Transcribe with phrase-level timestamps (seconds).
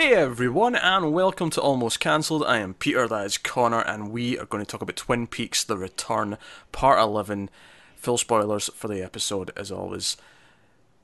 [0.00, 2.42] Hey everyone, and welcome to Almost Cancelled.
[2.44, 5.62] I am Peter, that is Connor, and we are going to talk about Twin Peaks
[5.62, 6.38] The Return,
[6.72, 7.50] Part 11.
[7.96, 10.16] Full spoilers for the episode, as always.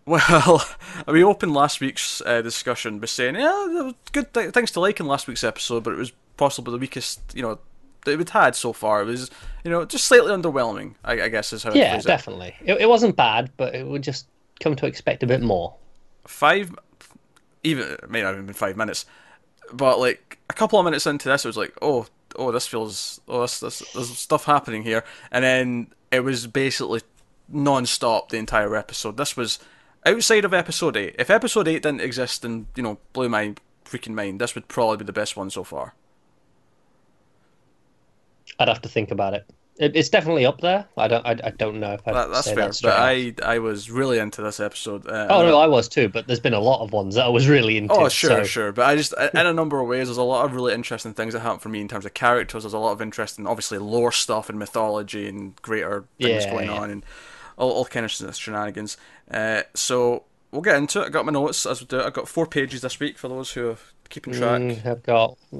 [0.06, 0.64] Well,
[1.06, 4.80] we opened last week's uh, discussion by saying, yeah, there was good th- things to
[4.80, 7.58] like in last week's episode, but it was possibly the weakest, you know,
[8.06, 9.02] that we'd had so far.
[9.02, 9.30] It was,
[9.62, 12.54] you know, just slightly underwhelming, I, I guess is how Yeah, it definitely.
[12.64, 14.26] It, it wasn't bad, but it would just
[14.58, 15.74] come to expect a bit more.
[16.26, 16.74] five,
[17.66, 19.04] even it may not have been five minutes,
[19.72, 22.06] but like a couple of minutes into this, it was like, oh,
[22.36, 27.00] oh, this feels, oh, this, this, there's stuff happening here, and then it was basically
[27.48, 29.16] non-stop the entire episode.
[29.16, 29.58] This was
[30.04, 31.16] outside of episode eight.
[31.18, 34.98] If episode eight didn't exist and you know blew my freaking mind, this would probably
[34.98, 35.94] be the best one so far.
[38.58, 39.44] I'd have to think about it.
[39.78, 40.86] It it's definitely up there.
[40.96, 41.26] I don't.
[41.26, 42.92] I, I don't know if That, that's fair, that but.
[42.98, 45.06] I I was really into this episode.
[45.06, 46.08] Uh, Oh no, I was too.
[46.08, 47.94] But there's been a lot of ones that I was really into.
[47.94, 48.72] Oh, sure, so- sure.
[48.72, 51.34] But I just, in a number of ways, there's a lot of really interesting things
[51.34, 52.62] that happened for me in terms of characters.
[52.62, 56.66] There's a lot of interesting, obviously, lore stuff and mythology and greater things Yeah, going
[56.68, 56.78] yeah.
[56.80, 57.04] on and
[57.58, 58.96] all, all kind of shenanigans.
[59.30, 61.06] Uh, so we'll get into it.
[61.06, 62.00] I got my notes as we do.
[62.00, 64.60] I got four pages this week for those who are keeping track.
[64.60, 65.56] Mm, I've got uh,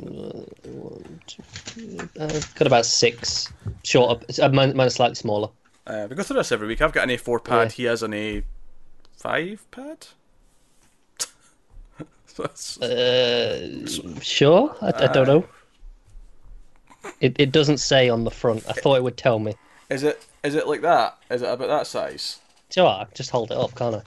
[0.70, 1.42] one, two,
[2.18, 3.52] uh, got about six
[3.84, 4.24] shorter.
[4.42, 5.48] Uh, mine, slightly smaller.
[5.86, 6.82] Uh, we go through this every week.
[6.82, 7.68] I've got an A4 pad.
[7.68, 7.74] Yeah.
[7.74, 10.06] He has an A5 pad.
[12.26, 13.86] So that's- Uh,
[14.20, 14.76] sure.
[14.82, 15.48] I, I don't know.
[17.20, 18.64] It it doesn't say on the front.
[18.68, 19.54] I thought it would tell me.
[19.88, 21.16] is it is it like that?
[21.30, 22.40] Is it about that size?
[22.68, 24.02] So I just hold it up, can't I?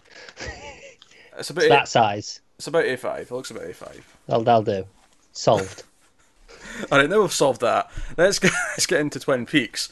[1.40, 2.42] It's about It's A, that size.
[2.60, 3.22] It's about A5.
[3.22, 4.02] It looks about A5.
[4.28, 4.86] That'll, that'll do.
[5.32, 5.84] Solved.
[6.92, 7.90] All right, now we've solved that.
[8.18, 9.88] Let's get, let's get into Twin Peaks,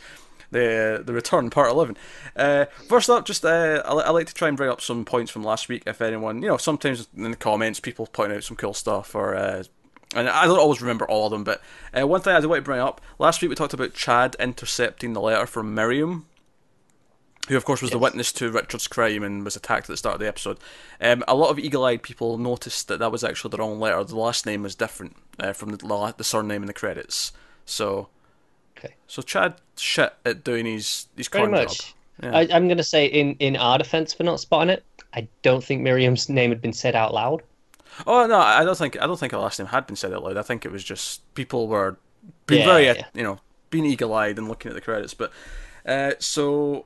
[0.51, 1.95] the the return, part eleven.
[2.35, 5.31] Uh, first up, just uh, I, I like to try and bring up some points
[5.31, 5.83] from last week.
[5.87, 9.33] If anyone, you know, sometimes in the comments, people point out some cool stuff, or
[9.33, 9.63] uh,
[10.13, 11.45] and I don't always remember all of them.
[11.45, 11.61] But
[11.97, 14.35] uh, one thing I do want to bring up last week, we talked about Chad
[14.41, 16.25] intercepting the letter from Miriam.
[17.47, 20.15] Who, of course, was the witness to Richard's crime and was attacked at the start
[20.15, 20.57] of the episode.
[20.99, 24.03] Um, a lot of eagle-eyed people noticed that that was actually the wrong letter.
[24.03, 27.31] The last name was different uh, from the, la- the surname in the credits.
[27.65, 28.09] So,
[28.77, 28.95] Okay.
[29.07, 31.77] so Chad shit at doing his his Pretty much.
[31.77, 31.95] job.
[32.23, 32.37] Yeah.
[32.37, 34.83] I, I'm going to say, in, in our defense for not spotting it,
[35.13, 37.41] I don't think Miriam's name had been said out loud.
[38.05, 40.23] Oh no, I don't think I don't think her last name had been said out
[40.23, 40.37] loud.
[40.37, 41.97] I think it was just people were
[42.45, 43.05] being Yeah, very yeah.
[43.15, 43.39] you know
[43.71, 45.13] being eagle-eyed and looking at the credits.
[45.15, 45.31] But
[45.85, 46.85] uh, so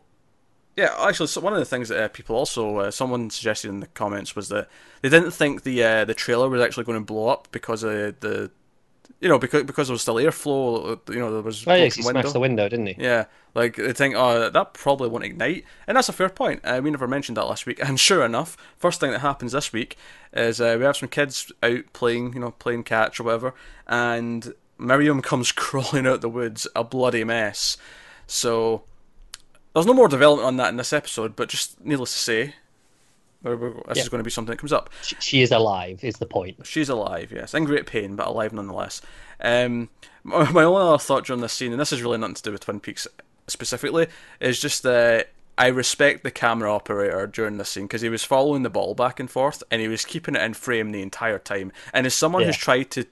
[0.78, 3.82] yeah, actually, so one of the things that uh, people also uh, someone suggested in
[3.82, 4.70] the comments was that
[5.02, 8.20] they didn't think the uh, the trailer was actually going to blow up because of
[8.22, 8.52] the
[9.20, 10.94] you know because because there was still airflow.
[10.94, 12.96] uh, You know there was Oh, yeah, he smashed the window, didn't he?
[13.00, 16.62] Yeah, like they think, oh, that probably won't ignite, and that's a fair point.
[16.64, 19.74] Uh, we never mentioned that last week, and sure enough, first thing that happens this
[19.74, 19.98] week
[20.34, 23.53] is uh, we have some kids out playing, you know, playing catch or whatever,
[23.88, 27.78] and Miriam comes crawling out the woods, a bloody mess.
[28.26, 28.84] So
[29.74, 32.56] there's no more development on that in this episode, but just needless to say,
[33.44, 34.02] this Yeah.
[34.04, 34.90] is going to be something that comes up.
[35.02, 36.66] She, she is alive, is the point.
[36.66, 39.02] She's alive, yes, in great pain, but alive nonetheless.
[39.40, 39.90] Um,
[40.24, 42.52] my my only other thought during this scene, and this has really nothing to do
[42.52, 43.08] with Twin Peaks
[43.48, 44.08] specifically,
[44.40, 48.64] is just that I respect the camera operator during this scene because he was following
[48.64, 51.72] the ball back and forth, and he was keeping it in frame the entire time.
[51.94, 53.06] And as someone who's tried to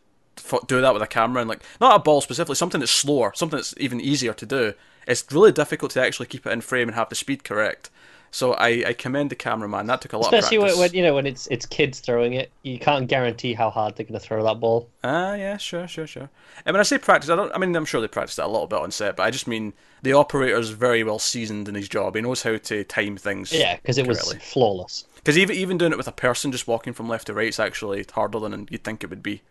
[0.67, 3.57] do that with a camera, and like not a ball specifically, something that's slower, something
[3.57, 4.73] that's even easier to do,
[5.07, 7.89] it's really difficult to actually keep it in frame and have the speed correct.
[8.31, 9.87] So I, I commend the cameraman.
[9.87, 10.79] That took a lot Especially of when, practice.
[10.91, 14.05] when you know when it's it's kids throwing it, you can't guarantee how hard they're
[14.05, 14.87] going to throw that ball.
[15.03, 16.29] Ah, yeah, sure, sure, sure.
[16.63, 17.51] And when I say practice, I don't.
[17.55, 19.47] I mean, I'm sure they practiced that a little bit on set, but I just
[19.47, 19.73] mean
[20.03, 22.15] the operator's very well seasoned in his job.
[22.15, 23.51] He knows how to time things.
[23.51, 24.39] Yeah, because it was correctly.
[24.45, 25.05] flawless.
[25.15, 27.59] Because even even doing it with a person just walking from left to right is
[27.59, 29.41] actually harder than you'd think it would be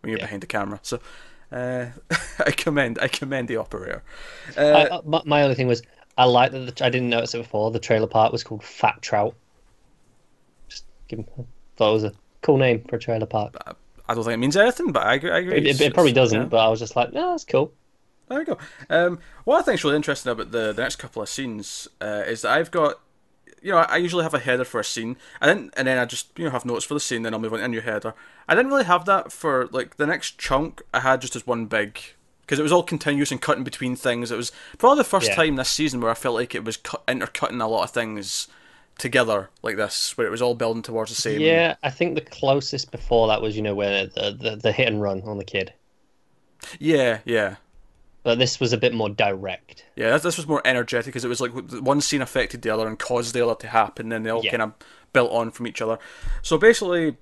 [0.00, 0.24] when you're Yeah.
[0.24, 0.80] behind the camera.
[0.82, 0.98] So,
[1.54, 1.86] uh,
[2.46, 4.02] I commend I commend the operator.
[4.56, 5.82] Uh, I, I- my, my only thing was
[6.18, 7.70] I like that the, I didn't notice it before.
[7.70, 9.34] The trailer park was called Fat Trout.
[10.68, 11.26] Just give him,
[11.76, 12.12] thought it was a
[12.42, 13.56] cool name for a trailer park.
[14.08, 15.30] I don't think it means anything, but I agree.
[15.30, 15.56] I agree.
[15.56, 16.46] It, it, it probably doesn't, yeah.
[16.46, 17.72] but I was just like, no, that's cool.
[18.28, 18.58] There we go.
[18.90, 22.22] Um, what I think is really interesting about the, the next couple of scenes uh,
[22.26, 23.00] is that I've got,
[23.64, 26.04] you know, I, usually have a header for a scene, and then and then I
[26.04, 27.80] just you know have notes for the scene, then I'll move on to a new
[27.80, 28.14] header.
[28.46, 30.82] I didn't really have that for like the next chunk.
[30.92, 31.98] I had just as one big
[32.42, 34.30] because it was all continuous and cutting between things.
[34.30, 35.36] It was probably the first Yeah.
[35.36, 38.48] time this season where I felt like it was cut, intercutting a lot of things
[38.98, 41.40] together like this, where it was all building towards the same.
[41.40, 44.88] Yeah, I think the closest before that was you know where the, the the hit
[44.88, 45.72] and run on the kid,
[46.78, 47.56] yeah, yeah.
[48.24, 49.84] But this was a bit more direct.
[49.94, 52.88] Yeah, this, this was more energetic because it was like one scene affected the other
[52.88, 54.50] and caused the other to happen, and they all Yeah.
[54.50, 54.72] kind of
[55.12, 55.98] built on from each other.
[56.42, 57.16] So basically,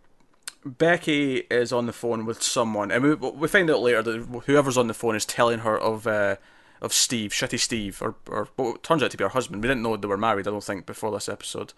[0.65, 4.79] Becky is on the phone with someone, and we we find out later that whoever's
[4.79, 6.37] on the phone is telling her of uh,
[6.81, 9.61] of Steve, shitty Steve, or or what turns out to be her husband.
[9.63, 10.47] We didn't know they were married.
[10.47, 11.73] I don't think before this episode.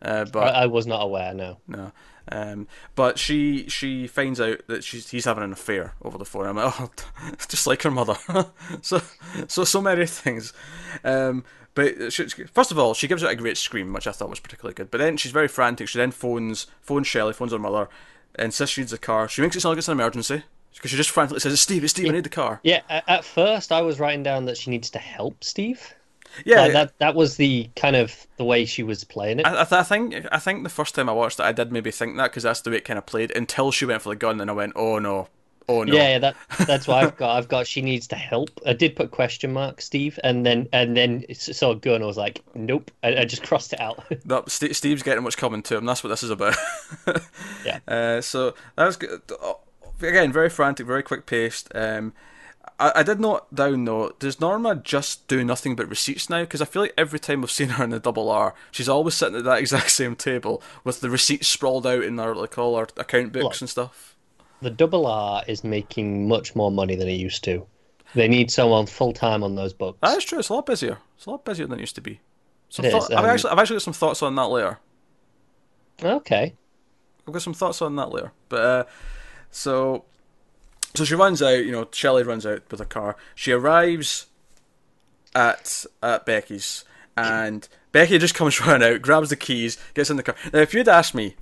[0.00, 1.34] Uh, but I, I was not aware.
[1.34, 1.58] No.
[1.66, 1.92] no,
[2.30, 6.46] um, but she she finds out that she's he's having an affair over the phone.
[6.46, 6.90] I'm like, oh,
[7.48, 8.16] just like her mother.
[8.82, 9.00] so
[9.48, 10.52] so so many things.
[11.04, 14.30] Um, but she, first of all, she gives it a great scream, which I thought
[14.30, 14.90] was particularly good.
[14.90, 15.88] But then she's very frantic.
[15.88, 17.88] She then phones phones Shelley, phones her mother,
[18.38, 19.28] insists she needs a car.
[19.28, 20.42] She makes it sound like it's an emergency
[20.74, 22.82] because she just frantically says, "It's Steve, it's Steve, I need the car." Yeah.
[22.88, 25.94] At first, I was writing down that she needs to help Steve.
[26.44, 29.46] Yeah, Like, that that was the kind of the way she was playing it.
[29.46, 31.72] I, I, th- I think I think the first time I watched it, I did
[31.72, 34.10] maybe think that because that's the way it kind of played until she went for
[34.10, 35.28] the gun, and I went, "Oh no,
[35.68, 36.36] oh no." Yeah, yeah, that
[36.66, 37.36] that's why I've got.
[37.36, 37.66] I've got.
[37.66, 38.50] She needs to help.
[38.66, 42.02] I did put question mark Steve, and then and then saw a gun.
[42.02, 42.90] I was like, nope.
[43.02, 44.04] I, I just crossed it out.
[44.24, 45.84] No, St- Steve's getting what's coming to him.
[45.86, 46.54] That's what this is about.
[47.64, 47.78] Yeah.
[47.86, 49.20] Uh, so that was good.
[50.00, 51.70] Again, very frantic, very quick paced.
[51.74, 52.12] Um,
[52.80, 54.12] I, I did note down though.
[54.18, 56.40] Does Norma just do nothing but receipts now?
[56.42, 59.14] Because I feel like every time I've seen her in the double R, she's always
[59.14, 62.76] sitting at that exact same table with the receipts sprawled out in her like all
[62.76, 63.60] her account books Look.
[63.62, 64.16] and stuff.
[64.62, 67.66] the double R is making much more money than it used to.
[68.14, 69.98] They need someone full time on those books.
[70.00, 70.38] That is true.
[70.38, 70.98] It's a lot busier.
[71.16, 72.20] It's a lot busier than it used to be.
[72.78, 74.78] It is, thought- I've um, actually I've actually got some thoughts on that later.
[76.02, 76.54] Okay.
[77.26, 78.32] I've got some thoughts on that later.
[78.48, 78.84] But uh,
[79.50, 80.04] so
[80.94, 83.16] so she runs out, you know, Shelley runs out with her car.
[83.34, 84.26] She arrives
[85.34, 86.84] at at Becky's
[87.16, 90.36] and Becky just comes running out, grabs the keys, gets in the car.
[90.52, 91.36] Now if you'd asked me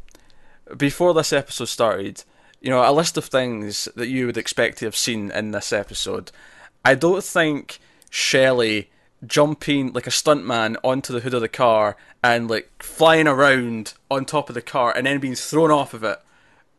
[0.76, 2.24] before this episode started,
[2.60, 5.72] you know, a list of things that you would expect to have seen in this
[5.72, 6.32] episode,
[6.84, 7.78] I don't think
[8.10, 8.90] Shelley
[9.26, 14.24] jumping like a stuntman onto the hood of the car and like flying around on
[14.24, 16.18] top of the car and then being thrown off of it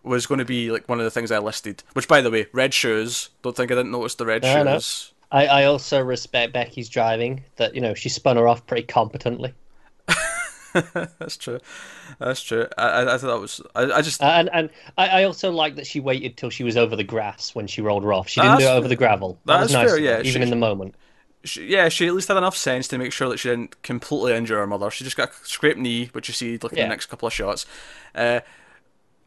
[0.07, 1.83] was going to be like one of the things I listed.
[1.93, 3.29] Which, by the way, red shoes.
[3.41, 4.73] Don't think I didn't notice the red No, no.
[4.75, 5.13] shoes.
[5.31, 7.43] I, I also respect Becky's driving.
[7.57, 9.53] That you know she spun her off pretty competently.
[10.73, 11.59] That's true.
[12.19, 12.67] That's true.
[12.77, 13.61] I, I, I thought that was.
[13.75, 14.21] I, I just.
[14.21, 17.55] And and I, I also like that she waited till she was over the grass
[17.55, 18.27] when she rolled her off.
[18.29, 19.39] She didn't That's do it over the gravel.
[19.45, 19.91] That was That's nice.
[19.91, 20.19] fair, yeah.
[20.19, 20.95] Even She- in the moment.
[21.43, 24.33] she, yeah, she at least had enough sense to make sure that she didn't completely
[24.33, 24.91] injure her mother.
[24.91, 26.83] She just got a scraped knee, which you see like in Yeah.
[26.85, 27.65] the next couple of shots.
[28.13, 28.41] Uh,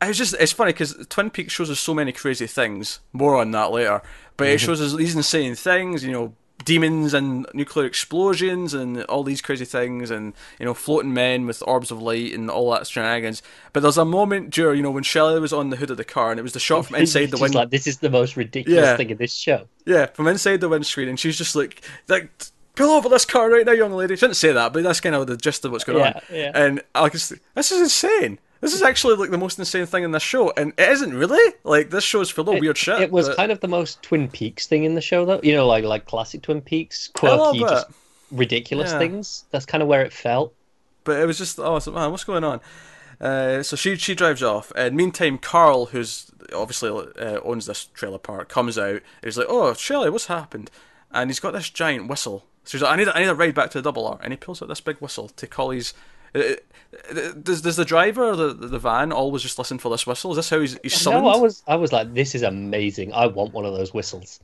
[0.03, 3.01] it's just it's funny because Twin Peaks shows us so many crazy things.
[3.13, 4.03] More on that later,
[4.37, 4.65] but it mhm.
[4.65, 6.05] shows us these insane things.
[6.05, 11.13] You know, demons and nuclear explosions and all these crazy things, and you know, floating
[11.15, 13.43] men with orbs of light and all that shenanigans.
[13.73, 16.05] But there's a moment during you know when Shelley was on the hood of the
[16.05, 17.59] car and it was the shot from inside the She's window.
[17.61, 18.97] like, this is the most ridiculous Yeah.
[18.97, 19.69] thing in this show.
[19.87, 22.31] Yeah, from inside the windscreen, and she's just like, like,
[22.75, 24.17] pull over this car right now, young lady.
[24.17, 26.23] She didn't say that, but that's kind of the gist of what's going Yeah, on.
[26.33, 26.51] yeah.
[26.55, 28.39] And I just, this is insane.
[28.61, 31.55] This is actually like the most insane thing in this show, and it isn't really.
[31.65, 33.01] Like this show's full of weird shit.
[33.01, 35.41] It was but- kind of the most Twin Peaks thing in the show, though.
[35.43, 37.87] You know, like like classic Twin Peaks, quirky, just
[38.31, 38.99] ridiculous Yeah.
[38.99, 39.45] things.
[39.51, 40.53] That's kind of where it felt.
[41.05, 42.61] but it was just, oh, so, man, what's going on?
[43.21, 48.19] Uh, so she she drives off, and meantime, Carl, who's obviously uh, owns this trailer
[48.19, 49.03] park, comes out.
[49.23, 50.71] He's like, "Oh, Shelley, what's happened?"
[51.13, 52.45] And he's got this giant whistle.
[52.65, 54.33] So he's like, "I need I need a ride back to the double R," and
[54.33, 55.93] he pulls out this big whistle to call his.
[56.35, 56.39] Uh,
[57.11, 60.33] uh, does does the driver the the van always just listen for this whistle?
[60.33, 61.25] Is this how he's he's summoned?
[61.25, 63.13] No, I was I was like, this is amazing.
[63.13, 64.41] I want one of those whistles.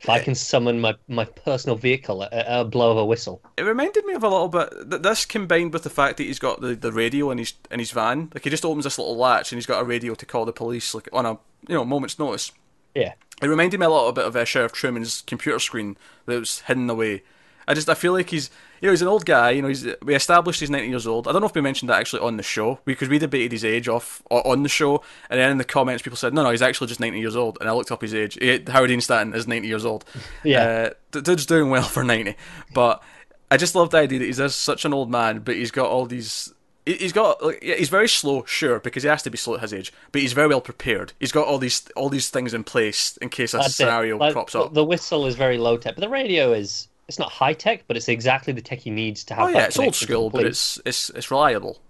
[0.00, 3.42] If I can summon my, my personal vehicle at a blow of a whistle.
[3.56, 4.70] It reminded me of a little bit.
[4.88, 7.80] th- This combined with the fact that he's got the, the radio in his in
[7.80, 10.24] his van, like he just opens this little latch and he's got a radio to
[10.24, 11.32] call the police, like on a
[11.66, 12.52] you know moment's notice.
[12.94, 13.14] Yeah.
[13.42, 16.88] It reminded me a little bit of uh, Sheriff Truman's computer screen that was hidden
[16.90, 17.22] away.
[17.68, 19.50] I just I feel like he's you know he's an old guy.
[19.50, 21.28] You know he's we established he's ninety years old.
[21.28, 23.64] I don't know if we mentioned that actually on the show because we debated his
[23.64, 26.62] age off on the show, and then in the comments people said no no he's
[26.62, 27.58] actually just ninety years old.
[27.60, 28.38] And I looked up his age.
[28.40, 30.04] He, Howard Dean Stanton is ninety years old.
[30.44, 30.90] Yeah.
[31.12, 32.34] uh, dude's doing well for ninety.
[32.74, 33.02] But
[33.50, 36.06] I just love the idea that he's such an old man, but he's got all
[36.06, 36.52] these.
[36.86, 39.60] he- He's got like he's very slow, sure, because he has to be slow at
[39.60, 39.92] his age.
[40.12, 41.12] But he's very well prepared.
[41.20, 44.32] He's got all these all these things in place in case a That's scenario Like,
[44.32, 44.72] crops up.
[44.72, 47.96] The whistle is very low tech, but the radio is it's not high tech, but
[47.96, 49.44] it's exactly the tech he needs to have.
[49.44, 51.80] Oh yeah, it's old school, but it's it's it's reliable.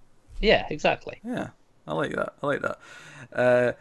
[0.40, 1.18] yeah, exactly.
[1.24, 1.48] Yeah,
[1.86, 2.34] I like that.
[2.42, 2.78] I like that.
[3.32, 3.72] Uh,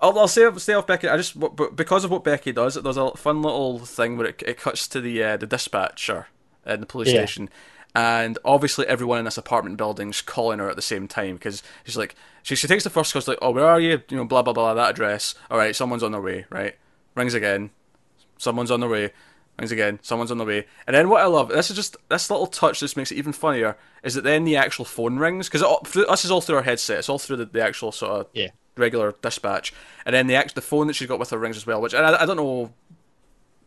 [0.00, 1.08] I'll, I'll stay, stay off Becky.
[1.08, 4.42] I just but because of what Becky does, there's a fun little thing where it,
[4.46, 6.26] it cuts to the uh, the dispatcher
[6.66, 7.20] in the police Yeah.
[7.24, 7.48] station,
[7.94, 11.96] and obviously everyone in this apartment building's calling her at the same time because she's
[11.96, 14.02] like she she takes the first call, she's like, oh where are you?
[14.08, 15.34] You know, blah blah blah that address.
[15.50, 16.46] All right, someone's on their way.
[16.50, 16.76] Right,
[17.14, 17.70] rings again.
[18.38, 19.12] Someone's on their way.
[19.58, 19.98] Rings again.
[20.02, 20.66] Someone's on the way.
[20.86, 22.80] And then what I love, this is just this little touch.
[22.80, 23.76] This makes it even funnier.
[24.02, 25.62] Is that then the actual phone rings because
[25.94, 26.98] this is all through our headset.
[26.98, 28.48] It's all through the, the actual sort of Yeah.
[28.76, 29.72] regular dispatch,
[30.04, 31.80] and then the act the phone that she's got with her rings as well.
[31.80, 32.72] Which I, I don't know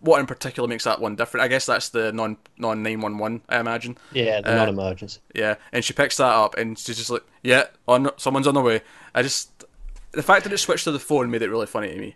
[0.02, 1.44] what in particular makes that one different.
[1.44, 3.42] I guess that's the non non nine one one.
[3.50, 3.98] I imagine.
[4.14, 5.20] Yeah, the Uh, non-emergency.
[5.34, 8.62] Yeah, and she picks that up, and she's just like, "Yeah, on someone's on the
[8.62, 8.82] way."
[9.16, 9.66] I just
[10.12, 12.16] the fact that it switched to the phone made it really funny to me.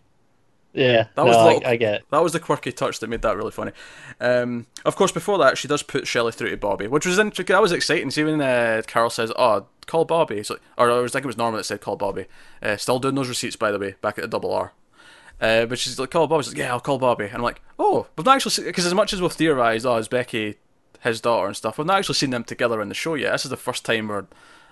[0.73, 2.05] Yeah, That was no, the little- I get it.
[2.09, 3.71] That was the quirky touch that made that really funny.
[4.19, 7.53] Um, of course, before that, she does put Shelley through to Bobby, which was interesting.
[7.53, 8.09] That was exciting.
[8.09, 11.27] See when uh, Carl says, "Oh, call Bobby," it's like, or I was thinking it
[11.27, 12.25] was Norma that said, "Call Bobby."
[12.61, 14.73] Uh, still doing those receipts, by the way, back at the double R.
[15.39, 17.61] Uh, but she's like, "Call Bobby." She's like, "Yeah, I'll call Bobby." And I'm like,
[17.77, 20.55] "Oh, we've not actually because as much as we've theorized, oh, is Becky
[21.01, 23.33] his daughter and stuff, we've not actually seen them together in the show yet.
[23.33, 24.25] This is the first time we're."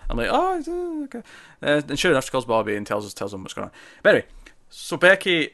[0.09, 1.21] I'm like, oh, okay."
[1.61, 3.71] Uh, and sure enough, she calls Bobby and tells us tells him what's going on.
[4.01, 4.25] But anyway,
[4.69, 5.51] so Becky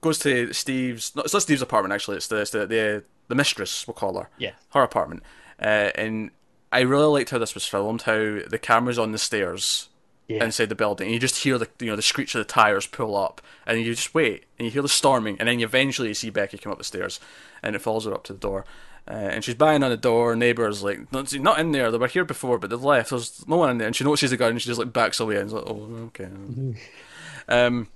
[0.00, 1.14] goes to Steve's.
[1.14, 2.16] No, it's not Steve's apartment actually.
[2.18, 4.28] It's the it's the, the the mistress we'll call her.
[4.38, 4.52] Yeah.
[4.72, 5.22] her apartment.
[5.60, 6.30] Uh, and
[6.72, 8.02] I really liked how this was filmed.
[8.02, 9.88] How the camera's on the stairs
[10.28, 10.44] Yeah.
[10.44, 12.86] inside the building, and you just hear the you know the screech of the tires
[12.86, 16.12] pull up, and you just wait, and you hear the storming, and then you eventually
[16.14, 17.18] see Becky come up the stairs,
[17.62, 18.64] and it follows her up to the door.
[19.10, 20.36] Uh, and she's banging on the door.
[20.36, 21.90] Neighbours like not, not in there.
[21.90, 23.08] They were here before, but they've left.
[23.08, 23.86] There's no one in there.
[23.86, 25.36] And she notices the gun, and she just like backs away.
[25.36, 26.28] And is like, oh, okay.
[27.48, 27.88] um,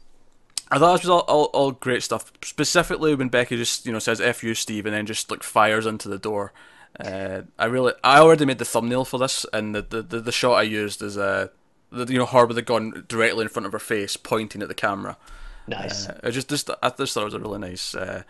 [0.73, 2.33] I thought this was all, all, all great stuff.
[2.43, 5.85] Specifically when Becky just you know says "f you, Steve," and then just like fires
[5.85, 6.53] into the door.
[6.99, 10.33] Uh, I really, I already made the thumbnail for this, and the the, the, the
[10.33, 11.49] shot I used is uh,
[11.91, 14.69] the, you know her with the gun directly in front of her face, pointing at
[14.69, 15.19] the camera.
[15.67, 16.09] nice.
[16.09, 18.23] Uh, I just, just I just thought it was a really nice uh,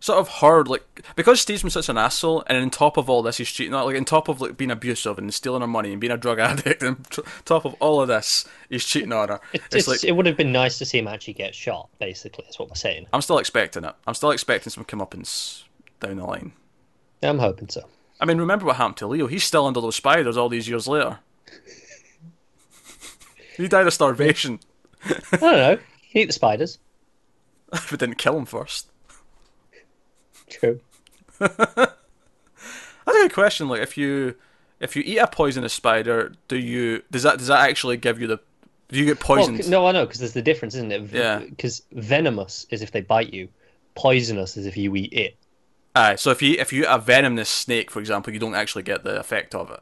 [0.00, 0.84] sort of hard like
[1.16, 3.72] because Steve's been such an asshole, and on top of all this, he's cheating.
[3.72, 6.38] Like on top of like being abusive and stealing her money and being a drug
[6.38, 9.40] addict, and t- top of all of this, he's cheating on her.
[9.52, 11.88] It, it's it's, like it would have been nice to see him actually get shot.
[11.98, 13.06] Basically, that's what we're saying.
[13.12, 13.94] I'm still expecting it.
[14.06, 15.64] I'm still expecting some comeuppance
[16.00, 16.52] down the line.
[17.22, 17.88] I'm hoping so.
[18.20, 19.26] I mean, remember what happened to Leo?
[19.26, 21.18] He's still under those spiders all these years later.
[23.56, 24.60] he died of starvation,
[25.04, 25.78] I don't know.
[26.12, 26.78] Eat the spiders.
[27.70, 28.90] but didn't kill him first.
[30.48, 30.80] True.
[31.38, 31.58] That's
[33.08, 33.68] a good question.
[33.68, 34.34] Like, if you
[34.80, 38.26] if you eat a poisonous spider, do you does that does that actually give you
[38.26, 38.40] the
[38.88, 39.64] do you get Well, poisoned?
[39.64, 41.12] c- no, I know because there's the difference, isn't it?
[41.12, 41.38] Yeah.
[41.40, 43.48] Because venomous is if they bite you.
[43.94, 45.36] Poisonous is if you eat it.
[45.94, 48.82] Aye, so if you if you eat a venomous snake, for example, you don't actually
[48.82, 49.80] get the effect of it.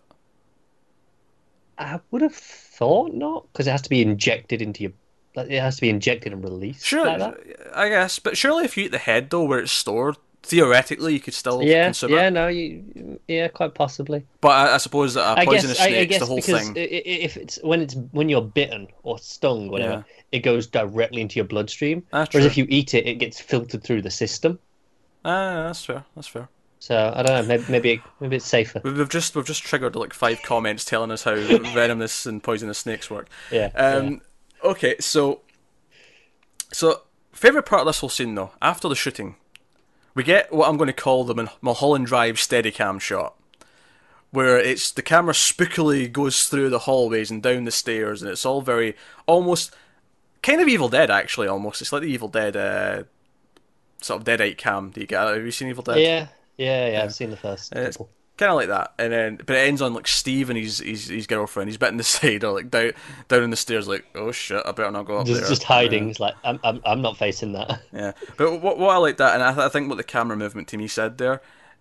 [1.77, 4.93] I would have thought not because it has to be injected into your.
[5.37, 6.87] It has to be injected and released.
[6.87, 7.77] Sure, like that.
[7.77, 11.21] I guess, but surely if you eat the head though, where it's stored, theoretically you
[11.21, 12.31] could still Yeah, yeah, it.
[12.33, 14.25] no, you, yeah, quite possibly.
[14.41, 16.41] But I, I suppose that a I poisonous guess, I, I snake's guess the whole
[16.41, 16.73] thing.
[16.77, 21.47] if it's when it's when you're bitten or stung, whatever, it goes directly into your
[21.47, 22.03] bloodstream.
[22.13, 22.51] That's Whereas true.
[22.51, 24.59] if you eat it, it gets filtered through the system.
[25.25, 26.05] Ah, that's fair.
[26.15, 26.49] That's fair.
[26.79, 27.49] So I don't know.
[27.49, 28.81] Maybe maybe, maybe it's safer.
[28.85, 31.35] We've just we've just triggered like five comments telling us how
[31.75, 33.29] venomous and poisonous snakes work.
[33.51, 33.71] Yeah.
[33.75, 34.21] Um,
[34.63, 35.41] okay, so
[36.73, 37.01] so
[37.33, 39.37] favorite part of this whole scene though, after the shooting,
[40.15, 43.35] we get what I'm going to call the Mulholland Drive Steadicam shot,
[44.31, 48.47] where it's the camera spookily goes through the hallways and down the stairs, and it's
[48.47, 49.75] all very almost
[50.43, 51.49] kind of Evil Dead actually.
[51.49, 53.05] Almost, it's like the Evil Dead uh,
[54.01, 54.91] sort of Deadite cam.
[54.91, 55.27] Do you get?
[55.27, 55.99] Have you seen Evil Dead?
[55.99, 57.99] yeah, yeah, yeah, I've seen the first It's.
[58.37, 61.09] Kind of like that, and then but it ends on like Steve and his his,
[61.09, 61.69] his girlfriend.
[61.69, 62.93] He's bitten the side or like down
[63.29, 65.49] down in the stairs, like oh shit, I better not go up Just, there.
[65.51, 66.11] just hiding.
[66.11, 67.81] It's like I'm, I'm, I'm not facing that.
[67.93, 70.37] Yeah, but what what I like that, and I, th- I think what the camera
[70.37, 71.41] movement to me said there,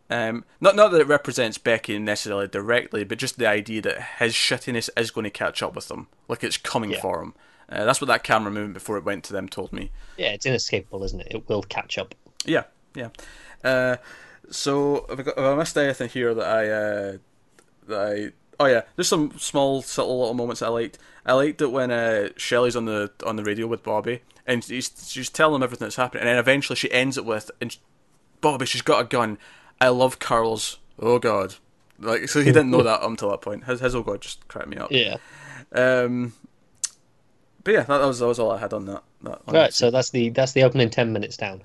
[0.10, 4.34] um, not not that it represents Becky necessarily directly, but just the idea that his
[4.34, 7.02] shittiness is going to catch up with him, like it's coming Yeah.
[7.02, 7.34] for him.
[7.70, 9.90] Uh, that's what that camera movement before it went to them told me.
[10.18, 11.28] Yeah, it's inescapable, isn't it?
[11.32, 12.14] It will catch up.
[12.46, 13.10] Yeah, yeah.
[13.64, 13.96] Uh,
[14.50, 17.18] so have I, got, have I missed anything here that I uh,
[17.88, 18.32] that I?
[18.60, 21.00] Oh yeah, there's some small, subtle little moments I liked.
[21.26, 24.92] I liked it when uh, Shelley's on the on the radio with Bobby, and she's
[25.10, 27.78] she's telling him everything that's happening, and then eventually she ends it with, and sh-
[28.42, 29.38] Bobby, she's got a gun.
[29.82, 30.78] I love Carl's.
[31.00, 31.56] Oh God,
[32.00, 33.64] like so he didn't know that until that point.
[33.66, 34.92] His his oh God just cracked me up.
[34.92, 35.18] Yeah.
[35.72, 36.34] Um,
[37.64, 39.04] but yeah, that, that was that was all I had on that.
[39.24, 39.62] that on Right.
[39.64, 41.64] that So that's the that's the opening ten minutes down.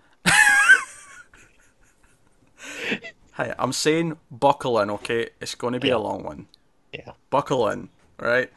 [3.32, 5.30] Hi, I'm saying buckle in, okay?
[5.40, 5.96] It's going to be Yeah.
[5.96, 6.46] a long one.
[6.92, 7.12] Yeah.
[7.30, 8.50] Buckle in, right?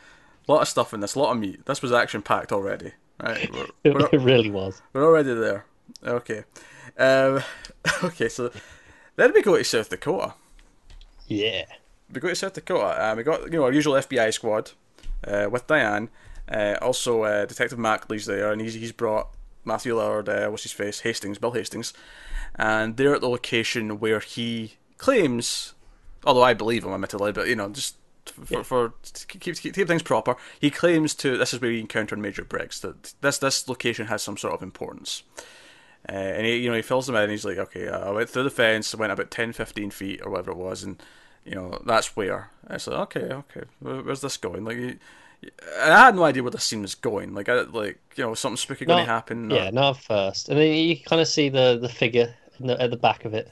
[0.48, 1.66] A lot of stuff in this, a lot of meat.
[1.66, 3.50] This was action packed already, right?
[3.52, 4.82] We're, It, we're, really was.
[4.94, 5.66] we're already there.
[6.06, 6.44] Okay.
[6.98, 7.42] Um,
[8.04, 8.52] okay, so
[9.16, 10.34] then we go to South Dakota.
[11.28, 11.66] Yeah.
[12.12, 12.86] We go to South Dakota.
[13.12, 14.72] Uh, we got you know our usual FBI squad
[15.28, 16.10] uh, with Diane.
[16.52, 19.30] Uh, also, uh, Detective Macklay's there, and he's he's brought
[19.64, 20.28] Matthew Lillard.
[20.28, 21.00] Uh, what's his face?
[21.02, 21.94] Hastings, Bill Hastings,
[22.62, 25.74] and they're at the location where he claims,
[26.24, 28.64] although I believe him admittedly, but you know just for, Yeah.
[28.64, 30.36] for to keep, keep keep things proper.
[30.60, 34.22] He claims to this is where he encountered Major Briggs that this this location has
[34.22, 35.24] some sort of importance.
[36.10, 37.24] Uh, and he, you know, he fills them in.
[37.24, 40.20] and He's like, okay, uh, I went through the fence, went about 10, 15 feet
[40.24, 41.02] or whatever it was, and
[41.46, 42.50] you know that's where.
[42.68, 44.64] I said, like, okay, okay, where, where's this going?
[44.66, 44.98] Like,
[45.80, 47.34] I had no idea where this scene was going.
[47.34, 49.52] Like, I, like you know, something spooky going to happen.
[49.52, 52.68] or- Yeah, not at first, and then you kind of see the the figure in
[52.68, 53.52] the, at the back of it.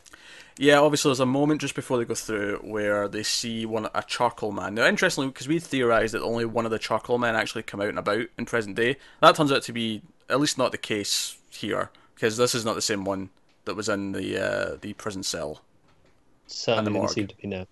[0.58, 4.04] Yeah, obviously, there's a moment just before they go through where they see one a
[4.04, 4.76] charcoal man.
[4.76, 7.88] Now, interestingly, because we theorized that only one of the charcoal men actually come out
[7.90, 11.38] and about in present day, that turns out to be at least not the case
[11.50, 13.30] here, because this is not the same one
[13.66, 15.62] that was in the uh, the prison cell.
[16.48, 17.08] Certainly morgue.
[17.08, 17.66] didn't seem to be no.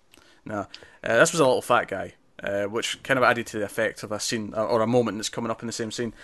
[0.44, 3.64] No, uh, this was a little fat guy, uh, which kind of added to the
[3.66, 6.14] effect of a scene or- or a moment that's coming up in the same scene.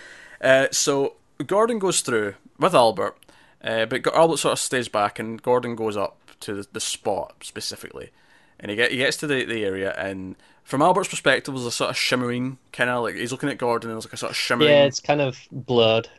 [0.41, 1.13] Uh, so
[1.45, 3.17] Gordon goes through with Albert,
[3.63, 7.35] uh, but Albert sort of stays back, and Gordon goes up to the, the spot
[7.43, 8.11] specifically,
[8.59, 11.71] and he get he gets to the, the area, and from Albert's perspective, there's a
[11.71, 14.31] sort of shimmering kind of like he's looking at Gordon, and there's like a sort
[14.31, 16.09] of shimmering Yeah, it's kind of blurred.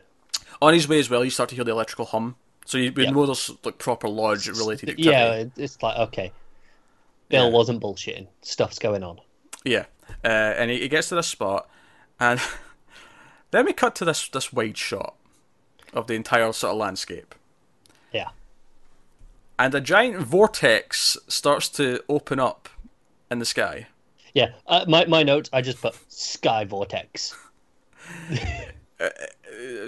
[0.61, 1.23] on his way as well.
[1.23, 3.11] You start to hear the electrical hum, so you, you Yeah.
[3.11, 5.09] know there's like proper lodge related activity.
[5.11, 6.31] Yeah, it's like okay,
[7.29, 7.51] Bill Yeah.
[7.53, 8.27] wasn't bullshitting.
[8.41, 9.19] Stuff's going on.
[9.65, 9.85] Yeah,
[10.23, 11.69] uh, and he, he gets to this spot,
[12.19, 12.39] and
[13.51, 15.15] then we cut to this this wide shot
[15.97, 17.35] of the entire sort of landscape,
[18.11, 18.29] Yeah,
[19.59, 22.69] and a giant vortex starts to open up
[23.31, 23.87] in the sky.
[24.33, 24.51] yeah.
[24.65, 27.35] Uh, my my notes, I just put sky vortex.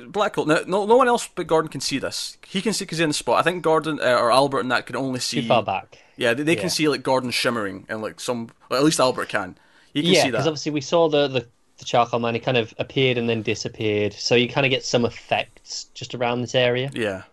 [0.08, 0.46] Black hole.
[0.46, 2.38] No, no, no one else but Gordon can see this.
[2.48, 3.40] He can see because he's in the spot.
[3.40, 5.42] I think Gordon uh, or Albert and that can only see.
[5.42, 5.98] Too far back.
[6.18, 8.50] Yeah, they, they can see like Gordon shimmering and like some.
[8.70, 9.58] Well, at least Albert can.
[9.94, 11.48] He can Yeah, see because obviously we saw the, the
[11.80, 12.34] the charcoal man.
[12.36, 14.14] He kind of appeared and then disappeared.
[14.14, 16.92] So you kind of get some effects just around this area.
[16.94, 17.24] Yeah,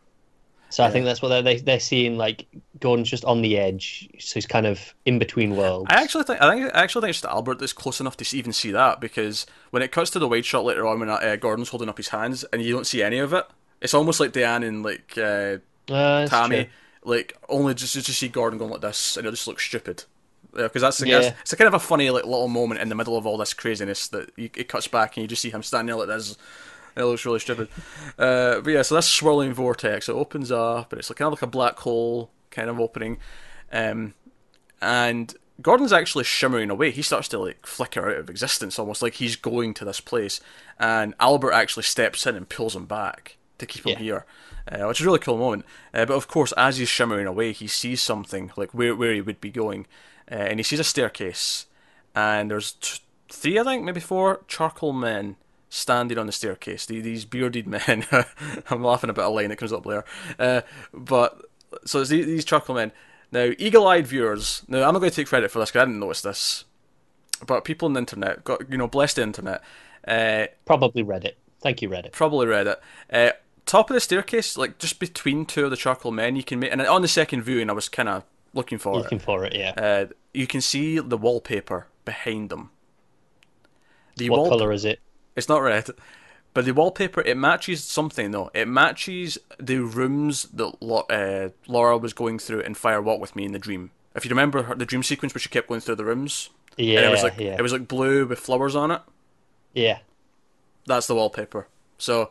[0.70, 2.16] So I think that's what they're they, they're seeing.
[2.16, 2.46] Like
[2.80, 5.86] Gordon's just on the edge, so he's kind of in between worlds.
[5.90, 8.52] I actually think I think I actually think it's Albert that's close enough to even
[8.52, 11.68] see that because when it cuts to the wide shot later on when uh, Gordon's
[11.70, 13.44] holding up his hands and you don't see any of it,
[13.80, 15.58] it's almost like Diane and like uh,
[15.92, 16.72] Uh, Tammy, true.
[17.04, 20.04] like only just just see Gordon going like this and it just looks stupid.
[20.56, 21.20] Because that's, Yeah.
[21.20, 23.36] that's it's a kind of a funny like little moment in the middle of all
[23.36, 26.08] this craziness that you, it cuts back and you just see him standing there like
[26.16, 26.36] this.
[26.96, 27.68] It looks really stupid.
[28.18, 30.08] Uh, but yeah, so that's swirling vortex.
[30.08, 33.18] It opens up, and it's like kind of like a black hole kind of opening.
[33.70, 34.14] Um,
[34.80, 36.90] and Gordon's actually shimmering away.
[36.90, 40.40] He starts to like flicker out of existence, almost like he's going to this place.
[40.78, 43.98] And Albert actually steps in and pulls him back to keep him Yeah.
[43.98, 44.26] here,
[44.70, 45.64] uh, which is a really cool moment.
[45.94, 49.20] Uh, but of course, as he's shimmering away, he sees something like where where he
[49.20, 49.86] would be going,
[50.30, 51.66] uh, and he sees a staircase.
[52.14, 55.36] And there's t- three, I think, maybe four charcoal men
[55.68, 56.86] standing on the staircase.
[56.86, 58.06] The- These bearded men.
[58.70, 60.04] I'm laughing about a line that comes up later.
[60.38, 60.62] Uh,
[60.94, 61.40] but
[61.84, 62.92] so it's these, these charcoal men.
[63.32, 64.62] Now, eagle-eyed viewers.
[64.68, 66.64] Now, I'm not going to take credit for this because I didn't notice this.
[67.46, 69.62] But people on the internet got you know blessed the internet.
[70.08, 71.32] Uh, Probably Reddit.
[71.60, 72.12] Thank you, Reddit.
[72.12, 72.76] probably Reddit.
[73.12, 73.32] Uh,
[73.66, 76.72] top of the staircase, like just between two of the charcoal men, you can make.
[76.72, 78.22] And on the second viewing, I was kind of
[78.54, 78.96] looking for it.
[78.98, 79.72] Looking for it, yeah.
[79.76, 82.70] Uh, you can see the wallpaper behind them.
[84.16, 85.00] The what wall- color is it?
[85.34, 85.90] It's not red.
[86.54, 88.50] But the wallpaper, it matches something though.
[88.54, 90.72] It matches the rooms that
[91.10, 93.90] uh, Laura was going through in Fire Walk with Me in the dream.
[94.14, 97.00] If you remember her, the dream sequence where she kept going through the rooms, Yeah,
[97.00, 99.02] and it was like yeah, it was like blue with flowers on it.
[99.74, 99.98] yeah.
[100.86, 101.66] That's the wallpaper.
[101.98, 102.30] So,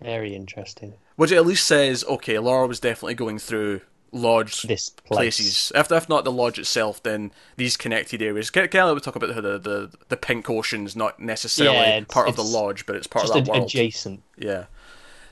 [0.00, 0.92] Very interesting.
[1.16, 3.80] which at least says, okay, Laura was definitely going through
[4.14, 5.16] lodge This place.
[5.16, 5.72] places.
[5.74, 8.48] If if not the lodge itself, then these connected areas.
[8.50, 12.28] Kind of we talk about how the, the the pink ocean's not necessarily Yeah, part
[12.28, 13.64] of the lodge, but it's part of that world.
[13.64, 14.22] adjacent.
[14.38, 14.66] Yeah.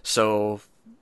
[0.02, 0.60] So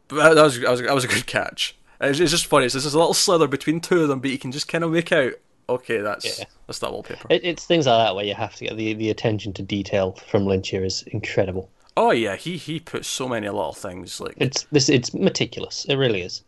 [0.09, 1.77] that was that was, that was a good catch.
[2.01, 2.67] It's, it's just funny.
[2.67, 4.91] It's just a little slither between two of them, but you can just kind of
[4.93, 5.33] make out.
[5.69, 6.45] Okay, that's Yeah.
[6.67, 7.27] that's that wallpaper.
[7.31, 10.13] It, it's things like that where you have to get the, the attention to detail
[10.29, 11.71] from Lynch here is incredible.
[11.97, 14.89] oh yeah, he he puts so many little things like It's this.
[14.89, 15.85] It's meticulous.
[15.89, 16.43] It really is.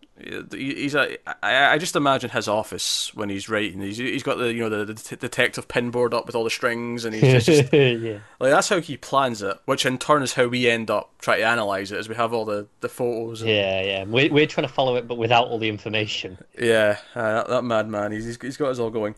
[0.50, 1.16] He- he's a.
[1.44, 3.80] I, I just imagine his office when he's writing.
[3.80, 6.50] He's he's got the you know the, the det- detective pinboard up with all the
[6.50, 8.18] strings, and he's just, yeah.
[8.40, 9.58] like that's how he plans it.
[9.64, 12.32] Which in turn is how we end up trying to analyze it, as we have
[12.32, 13.40] all the the photos.
[13.42, 14.04] And, Yeah, yeah.
[14.04, 16.38] We're, we're trying to follow it, but without all the information.
[16.58, 18.12] Yeah, uh, that, that madman.
[18.12, 19.14] He's he's got us all going.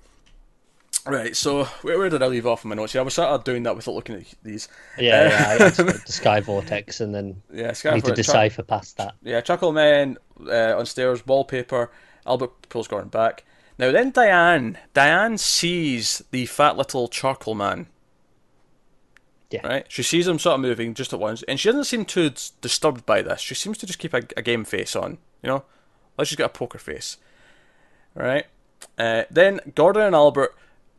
[1.06, 2.94] Right, so where, where did I leave off in my notes?
[2.94, 4.68] Yeah, I was sort of doing that without looking at these.
[4.98, 5.64] Yeah, yeah.
[5.64, 8.04] I the sky vortex, and then Yeah, need to Scarlet.
[8.06, 9.14] Chuck, decipher past that.
[9.22, 11.90] yeah, Chuckle Man uh, on stairs, wallpaper.
[12.26, 13.44] Albert pulls Gordon back.
[13.78, 14.78] Now then, Diane.
[14.94, 17.86] Diane sees the fat little charcoal man.
[19.50, 19.66] Yeah.
[19.66, 22.30] Right, she sees him sort of moving just at once, and she doesn't seem too
[22.60, 23.40] disturbed by this.
[23.40, 25.18] She seems to just keep a, a game face on.
[25.42, 25.64] You know,
[26.16, 27.18] like she's got a poker face.
[28.14, 28.46] Right.
[28.98, 30.54] Uh, then Gordon and Albert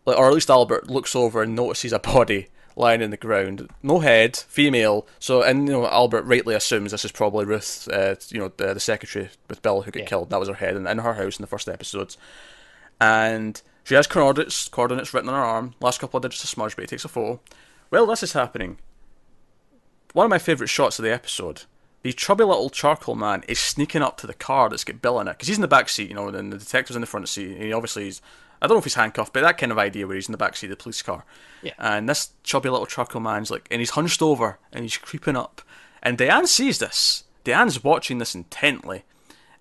[0.06, 4.00] or at least Albert looks over and notices a body lying in the ground, no
[4.00, 5.08] head, female.
[5.20, 8.74] So, and you know, Albert rightly assumes this is probably Ruth, uh, you know, the,
[8.74, 10.06] the secretary with Bill who got Yeah.
[10.08, 10.30] killed.
[10.30, 12.18] That was her head in, in her house in the first episodes,
[13.00, 15.74] and she has coordinates coordinates written on her arm.
[15.80, 17.40] Last couple of digits of smudge, but he takes a photo.
[17.92, 18.78] Well, this is happening.
[20.14, 21.64] One of my favourite shots of the episode.
[22.04, 25.28] The chubby little charcoal man is sneaking up to the car that's got Bill in
[25.28, 27.28] it because he's in the back seat, you know, and the detective's in the front
[27.30, 27.54] seat.
[27.54, 28.22] And he obviously is.
[28.66, 30.38] I don't know if he's handcuffed, but that kind of idea where he's in the
[30.38, 31.24] back seat of the police car.
[31.62, 31.74] Yeah.
[31.78, 35.62] And this chubby little charcoal man's like, and he's hunched over and he's creeping up.
[36.02, 37.24] And Diane sees this.
[37.44, 39.04] Diane's watching this intently.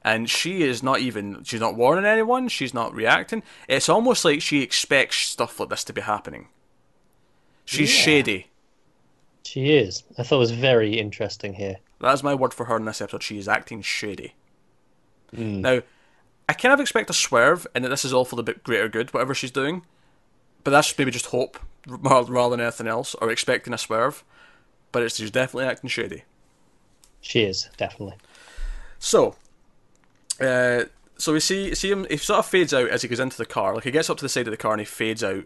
[0.03, 3.43] And she is not even, she's not warning anyone, she's not reacting.
[3.69, 6.49] It's almost like she expects stuff like this to be happening.
[7.65, 8.03] She's Yeah.
[8.03, 8.51] shady.
[9.45, 10.03] She is.
[10.19, 11.77] I thought it was very interesting here.
[12.01, 13.23] That's my word for her in this episode.
[13.23, 14.35] She is acting shady.
[15.35, 15.61] Mm.
[15.61, 15.83] Now,
[16.49, 18.89] I kind of expect a swerve, and that this is all for the bit greater
[18.89, 19.83] good, whatever she's doing.
[20.63, 24.25] But that's maybe just hope rather than anything else, or expecting a swerve.
[24.93, 26.25] But it's she's definitely acting shady.
[27.21, 28.17] She is definitely.
[28.99, 29.37] So,
[30.41, 30.85] uh,
[31.17, 32.07] so we see see him.
[32.11, 33.75] He sort of fades out as he goes into the car.
[33.75, 35.45] Like he gets up to the side of the car and he fades out,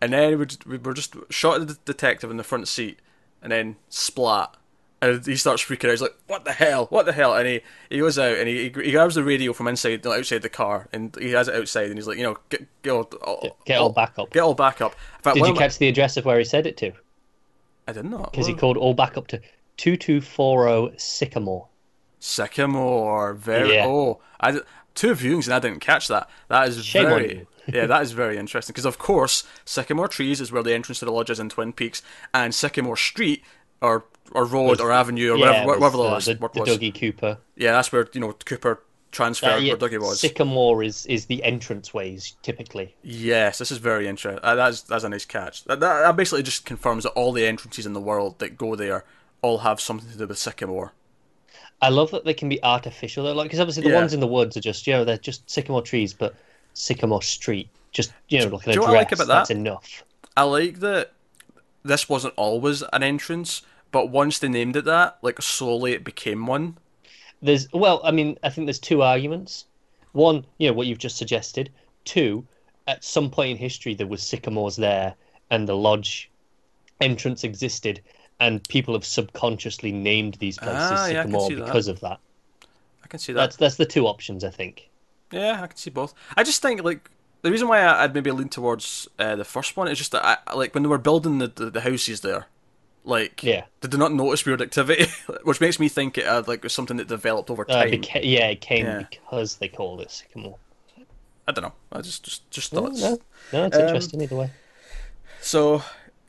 [0.00, 2.98] and then we we we're just shot at the detective in the front seat,
[3.42, 4.56] and then splat.
[5.02, 5.90] And he starts freaking out.
[5.90, 6.86] He's like, "What the hell?
[6.86, 7.60] What the hell?" And he,
[7.90, 11.14] he goes out and he, he grabs the radio from inside, outside the car, and
[11.20, 11.88] he has it outside.
[11.88, 14.30] And he's like, "You know, get get all, Get, get all back up.
[14.30, 16.76] get all back up." Fact, Did you catch the address of where he said it
[16.78, 16.92] to?
[17.88, 18.20] I did not.
[18.20, 18.28] Know.
[18.30, 19.40] Because he called all back up to
[19.78, 21.66] 2240 Sycamore.
[22.20, 23.74] Sycamore, very.
[23.74, 23.86] Yeah.
[23.86, 24.60] Oh, I
[24.94, 26.28] two viewings and I didn't catch that.
[26.48, 27.46] That is Shame very.
[27.66, 31.04] yeah, that is very interesting because of course Sycamore Trees is where the entrance to
[31.04, 33.42] the lodge is in Twin Peaks, and Sycamore Street
[33.80, 36.68] or or road or avenue or yeah, the last uh, the, word the was.
[36.68, 37.38] Dougie Cooper.
[37.56, 40.20] Yeah, that's where you know Cooper transferred Uh, yeah, where Dougie was.
[40.20, 42.94] Sycamore is, is the entrance ways typically.
[43.02, 44.40] Yes, this is very interesting.
[44.42, 45.64] Uh, that's that's a nice catch.
[45.64, 48.74] That, that that basically just confirms that all the entrances in the world that go
[48.76, 49.04] there
[49.42, 50.92] all have something to do with Sycamore.
[51.80, 53.96] I love that they can be artificial though, like because obviously the Yeah.
[53.96, 56.34] ones in the woods are just you know they're just sycamore trees, but
[56.74, 58.86] Sycamore Street, just you know like an do address.
[58.88, 60.04] what I like about that's enough.
[60.36, 61.12] I like that
[61.82, 63.62] this wasn't always an entrance,
[63.92, 66.76] but once they named it that, like slowly it became one.
[67.40, 69.66] There's well, I mean, I think there's two arguments.
[70.12, 71.70] One, you know, what you've just suggested.
[72.04, 72.44] Two,
[72.88, 75.14] at some point in history there was sycamores there,
[75.50, 76.30] and the lodge
[77.00, 78.00] entrance existed,
[78.40, 81.66] and people have subconsciously named these places Ah, yeah, sycamore see that.
[81.66, 82.18] because of that.
[83.04, 83.40] I can see that.
[83.40, 84.88] That's that's the two options, I think.
[85.30, 86.14] Yeah, I can see both.
[86.36, 87.10] I just think like
[87.42, 90.54] the reason why I'd maybe lean towards uh, the first one is just that I
[90.54, 92.46] like when they were building the the, the houses there,
[93.04, 93.64] like Yeah.
[93.80, 95.06] did they not notice weird activity,
[95.44, 97.90] which makes me think it uh, like was something that developed over Uh, time.
[97.90, 99.02] beca- yeah, it came Yeah.
[99.10, 100.56] because they called it sycamore.
[101.48, 101.72] I don't know.
[101.90, 103.00] I just just just No, thoughts.
[103.00, 103.18] no,
[103.52, 104.50] no, it's Um, interesting either way.
[105.40, 105.82] So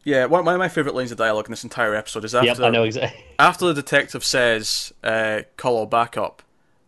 [0.03, 2.47] yeah, one, one of my favorite lines of dialogue in this entire episode is after
[2.47, 3.23] Yep, I know exactly.
[3.39, 6.41] after the detective says, uh, "Call all backup,"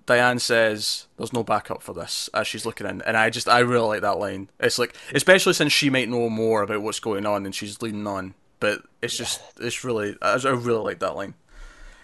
[0.06, 3.60] Diane says, "There's no backup for this," as she's looking in, and I just I
[3.60, 4.50] really like that line.
[4.60, 8.06] It's like, especially since she might know more about what's going on and she's leading
[8.08, 11.34] on, but it's just it's really I I really like that line.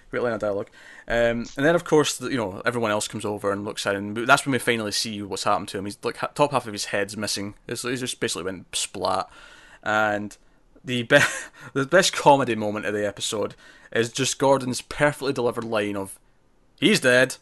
[0.10, 0.70] Great line of dialogue.
[1.08, 3.96] Um, and then of course the, you know everyone else comes over and looks at
[3.96, 4.14] him.
[4.26, 5.86] That's when we finally see what's happened to him.
[5.86, 7.56] He's like ha- top half of his head's missing.
[7.68, 9.30] It's, he's just basically went splat,
[9.84, 10.36] and
[10.84, 11.20] the be-
[11.74, 13.56] the best comedy moment of the episode
[13.92, 16.20] is just Gordon's perfectly delivered line of
[16.80, 17.38] "He's dead."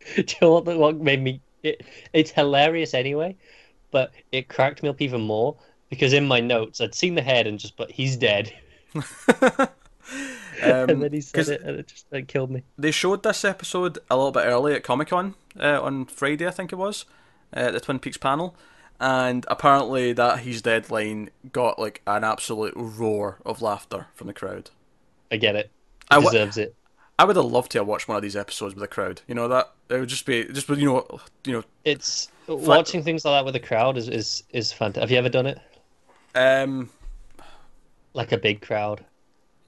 [0.14, 1.40] Do you know what, what made me?
[1.62, 1.82] It,
[2.12, 3.36] it's hilarious anyway,
[3.90, 5.56] but it cracked me up even more
[5.90, 8.52] because in my notes I'd seen the head and just, but he's dead,
[8.94, 9.02] Um,
[10.62, 12.62] and then he said 'cause it, and it just it killed me.
[12.76, 16.50] they showed this episode a little bit early at Comic Con uh, on Friday, I
[16.50, 17.04] think it was,
[17.52, 18.56] uh, the Twin Peaks panel,
[19.00, 24.32] and apparently that "He's dead" line got like an absolute roar of laughter from the
[24.32, 24.70] crowd.
[25.30, 25.70] I get it.
[26.10, 26.74] I He wa- deserves it.
[27.20, 29.20] I would have loved to have watched one of these episodes with a crowd.
[29.28, 33.24] You know that it would just be just you know you know It's watching things
[33.24, 35.02] like that with a crowd is is is fantastic.
[35.02, 35.58] Have you ever done it?
[36.38, 36.90] Um
[38.14, 39.04] Like a big crowd.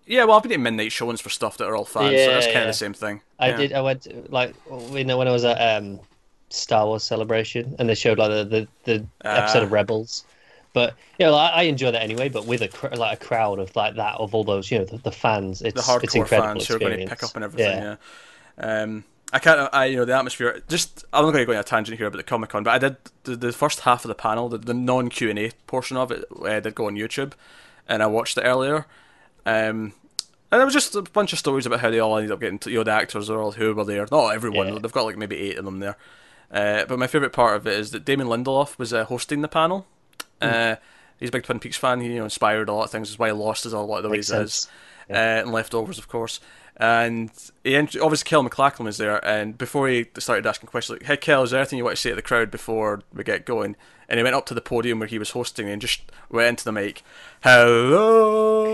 [0.06, 0.24] yeah.
[0.24, 2.52] Well, I've been at midnight showings for stuff that are all fans, so that's Yeah,
[2.52, 3.20] kind of the same thing.
[3.38, 3.56] I Yeah.
[3.56, 3.72] did.
[3.72, 4.54] I went to, like
[4.92, 6.00] you know when I was at um,
[6.48, 9.74] Star Wars Celebration and they showed like the the, the episode of Ah.
[9.74, 10.24] Rebels.
[10.72, 12.28] But you know, I, I enjoy that anyway.
[12.28, 14.84] But with a cr- like a crowd of like that of all those, you know,
[14.84, 17.34] the, the fans, it's the hardcore it's incredible fans who are going to pick up
[17.34, 17.82] and everything.
[17.82, 17.96] Yeah.
[18.58, 19.72] Um, I can't.
[19.72, 20.62] I you know the atmosphere.
[20.68, 22.70] Just I'm not going to go on a tangent here about the Comic Con, but
[22.72, 25.50] I did the, the first half of the panel, the, the non Q and A
[25.66, 27.32] portion of it, uh, did go on YouTube,
[27.88, 28.86] and I watched it earlier.
[29.46, 29.92] Um,
[30.52, 32.58] and it was just a bunch of stories about how they all ended up getting.
[32.60, 34.06] To, you know, the actors are all who were there.
[34.10, 34.72] Not everyone.
[34.72, 34.78] Yeah.
[34.80, 35.96] They've got like maybe eight of them there.
[36.50, 39.48] Uh, but my favorite part of it is that Damon Lindelof was uh, hosting the
[39.48, 39.86] panel,
[40.40, 40.76] Uh,
[41.20, 42.00] he's a big Twin Peaks fan.
[42.00, 43.10] He you know, inspired a lot of things.
[43.10, 44.54] That's why lost as a lot of the ways it is.
[44.54, 44.68] sense.
[45.08, 45.12] Uh,
[45.42, 46.40] and leftovers, of course.
[46.80, 47.30] And
[47.62, 51.42] he obviously Kyle MacLachlan was there, and before he started asking questions like, "Hey Kyle,
[51.42, 53.76] is there anything you want to say to the crowd before we get going?"
[54.08, 56.64] And he went up to the podium where he was hosting and just went into
[56.64, 57.02] the mic,
[57.42, 58.64] "Hello."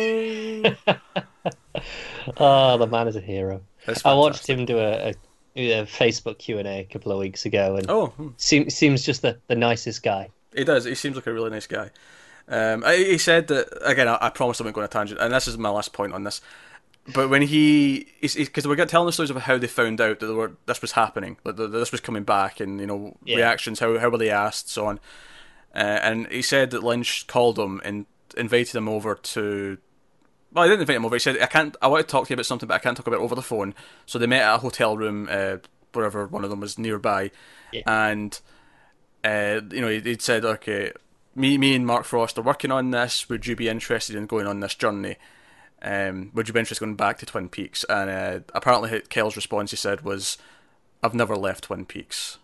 [2.37, 3.61] Oh, the man is a hero.
[4.05, 5.15] I watched him do a,
[5.57, 8.29] a, a Facebook Q and A a couple of weeks ago, and Oh, hmm.
[8.37, 10.29] seems seems just the, the nicest guy.
[10.55, 10.85] He does.
[10.85, 11.91] He seems like a really nice guy.
[12.49, 14.07] Um, I, he said that again.
[14.07, 16.13] I, I promised I'm not go on a tangent, and this is my last point
[16.13, 16.41] on this.
[17.15, 20.35] But when he, because we got telling the stories of how they found out that
[20.35, 23.37] were, this was happening, that, that this was coming back, and you know Yeah.
[23.37, 24.99] reactions, how how were they asked, so on.
[25.75, 29.79] Uh, and he said that Lynch called him and invited him over to.
[30.53, 31.15] Well, I didn't invite him over.
[31.15, 31.77] He said, "I can't.
[31.81, 33.35] I want to talk to you about something, but I can't talk about it over
[33.35, 33.75] the phone."
[34.07, 35.59] So they met at a hotel room, uh,
[35.93, 37.31] wherever one of them was nearby,
[37.73, 37.83] Yeah.
[37.87, 38.41] and
[39.25, 40.93] uh, you know, he'd said, okay,
[41.35, 43.29] me, me and Mark Frost are working on this.
[43.29, 45.17] Would you be interested in going on this journey?
[45.87, 47.85] Um, would you be interested in going back to Twin Peaks?
[47.89, 50.37] And uh, apparently, Kyle's response he said was,
[51.03, 52.39] "I've never left Twin Peaks."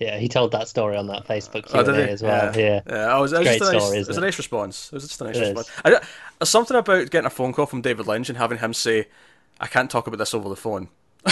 [0.00, 2.12] Yeah, he told that story on that Facebook Q Oh, and did A he?
[2.12, 2.56] as well.
[2.58, 4.24] Yeah, I was, it was Great a nice, story, it isn't was a it?
[4.24, 4.86] nice response.
[4.88, 5.70] It was just a nice It response.
[5.84, 9.06] I, something about getting a phone call from David Lynch and having him say,
[9.60, 10.88] "I can't talk about this over the phone."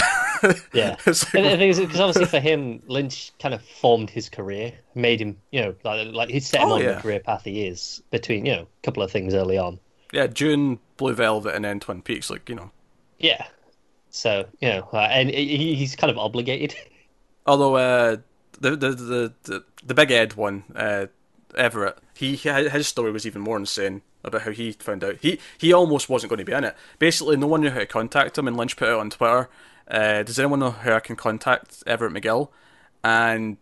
[0.73, 0.95] yeah.
[1.05, 4.29] It's like, And the thing is, because obviously for him, Lynch kind of formed his
[4.29, 6.93] career, made him, you know, like like he set him Oh, on yeah.
[6.93, 9.79] the career path he is between, you know, a couple of things early on.
[10.11, 12.29] Yeah, Dune, Blue Velvet, and then Twin Peaks.
[12.29, 12.71] Like you know,
[13.19, 13.45] Yeah.
[14.09, 16.75] So you know, uh, and he, he's kind of obligated.
[17.47, 18.17] Although uh,
[18.59, 21.07] the, the the the the Big Ed one, uh,
[21.55, 25.17] Everett, he his story was even more insane about how he found out.
[25.21, 26.75] He he almost wasn't going to be in it.
[26.99, 29.49] Basically, no one knew how to contact him, and Lynch put it on Twitter.
[29.89, 32.49] Uh, does anyone know how I can contact Everett McGill?
[33.03, 33.57] And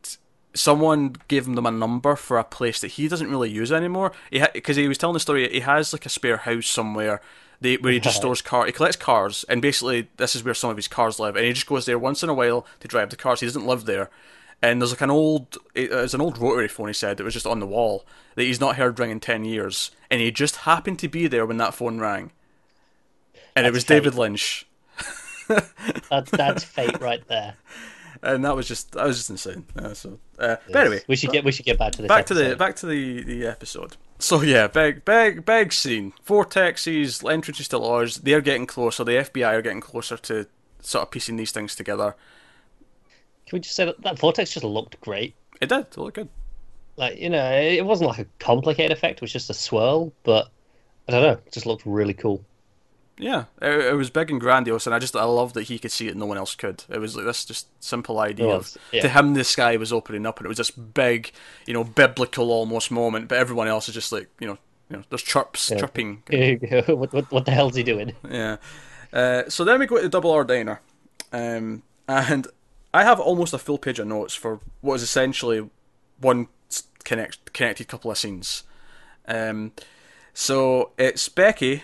[0.54, 4.12] someone gave him a number for a place that he doesn't really use anymore.
[4.32, 7.22] He because he was telling the story, he has like a spare house somewhere.
[7.62, 10.70] They, where he just stores car, he collects cars, and basically this is where some
[10.70, 13.10] of his cars live, and he just goes there once in a while to drive
[13.10, 13.42] the cars.
[13.42, 14.10] He doesn't live there,
[14.62, 16.88] and there's like an old, it's an old rotary phone.
[16.88, 19.44] He said that was just on the wall that he's not heard ring in ten
[19.44, 22.32] years, and he just happened to be there when that phone rang,
[23.58, 23.96] and it was fate.
[23.96, 24.66] David Lynch,
[26.10, 27.56] That's that's fate right there.
[28.22, 29.66] And that was just that was just insane.
[29.76, 32.08] Uh, so, uh, but anyway, we should get we should get back to this.
[32.08, 33.98] back to the back to the, the episode.
[34.20, 36.14] So yeah, big big big scene.
[36.28, 38.16] Vortexes, entrances to lodge.
[38.18, 39.04] They're getting closer.
[39.04, 40.48] The FBI are getting closer to
[40.82, 42.16] sort of piecing these things together.
[43.48, 45.36] Can we just say that that vortex just looked great?
[45.62, 45.80] It did.
[45.80, 46.30] It looked good.
[46.98, 50.12] Like you know, it wasn't like a complicated effect; it was just a swirl.
[50.24, 50.50] But
[51.08, 52.44] I don't know, it just looked really cool.
[53.20, 55.92] Yeah, it, it was big and grandiose, and I just I love that he could
[55.92, 56.86] see it, and no one else could.
[56.90, 59.02] It was like this just simple idea of yeah.
[59.02, 61.32] to him the sky was opening up, and it was this big,
[61.68, 63.28] you know, biblical almost moment.
[63.28, 64.58] But everyone else is just like you know,
[64.90, 65.80] you know, there's chirps, Yeah.
[65.80, 66.24] chirping.
[66.88, 68.14] what, what what the hell's he doing?
[68.30, 68.58] Yeah.
[69.12, 70.80] Uh, so then we go to the Double R Diner,
[71.34, 72.48] um, and
[72.94, 75.70] I have almost a full page of notes for what is essentially
[76.22, 76.48] one
[77.04, 78.64] connect connected couple of scenes.
[79.28, 79.74] Um,
[80.34, 81.84] so it's Becky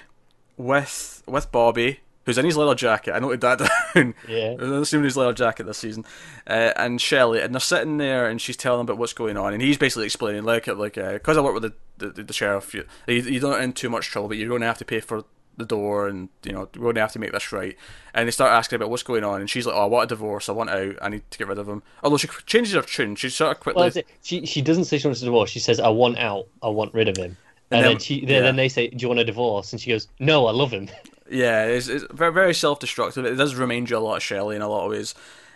[0.57, 3.13] with with Bobby, who's in his leather jacket.
[3.13, 3.59] I noted that
[3.95, 4.15] down.
[4.27, 4.55] Yeah.
[4.59, 6.05] I'm assuming his leather jacket this season.
[6.47, 9.53] Uh, and Shelley, and they're sitting there, and she's telling him about what's going on,
[9.53, 11.63] and he's basically explaining, like, like, because I work with
[11.97, 14.67] the, the the sheriff, you, you don't in too much trouble, but you're going to
[14.67, 15.23] have to pay for
[15.57, 17.77] the door, and you know we're going to have to make this right.
[18.13, 20.15] And they start asking about what's going on, and she's like, "Oh, I want a
[20.15, 20.49] divorce.
[20.49, 20.95] I want out.
[21.01, 23.59] I need to get rid of him." Although she changes her tune, she sort of
[23.61, 23.91] quickly.
[23.93, 24.03] Well.
[24.21, 25.49] She she doesn't say she wants a divorce.
[25.49, 26.47] She says, "I want out.
[26.61, 27.37] I want rid of him."
[27.71, 28.41] And And, then- then, she yeah.
[28.41, 30.89] then, they say, "Do you want a divorce?" And she goes, "No, I love him."
[31.27, 33.25] Yeah, it's, it's very very self destructive.
[33.25, 35.15] It does remind you a lot of Shelley in a lot of ways,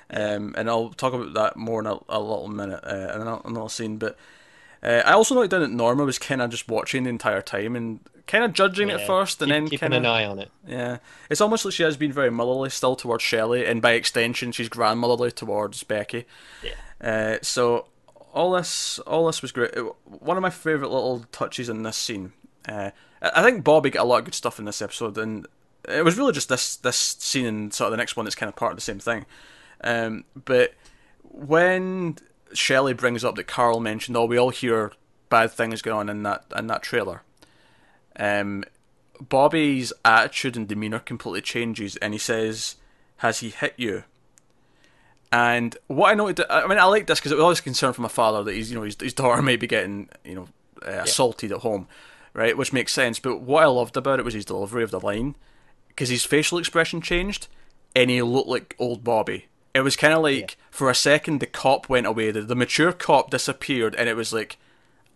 [0.10, 3.70] um, and I'll talk about that more in a, a little minute uh, in another,
[3.70, 3.98] scene.
[3.98, 4.18] But
[4.82, 7.76] uh, I also noted down that Norma was kind of just watching the entire time
[7.76, 10.50] and kind of judging it first, and keep- then keeping kind an eye on it.
[10.68, 10.98] yeah.
[11.30, 14.70] It's almost like she has been very motherly still towards Shelley, and by extension, she's
[14.70, 16.26] grandmotherly towards Becky.
[16.64, 16.72] Yeah.
[17.00, 17.86] Uh, so
[18.34, 19.76] all this, all this was great.
[20.06, 22.34] One of my favorite little touches in this scene.
[22.68, 25.48] Uh, I I think Bobby got a lot of good stuff in this episode, and
[25.88, 28.50] it was really just this this scene and sort of the next one that's kind
[28.50, 29.26] of part of the same thing.
[29.84, 30.74] Um, but
[31.24, 32.18] when
[32.54, 34.92] Shelley brings up that Carl mentioned, oh, we all hear
[35.30, 37.24] bad things going on in that in that trailer.
[38.18, 38.64] Um,
[39.22, 42.76] Bobby's attitude and demeanor completely changes, and he says,
[43.18, 44.04] "Has he hit you?"
[45.32, 47.94] And what I noted, I mean, I like this because it was always a concern
[47.94, 50.48] from a father that he's, you know, his, his daughter may be getting, you know,
[50.86, 51.88] uh, assaulted at home,
[52.34, 52.58] right?
[52.58, 53.20] Which makes sense.
[53.20, 55.36] But what I loved about it was his delivery of the line,
[55.90, 57.48] because his facial expression changed,
[57.96, 59.46] and he looked like old Bobby.
[59.76, 62.92] It was kind of like for a second the cop went away, the, the mature
[62.92, 64.58] cop disappeared, and it was like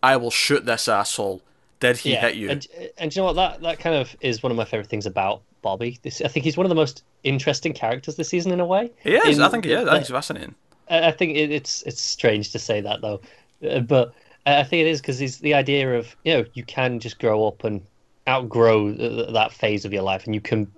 [0.04, 1.42] I will shoot this asshole.
[1.80, 2.50] Did he hit you?
[2.50, 3.34] And, and you know what?
[3.34, 5.98] That that kind of is one of my favorite things about Bobby.
[6.04, 8.92] This, I think he's one of the most interesting characters this season in a way.
[9.04, 9.38] he is.
[9.40, 9.88] In- I think he is.
[9.88, 10.54] I think he's fascinating.
[10.90, 13.22] I think it, it's it's strange to say that though,
[13.68, 14.14] Uh, but
[14.46, 17.48] I think it is because it's the idea of you know you can just grow
[17.48, 17.82] up and
[18.28, 20.72] outgrow th- that phase of your life, and you can,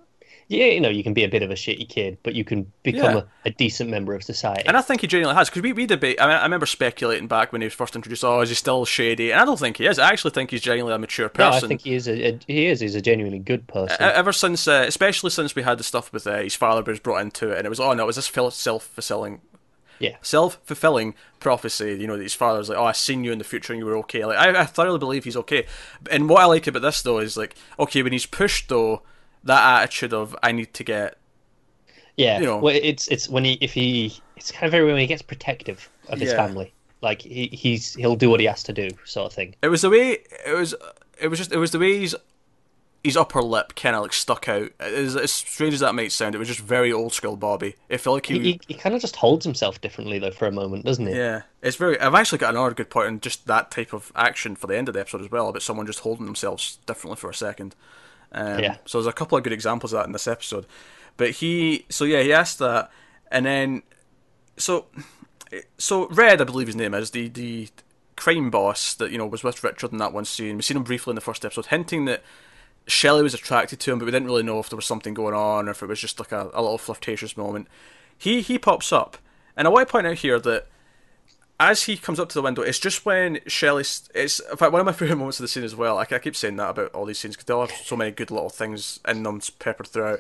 [0.48, 2.72] yeah, you know, you can be a bit of a shitty kid, but you can
[2.84, 3.22] become Yeah.
[3.46, 4.68] a, a decent member of society.
[4.68, 6.22] And I think he genuinely has, because we, we debate.
[6.22, 8.86] I, mean, I remember speculating back when he was first introduced, oh, is he still
[8.86, 9.32] shady?
[9.32, 9.98] And I don't think he is.
[9.98, 11.52] I actually think he's genuinely a mature person.
[11.62, 11.66] no.
[11.66, 13.98] I think he is a, a he is he's a genuinely good person.
[14.00, 17.22] Ever since, uh, especially since we had the stuff with uh, his father was brought
[17.22, 19.42] into it, and it was, oh no, it was this self fulfilling
[20.00, 21.98] yeah, self fulfilling prophecy.
[22.00, 23.86] You know, that his father's like, "Oh, I seen you in the future, and you
[23.86, 25.66] were okay." Like, I, I thoroughly believe he's okay.
[26.12, 29.04] And what I like about this though is like, okay, when he's pushed though,
[29.46, 31.18] that attitude of I need to get,
[32.18, 32.40] yeah.
[32.40, 32.58] you know.
[32.60, 35.90] well, it's it's when he if he it's kind of very when he gets protective
[36.10, 36.38] of his Yeah.
[36.48, 39.56] family, like he he's he'll do what he has to do, sort of thing.
[39.62, 40.76] it was the way it was,
[41.22, 42.16] it was just it was the way his
[43.04, 44.72] his upper lip kind of like stuck out.
[44.80, 47.76] As, as strange as that might sound, it was just very old school Bobby.
[47.88, 48.40] It felt like he.
[48.40, 51.14] He, he, he kind of just holds himself differently though for a moment, doesn't he?
[51.14, 52.00] yeah, it's very.
[52.00, 54.88] I've actually got another good point in just that type of action for the end
[54.88, 57.76] of the episode as well, about someone just holding themselves differently for a second.
[58.32, 58.78] Um, Yeah.
[58.86, 60.66] So there's a couple of good examples of that in this episode.
[61.18, 62.92] But he, so yeah, he asked that,
[63.32, 63.84] and then,
[64.58, 64.88] so,
[65.78, 67.70] so Red, I believe his name is the the
[68.18, 70.56] crime boss that you know was with Richard in that one scene.
[70.56, 72.24] We've seen him briefly in the first episode, hinting that
[72.88, 75.34] Shelley was attracted to him, but we didn't really know if there was something going
[75.34, 77.68] on or if it was just like a, a little flirtatious moment.
[78.18, 79.18] He he pops up,
[79.56, 80.68] and I want to point out here that
[81.60, 83.82] as he comes up to the window, it's just when Shelley.
[83.82, 85.98] It's in fact one of my favorite moments of the scene as well.
[85.98, 88.12] I, I keep saying that about all these scenes because they all have so many
[88.12, 90.20] good little things in them peppered throughout.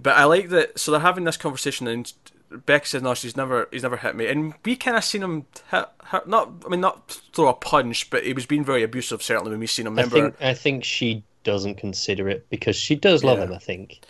[0.00, 0.78] But I like that.
[0.78, 2.12] So they're having this conversation, and
[2.50, 3.68] Beck says, "No, she's never.
[3.70, 6.50] He's never hit me." And we kind of seen him hit, hit, not.
[6.66, 9.22] I mean, not throw a punch, but he was being very abusive.
[9.22, 9.98] Certainly when we seen him.
[9.98, 13.44] I think I think she doesn't consider it because she does love Yeah.
[13.44, 13.52] him.
[13.52, 14.00] I think,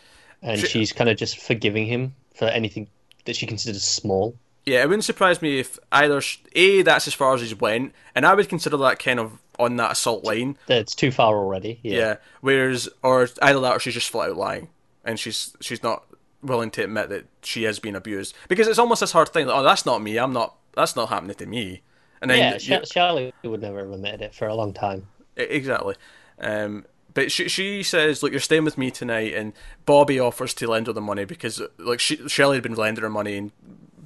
[0.43, 2.89] and She- she's kind of just forgiving him for anything
[3.27, 4.35] that she considers small.
[4.67, 6.21] Yeah, it wouldn't surprise me if either
[6.57, 9.77] a that's as far as he's went, and I would consider that kind of on
[9.77, 10.59] that assault line.
[10.67, 11.79] That's too far already.
[11.85, 11.99] Yeah.
[11.99, 12.17] Yeah.
[12.41, 14.69] Whereas, or either that, or she's just flat out lying,
[15.05, 16.05] and she's she's not
[16.43, 19.47] willing to admit that she has been abused because it's almost this hard thing.
[19.47, 20.19] Like, oh, that's not me.
[20.19, 20.57] I'm not.
[20.75, 21.83] That's not happening to me.
[22.21, 25.07] And then Yeah, you- Charlie would never have admitted it for a long time.
[25.37, 25.95] Exactly.
[26.41, 29.53] Um, but she she says, "Look, you're staying with me tonight," and
[29.87, 33.11] Bobby offers to lend her the money because like she, Shelley had been lending her
[33.11, 33.53] money, and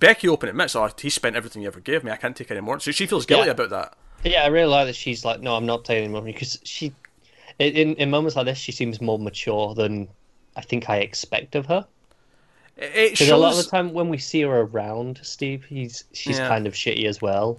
[0.01, 2.11] Becky open admits, "Oh, he spent everything you ever gave me.
[2.11, 3.53] I can't take any more." So she feels guilty Yeah.
[3.53, 3.95] about that.
[4.25, 6.93] Yeah, I really like that she's like, no, I'm not taking any money because she,
[7.59, 10.09] in in moments like this, she seems more mature than
[10.57, 11.87] I think I expect of her.
[12.77, 16.39] It, Because a lot of the time when we see her around Steve, he's she's
[16.39, 16.49] Yeah.
[16.49, 17.59] kind of shitty as well.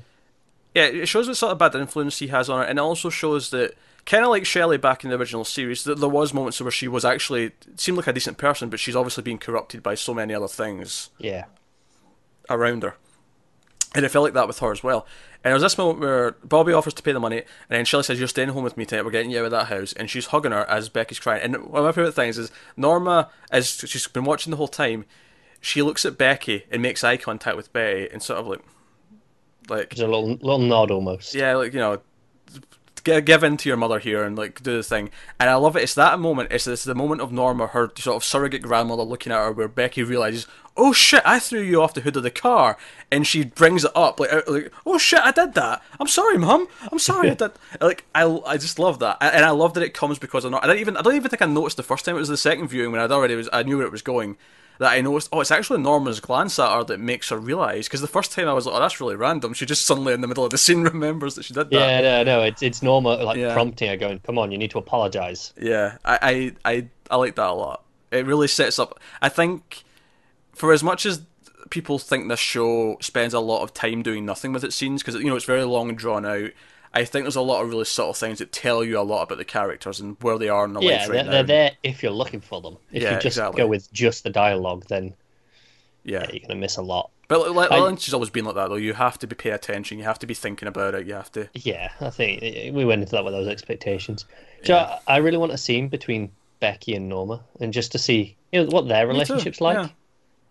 [0.73, 3.09] yeah, it shows what sort of bad influence he has on her, and it also
[3.09, 3.73] shows that
[4.05, 6.87] kind of like Shelley back in the original series, that there was moments where she
[6.87, 10.33] was actually seemed like a decent person, but she's obviously being corrupted by so many
[10.33, 11.09] other things.
[11.19, 11.45] Yeah.
[12.51, 12.95] Around her.
[13.93, 15.05] And it felt like that with her as well.
[15.43, 18.03] And there was this moment where Bobby offers to pay the money, and then Shelley
[18.03, 19.91] says, You're staying home with me tonight, we're getting you out of that house.
[19.93, 21.41] And she's hugging her as Becky's crying.
[21.43, 25.05] And one of my favourite things is Norma, as she's been watching the whole time,
[25.59, 28.61] she looks at Becky and makes eye contact with Betty and sort of like,
[29.67, 31.33] like, There's a little little nod almost.
[31.35, 32.01] yeah, like, you know,
[33.03, 35.09] give in to your mother here and like do the thing.
[35.39, 35.83] And I love it.
[35.83, 36.51] It's that moment.
[36.51, 39.67] It's, it's the moment of Norma, her sort of surrogate grandmother, looking at her, where
[39.67, 40.45] Becky realizes,
[40.77, 42.77] "Oh shit, I threw you off the hood of the car,"
[43.11, 45.81] and she brings it up like, uh, like "Oh shit, I did that.
[45.99, 46.67] I'm sorry, mum.
[46.91, 49.93] I'm sorry, I did." Like I, I just love that, and I love that it
[49.93, 50.63] comes because I'm not.
[50.63, 50.97] I don't even.
[50.97, 52.15] I don't even think I noticed the first time.
[52.15, 53.49] It was the second viewing when I'd already was.
[53.53, 54.37] I knew where it was going.
[54.79, 57.87] That I noticed, oh, it's actually Norma's glance at her that makes her realise.
[57.87, 59.53] Because the first time I was like, oh, that's really random.
[59.53, 61.75] She just suddenly in the middle of the scene remembers that she did that.
[61.75, 63.53] Yeah, no, no, it's it's Norma like Yeah.
[63.53, 67.35] prompting her, going, "Come on, you need to apologize." Yeah, I, I, I, I like
[67.35, 67.83] that a lot.
[68.09, 68.99] It really sets up.
[69.21, 69.83] I think,
[70.53, 71.21] for as much as
[71.69, 75.15] people think this show spends a lot of time doing nothing with its scenes, because
[75.21, 76.51] you know it's very long and drawn out.
[76.93, 79.37] I think there's a lot of really subtle things that tell you a lot about
[79.37, 81.31] the characters and where they are in the Yeah, life they're, right now.
[81.31, 82.75] they're there if you're looking for them.
[82.91, 83.59] If Yeah, you just exactly.
[83.61, 85.13] go with just the dialogue, then
[86.03, 87.09] yeah, you're gonna miss a lot.
[87.29, 88.75] but like, I- Lynch has always been like that though.
[88.75, 89.99] You have to be pay attention.
[89.99, 91.07] You have to be thinking about it.
[91.07, 91.47] You have to.
[91.53, 94.25] Yeah, I think eh, eh, we went into that with those expectations.
[94.65, 98.35] So I, I really want a scene between Becky and Norma, and just to see
[98.51, 99.89] you know what their relationship's like.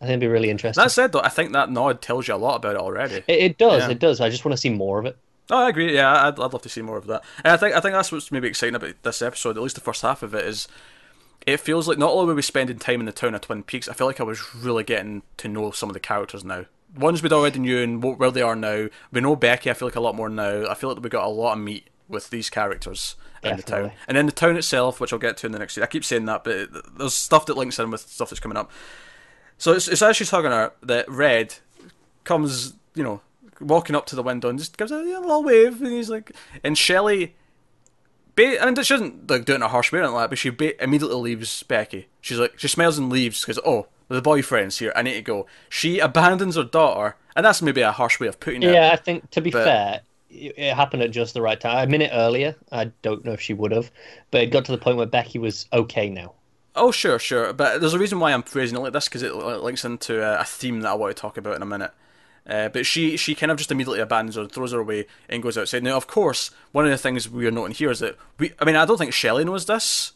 [0.01, 0.83] I think it'd be really interesting.
[0.83, 3.17] That said though, I think that nod tells you a lot about it already.
[3.17, 3.91] It, it does, Yeah.
[3.91, 4.21] it does.
[4.21, 5.17] I just want to see more of it.
[5.51, 5.95] Oh, I agree.
[5.95, 7.23] Yeah, I'd, I'd love to see more of that.
[7.45, 9.57] And I think I think that's what's maybe exciting about this episode.
[9.57, 10.69] At least the first half of it is,
[11.47, 13.89] it feels like not only were we spending time in the town of Twin Peaks,
[13.89, 16.67] I feel like I was really getting to know some of the characters now.
[16.97, 18.89] Ones we'd already knew and wh- where they are now.
[19.13, 19.71] We know Becky.
[19.71, 20.67] I feel like a lot more now.
[20.69, 23.93] I feel like we got a lot of meat with these characters in the town,
[24.09, 25.79] and then the town itself, which I'll get to in the next.
[25.79, 28.71] I keep saying that, but there's stuff that links in with stuff that's coming up.
[29.61, 31.55] So it's, it's as she's hugging her that Red
[32.25, 33.21] comes, you know,
[33.61, 36.33] walking up to the window and just gives a little wave, and he's like,
[36.65, 37.35] and Shelley.
[38.37, 40.31] Ba- I mean, she doesn't like do it in a harsh way or like that,
[40.31, 42.09] but she ba- immediately leaves Becky.
[42.23, 44.95] She's like, she smiles and leaves because oh, the boyfriend's here.
[44.97, 45.47] I need to go.
[45.69, 48.73] She abandons her daughter, and that's maybe a harsh way of putting it.
[48.73, 50.01] Yeah, I think to be But- fair,
[50.31, 51.87] it happened at just the right time.
[51.87, 53.91] A minute earlier, I don't know if she would have,
[54.31, 56.33] but it got to the point where Becky was okay now.
[56.77, 57.53] Oh, sure, sure.
[57.53, 60.45] But there's a reason why I'm phrasing it like this because it links into a,
[60.45, 61.93] theme that I want to talk about in a minute.
[62.49, 65.59] Uh, but she, she kind of just immediately abandons her, throws her away, and goes
[65.59, 65.83] outside.
[65.83, 68.53] Now, of course, one of the things we are noting here is that we.
[68.59, 70.13] I mean, I don't think Shelley knows this,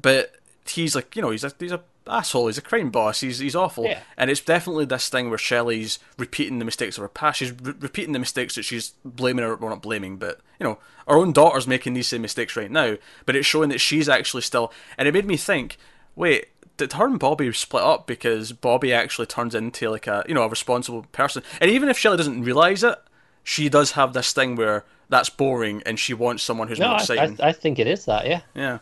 [0.00, 0.34] but
[0.66, 2.46] he's like, you know, he's a he's a asshole.
[2.48, 3.20] He's a crime boss.
[3.20, 3.84] He's he's awful.
[3.84, 4.00] Yeah.
[4.16, 7.38] And it's definitely this thing where Shelley's repeating the mistakes of her past.
[7.38, 9.56] She's re- repeating the mistakes that she's blaming her.
[9.56, 12.96] Well, not blaming, but you know, her own daughter's making these same mistakes right now.
[13.26, 14.72] But it's showing that she's actually still.
[14.98, 15.76] And it made me think,
[16.16, 16.46] wait.
[16.76, 20.44] Did her and Bobby split up because Bobby actually turns into like a you know
[20.44, 21.42] a responsible person?
[21.60, 22.98] And even if Shelley doesn't realize it,
[23.44, 26.96] she does have this thing where that's boring and she wants someone who's No, more
[26.96, 27.38] I, exciting.
[27.38, 28.26] I, I think it is that.
[28.26, 28.40] Yeah.
[28.54, 28.78] Yeah.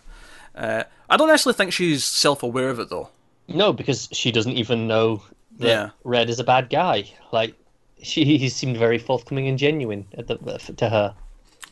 [0.54, 3.08] Uh, I don't necessarily think she's self aware of it though.
[3.48, 5.22] No, because she doesn't even know
[5.58, 5.90] that Yeah.
[6.04, 7.04] Red is a bad guy.
[7.32, 7.54] Like
[8.02, 10.36] she, he seemed very forthcoming and genuine at the,
[10.76, 11.14] to her.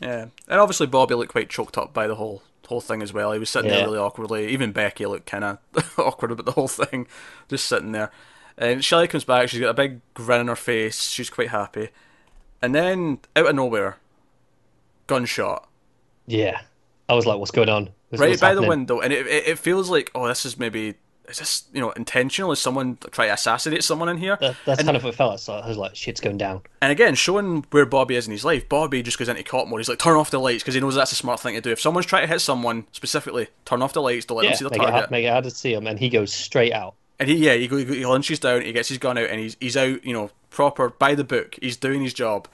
[0.01, 0.25] Yeah.
[0.47, 3.31] And obviously Bobby looked quite choked up by the whole whole thing as well.
[3.31, 4.47] He was sitting there really awkwardly.
[4.49, 5.57] Even Becky looked kind of
[5.97, 7.07] awkward about the whole thing,
[7.47, 8.11] just sitting there.
[8.57, 9.47] And Shelly comes back.
[9.47, 11.03] She's got a big grin on her face.
[11.09, 11.89] She's quite happy.
[12.61, 13.97] And then out of nowhere,
[15.07, 15.67] gunshot
[16.25, 16.59] Yeah,
[17.07, 19.47] I was like, "What's going on?" What's- right what's by the window, and it, it
[19.47, 20.95] it feels like oh this is maybe
[21.29, 22.51] is this you know intentional?
[22.51, 24.37] Is someone trying to assassinate someone in here?
[24.39, 25.39] That, that's And- kind of what it felt like.
[25.39, 28.45] So I was like, "Shit's going down." And again, showing where Bobby is in his
[28.45, 29.79] life, Bobby just goes into cop mode.
[29.79, 31.71] He's like, turn off the lights because he knows that's a smart thing to do.
[31.71, 34.57] If someone's trying to hit someone specifically, turn off the lights, don't let Yeah, them
[34.57, 34.93] see the make it, target.
[34.99, 36.95] hard, make it hard to see him, and he goes straight out.
[37.19, 39.57] And he, yeah, he, go- he lunches down, he gets his gun out, and he's
[39.59, 41.57] he's out, you know, proper by the book.
[41.61, 42.47] He's doing his job,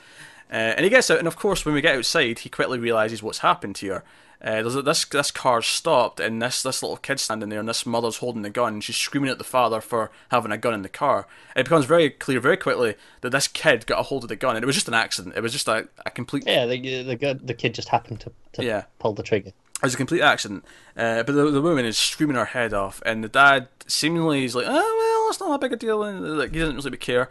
[0.49, 1.19] uh, and he gets out.
[1.19, 4.03] And of course, when we get outside, he quickly realizes what's happened here.
[4.43, 8.17] Uh, this this car's stopped, and this this little kid standing there, and this mother's
[8.17, 8.73] holding the gun.
[8.73, 11.27] And she's screaming at the father for having a gun in the car.
[11.55, 14.55] It becomes very clear very quickly that this kid got a hold of the gun,
[14.57, 15.35] and it was just an accident.
[15.37, 16.77] It was just a, a complete Yeah, the
[17.15, 18.83] the, the kid just happened to, to Yeah.
[18.99, 19.49] pull the trigger.
[19.49, 20.63] It was a complete accident.
[20.95, 24.55] Uh, but the, the woman is screaming her head off, and the dad seemingly is
[24.55, 27.29] like, "Oh well, it's not a big a deal," and like he doesn't really care.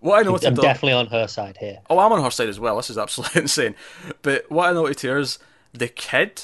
[0.00, 1.78] What I noted, I'm definitely on her side here.
[1.90, 2.76] oh, I'm on her side as well.
[2.76, 3.74] This is absolutely insane.
[4.22, 5.38] But what I noted here is
[5.72, 6.42] the kid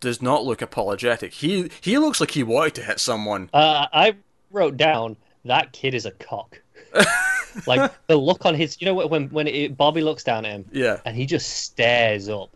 [0.00, 1.32] does not look apologetic.
[1.34, 3.50] He he looks like he wanted to hit someone.
[3.52, 4.14] Uh, I
[4.50, 6.60] wrote down that kid is a cock.
[7.66, 10.64] like the look on his, you know, when when it, Bobby looks down at him
[10.72, 11.00] Yeah.
[11.04, 12.50] and he just stares up,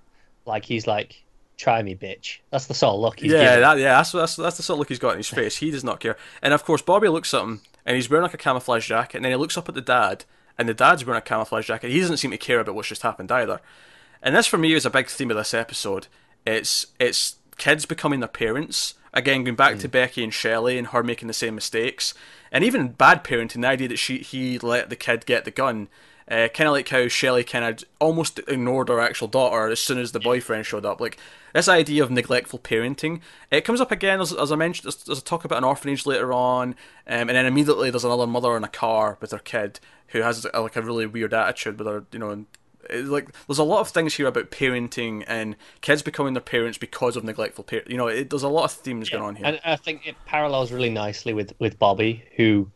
[0.44, 1.22] like he's like,
[1.56, 4.56] "Try me, bitch." That's the sort of look he's yeah, that, yeah, that's, that's that's
[4.56, 5.56] the sort of look he's got in his face.
[5.58, 6.16] He does not care.
[6.42, 9.24] And of course, Bobby looks at him, and he's wearing like a camouflage jacket, and
[9.24, 10.24] then he looks up at the dad,
[10.58, 11.90] and the dad's wearing a camouflage jacket.
[11.90, 13.60] He doesn't seem to care about what's just happened either.
[14.22, 16.06] And this, for me, is a big theme of this episode.
[16.46, 18.94] It's it's kids becoming their parents.
[19.12, 22.12] Again, going back to Becky and Shelley and her making the same mistakes,
[22.52, 23.62] and even bad parenting.
[23.62, 25.88] The idea that she he let the kid get the gun.
[26.28, 29.98] Uh, kind of like how Shelley kind of almost ignored her actual daughter as soon
[29.98, 31.00] as the boyfriend showed up.
[31.00, 31.18] Like
[31.52, 33.20] this idea of neglectful parenting,
[33.52, 34.86] it comes up again as, as I mentioned.
[34.86, 36.74] There's, there's a talk about an orphanage later on, um,
[37.06, 40.62] and then immediately there's another mother in a car with her kid who has uh,
[40.62, 42.30] like a really weird attitude with her, you know.
[42.30, 42.46] And
[42.94, 47.16] like there's a lot of things here about parenting and kids becoming their parents because
[47.16, 47.90] of neglectful parents.
[47.90, 49.46] You know, it, there's a lot of themes going on here.
[49.46, 52.70] And I think it parallels really nicely with with Bobby, who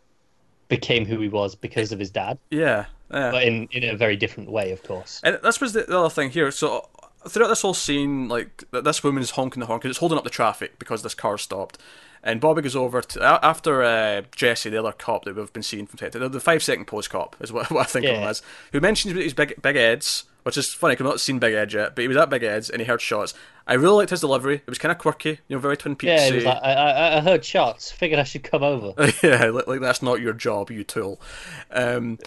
[0.68, 3.30] became who he was because of his dad, yeah, yeah.
[3.30, 5.20] but in in a very different way, of course.
[5.22, 6.50] And this was the, the other thing here.
[6.50, 6.88] So
[7.28, 10.24] throughout this whole scene, like this woman is honking the horn because it's holding up
[10.24, 11.78] the traffic because this car stopped.
[12.22, 15.86] And Bobby goes over to after uh, Jesse, the other cop that we've been seeing
[15.86, 18.28] from Ted, the, the five second post cop is what, what I think Yeah.
[18.28, 18.42] as,
[18.72, 20.96] who mentions his big Big Ed's, which is funny.
[20.96, 22.86] 'cause I've not seen Big Ed yet, but he was at Big Ed's and he
[22.86, 23.32] heard shots.
[23.66, 24.56] I really liked his delivery.
[24.56, 26.10] It was kind of quirky, you know, very Twin Peaks.
[26.28, 28.92] Yeah, was like, I, I, I heard shots, figured I should come over.
[29.22, 31.20] yeah, like, like that's not your job, you tool.
[31.70, 32.18] Um,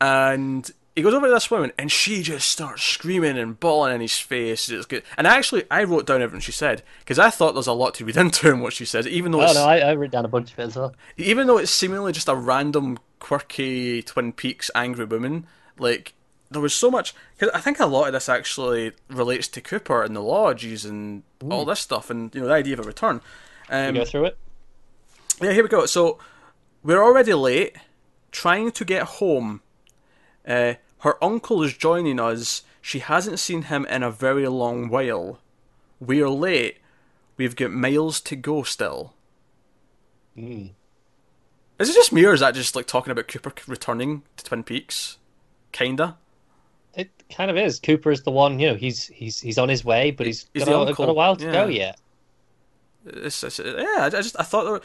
[0.00, 4.00] and he goes over to this woman, and she just starts screaming and bawling in
[4.00, 4.68] his face.
[4.68, 5.02] It's good.
[5.16, 8.04] And actually, I wrote down everything she said because I thought there's a lot to
[8.04, 10.24] read into in what she says, even though Oh it's, no, I, I wrote down
[10.24, 10.94] a bunch of it as well.
[11.16, 15.46] even though it's seemingly just a random, quirky Twin Peaks angry woman.
[15.78, 16.14] Like
[16.50, 17.14] there was so much.
[17.38, 21.22] Cause I think a lot of this actually relates to Cooper and the lodges and
[21.48, 23.20] all this stuff, and you know the idea of a return.
[23.70, 24.38] Um, You go through it.
[25.40, 25.86] yeah, here we go.
[25.86, 26.18] So
[26.82, 27.76] we're already late,
[28.32, 29.62] trying to get home.
[30.46, 32.62] Uh, Her uncle is joining us.
[32.82, 35.38] She hasn't seen him in a very long while.
[36.00, 36.78] We're late.
[37.36, 39.14] We've got miles to go still.
[40.36, 40.70] Mm.
[41.78, 44.62] Is it just me, or is that just like talking about Cooper returning to Twin
[44.62, 45.18] Peaks?
[45.72, 46.18] Kinda.
[46.94, 47.78] It kind of is.
[47.78, 48.58] Cooper is the one.
[48.60, 51.12] You know, he's he's he's on his way, but he's, He's got, a, got a
[51.14, 51.52] while to yeah.
[51.52, 51.98] go yet.
[53.06, 54.64] It's, it's, yeah, I just I thought.
[54.64, 54.82] There were,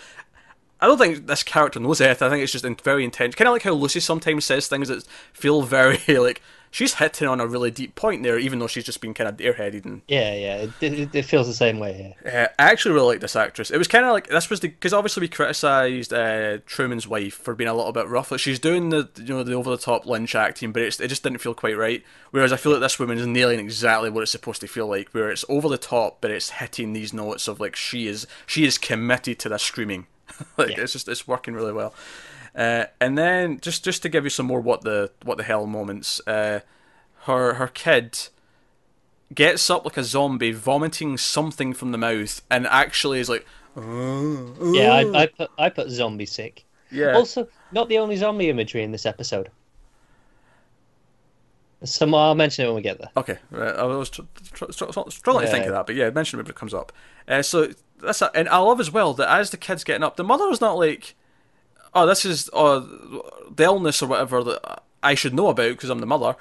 [0.85, 2.21] I don't think this character knows it.
[2.21, 3.33] I think it's just very intense.
[3.33, 7.39] Kind of like how Lucy sometimes says things that feel very like she's hitting on
[7.39, 10.35] a really deep point there, even though she's just been kind of airheaded and Yeah,
[10.35, 10.55] yeah.
[10.57, 12.13] It, it, it feels the same way here.
[12.23, 13.71] Uh, I actually really like this actress.
[13.71, 17.33] It was kind of like this was the because obviously we criticised uh, Truman's wife
[17.33, 18.29] for being a little bit rough.
[18.29, 21.07] Like she's doing the you know the over the top Lynch acting, but it's, it
[21.07, 22.03] just didn't feel quite right.
[22.29, 25.09] Whereas I feel like this woman is nailing exactly what it's supposed to feel like,
[25.13, 28.65] where it's over the top, but it's hitting these notes of like she is she
[28.65, 30.05] is committed to this screaming.
[30.57, 30.81] like Yeah.
[30.83, 31.93] it's just it's working really well.
[32.55, 35.65] Uh, and then just just to give you some more what the what the hell
[35.65, 36.61] moments, uh,
[37.23, 38.17] her her kid
[39.33, 43.45] gets up like a zombie, vomiting something from the mouth, and actually is like,
[43.75, 46.63] Yeah, I, I put I put zombie sick.
[46.91, 49.49] yeah, Also, not the only zombie imagery in this episode.
[51.83, 53.09] Some I'll mention it when we get there.
[53.17, 53.37] okay.
[53.51, 54.21] Right, I was tr-
[54.53, 56.73] tr- tr- tr- struggling to think of that, but yeah, mention it when it comes
[56.73, 56.91] up.
[57.27, 57.69] Uh, so
[58.01, 60.49] that's a, and I love as well that as the kid's getting up, the mother
[60.49, 61.15] is not like,
[61.93, 62.79] oh, this is uh,
[63.49, 66.35] the illness or whatever that I should know about because I'm the mother.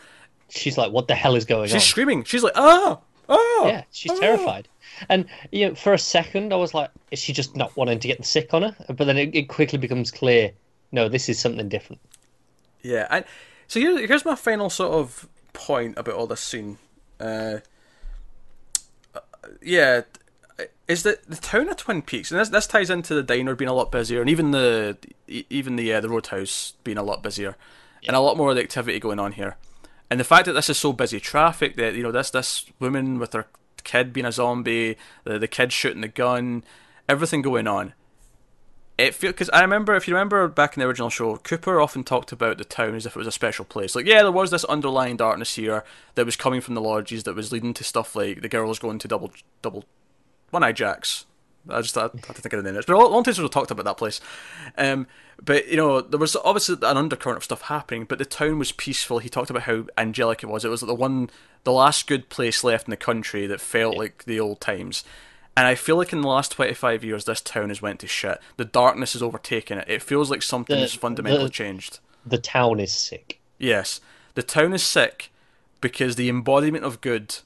[0.48, 2.24] She's like, "What the hell is going She's on?" She's screaming.
[2.24, 3.66] She's like, "Oh, ah.
[3.66, 4.68] Yeah, she's ah." terrified.
[5.09, 8.09] And you know, for a second, I was like, "Is she just not wanting to
[8.09, 10.52] get sick on her?" But then it, it quickly becomes clear,
[10.94, 12.00] no, this is something different.
[12.82, 13.24] Yeah, and
[13.66, 16.78] so here, here's my final sort of point about all this scene.
[17.18, 17.59] Uh,
[19.14, 19.20] uh,
[19.61, 20.02] yeah,
[20.87, 23.68] is that the town of Twin Peaks, and this this ties into the diner being
[23.68, 27.57] a lot busier, and even the even the uh, the roadhouse being a lot busier,
[28.07, 29.57] and a lot more of the activity going on here.
[30.11, 33.18] And the fact that this is so busy, traffic that you know this this woman
[33.18, 33.47] with her
[33.82, 36.64] kid being a zombie, the the kid shooting the gun,
[37.09, 37.95] everything going on
[38.97, 42.05] it feel because I remember if you remember back in the original show, Cooper often
[42.05, 43.95] talked about the town as if it was a special place.
[43.95, 47.35] Like, yeah, there was this underlying darkness here that was coming from the lodges that
[47.35, 49.32] was leading to stuff like the girls going to double
[49.62, 49.85] double
[50.55, 51.26] one eye jacks.
[51.68, 52.76] I just I had to think of the name.
[52.78, 54.20] It's been a long time since we talked about that place.
[54.76, 55.07] Um,
[55.42, 58.70] but you know, there was obviously an undercurrent of stuff happening, but the town was
[58.72, 59.18] peaceful.
[59.18, 60.64] He talked about how angelic it was.
[60.64, 61.30] It was like the one,
[61.64, 65.05] the last good place left in the country that felt like the old times.
[65.57, 68.38] And I feel like in the last 25 years, this town has went to shit.
[68.57, 69.88] The darkness has overtaken it.
[69.88, 72.00] It feels like something The- has fundamentally the- changed.
[72.26, 73.40] The town is sick.
[73.59, 74.00] Yes.
[74.34, 75.30] The town is sick
[75.80, 77.36] because the embodiment of good,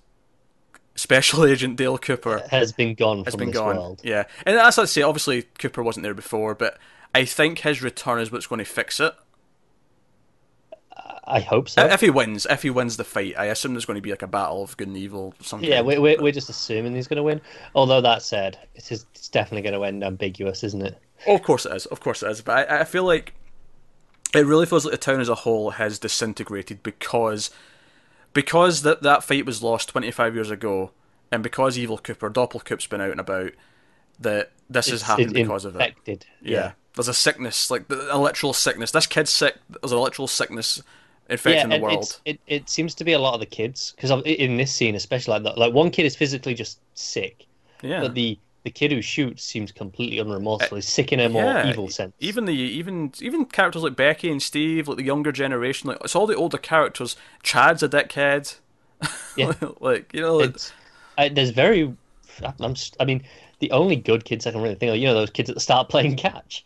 [0.98, 3.76] Special Agent Dale Cooper, Has been gone has from been gone.
[3.76, 4.00] world.
[4.02, 4.24] Yeah.
[4.44, 5.02] And that's what I say.
[5.02, 6.76] Obviously, Cooper wasn't there before, but
[7.14, 9.14] I think his return is what's going to fix it.
[11.24, 11.84] I hope so.
[11.84, 14.22] If he wins, if he wins the fight, I assume there's going to be like
[14.22, 15.34] a battle of good and evil.
[15.42, 15.68] Something.
[15.68, 17.42] yeah, we're, we're, we're just assuming he's going to win.
[17.74, 20.98] Although that said, it's, it's definitely going to end ambiguous, isn't it?
[21.26, 21.84] Oh, of course it is.
[21.86, 22.40] Of course it is.
[22.40, 23.34] But I, I feel like
[24.34, 27.50] it really feels like the town as a whole has disintegrated because
[28.32, 30.90] because that that fight was lost 25 years ago,
[31.32, 33.52] and because Evil Cooper, Doppelcoop's been out and about,
[34.20, 35.80] that this has It's- happened it because of it.
[35.80, 36.26] infected.
[36.42, 36.72] Yeah.
[36.94, 38.90] There's a sickness, like the, a literal sickness.
[38.90, 39.56] This kid's sick.
[39.80, 40.82] There's a literal sickness
[41.28, 42.20] infecting the world.
[42.24, 45.32] It it seems to be a lot of the kids because in this scene, especially
[45.34, 47.46] like that, like one kid is physically just sick,
[47.82, 48.00] Yeah.
[48.00, 50.72] but the the kid who shoots seems completely unremorseful.
[50.72, 52.12] Eh, He's sick in a more yeah, evil sense.
[52.20, 56.16] Even the even even characters like Becky and Steve, like the younger generation, like it's
[56.16, 57.16] all the older characters.
[57.42, 58.56] Chad's a dickhead.
[59.36, 59.52] Yeah.
[59.80, 60.56] like you know, like,
[61.16, 61.94] I, there's very,
[62.58, 63.22] I'm I mean,
[63.60, 65.60] the only good kids I can really think of, you know, those kids at the
[65.60, 66.64] start playing catch,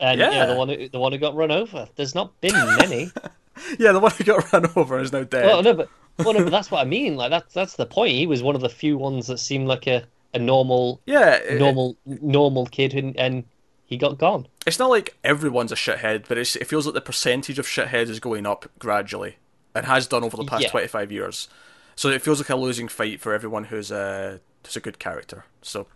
[0.00, 0.46] and you know, Yeah.
[0.46, 1.88] the one who, the one who got run over.
[1.96, 3.10] There's not been many.
[3.78, 5.46] yeah, the one who got run over is now dead.
[5.46, 7.16] well, no, but well, no, but that's what I mean.
[7.16, 8.12] Like that's that's the point.
[8.16, 10.04] He was one of the few ones that seemed like a,
[10.34, 13.44] a normal yeah, it- normal normal kid, and, and
[13.84, 14.48] he got gone.
[14.66, 18.08] it's not like everyone's a shithead, but it's, it feels like the percentage of shitheads
[18.08, 19.36] is going up gradually,
[19.74, 20.70] and has done over the past Yeah.
[20.70, 21.48] 25 years.
[21.94, 25.44] So it feels like a losing fight for everyone who's a who's a good character.
[25.62, 25.86] So.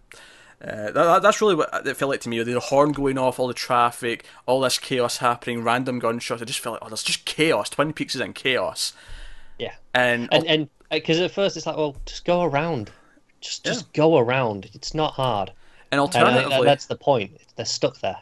[0.59, 2.43] Uh, that, that- that's really what it felt like to me.
[2.43, 6.41] The horn going off, all the traffic, all this chaos happening, random gunshots.
[6.41, 7.69] I just felt like, oh, there's just chaos.
[7.69, 8.95] Twin Peaks is in chaos.
[9.59, 12.91] Yeah, And, and and because at first it's like, well, just go around,
[13.41, 14.69] just just go around.
[14.75, 15.51] It's not hard.
[15.91, 17.33] and And that, alternatively, that's the point.
[17.57, 18.19] They're stuck there.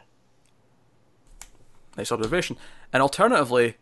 [1.97, 2.57] Nice observation.
[2.91, 3.75] And alternatively,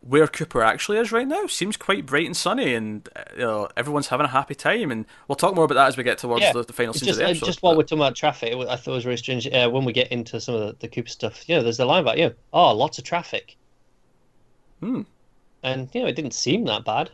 [0.00, 3.68] where Cooper actually is right now seems quite bright and sunny, and uh, you know,
[3.76, 4.90] everyone's having a happy time.
[4.90, 7.00] And we'll talk more about that as we get towards Yeah, the, the final It's
[7.00, 7.46] scenes just, of the uh, episode.
[7.46, 9.46] just while but- we're talking about traffic, I thought it was really strange.
[9.48, 11.84] Uh, when we get into some of the, the Cooper stuff, you know, there's the
[11.84, 13.56] line about, you know, oh, lots of traffic.
[14.80, 15.02] Hmm.
[15.64, 17.10] and you know it didn't seem that bad.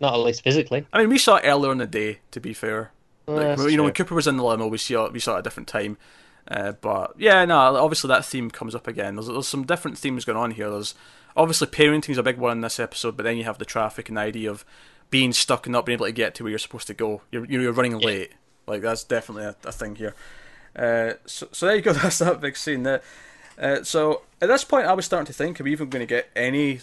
[0.00, 0.86] Not at least physically.
[0.92, 2.20] I mean, we saw it earlier in the day.
[2.30, 2.90] To be fair,
[3.26, 3.92] like, that's you know, when.
[3.92, 5.98] Cooper was in the limo, we saw we saw it at a different time.
[6.48, 9.14] Uh, but yeah, no, obviously that theme comes up again.
[9.14, 10.70] There's, there's some different themes going on here.
[10.70, 10.94] There's
[11.36, 14.08] obviously parenting is a big one in this episode, but then you have the traffic
[14.08, 14.64] and the idea of
[15.10, 17.22] being stuck and not being able to get to where you're supposed to go.
[17.30, 18.32] You're you're, running late.
[18.66, 20.14] Like that's definitely a, a thing here.
[20.74, 21.92] Uh, so so there you go.
[21.94, 22.84] That's that big scene.
[22.84, 23.02] There.
[23.58, 26.06] Uh, so at this point, I was starting to think, are we even going to
[26.06, 26.80] get any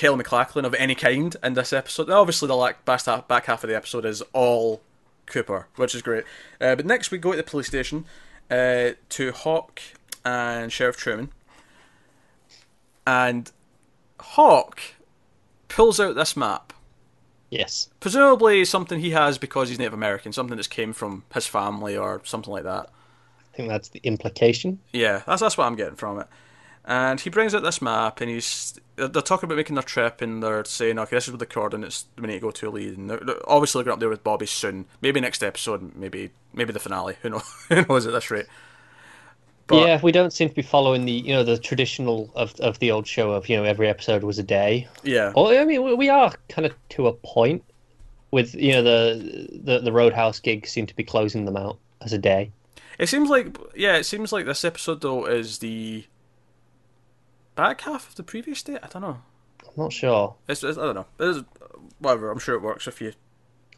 [0.00, 2.08] Kyle MacLachlan of any kind in this episode?
[2.08, 4.80] Now, obviously, the like, back half, back half of the episode is all
[5.26, 6.24] Cooper, which is great.
[6.60, 8.06] Uh, but next, we go to the police station
[8.50, 9.80] uh, to Hawk
[10.24, 11.30] and Sheriff Truman,
[13.06, 13.52] and
[14.18, 14.80] Hawk
[15.68, 16.72] pulls out this map.
[17.50, 17.90] Yes.
[18.00, 22.22] Presumably something he has because he's Native American, something that's came from his family or
[22.24, 22.88] something like that.
[23.52, 24.78] I think that's the implication.
[24.92, 26.26] Yeah, that's that's what I'm getting from it.
[26.84, 30.42] And he brings out this map, and he's they're talking about making their trip, and
[30.42, 33.10] they're saying, "Okay, this is where the coordinates we need to go to lead." And
[33.10, 34.86] they're, they're obviously going up there with Bobby soon.
[35.02, 37.16] Maybe next episode, maybe maybe the finale.
[37.22, 37.42] Who knows?
[37.68, 38.46] Who knows at this rate?
[39.66, 42.78] But- yeah, we don't seem to be following the you know the traditional of of
[42.80, 44.88] the old show of you know every episode was a day.
[45.04, 47.62] Yeah, Well, I mean, we- we are kind of to a point
[48.32, 52.12] with you know the the the Roadhouse gigs seem to be closing them out as
[52.12, 52.50] a day.
[52.98, 56.04] it seems like yeah, it seems like this episode though is the
[57.60, 58.78] back half of the previous day.
[58.82, 59.18] I don't know.
[59.66, 60.36] I'm not sure.
[60.48, 61.06] It's, it's I don't know.
[61.18, 61.44] It's,
[61.98, 62.30] whatever.
[62.30, 63.12] I'm sure it works if you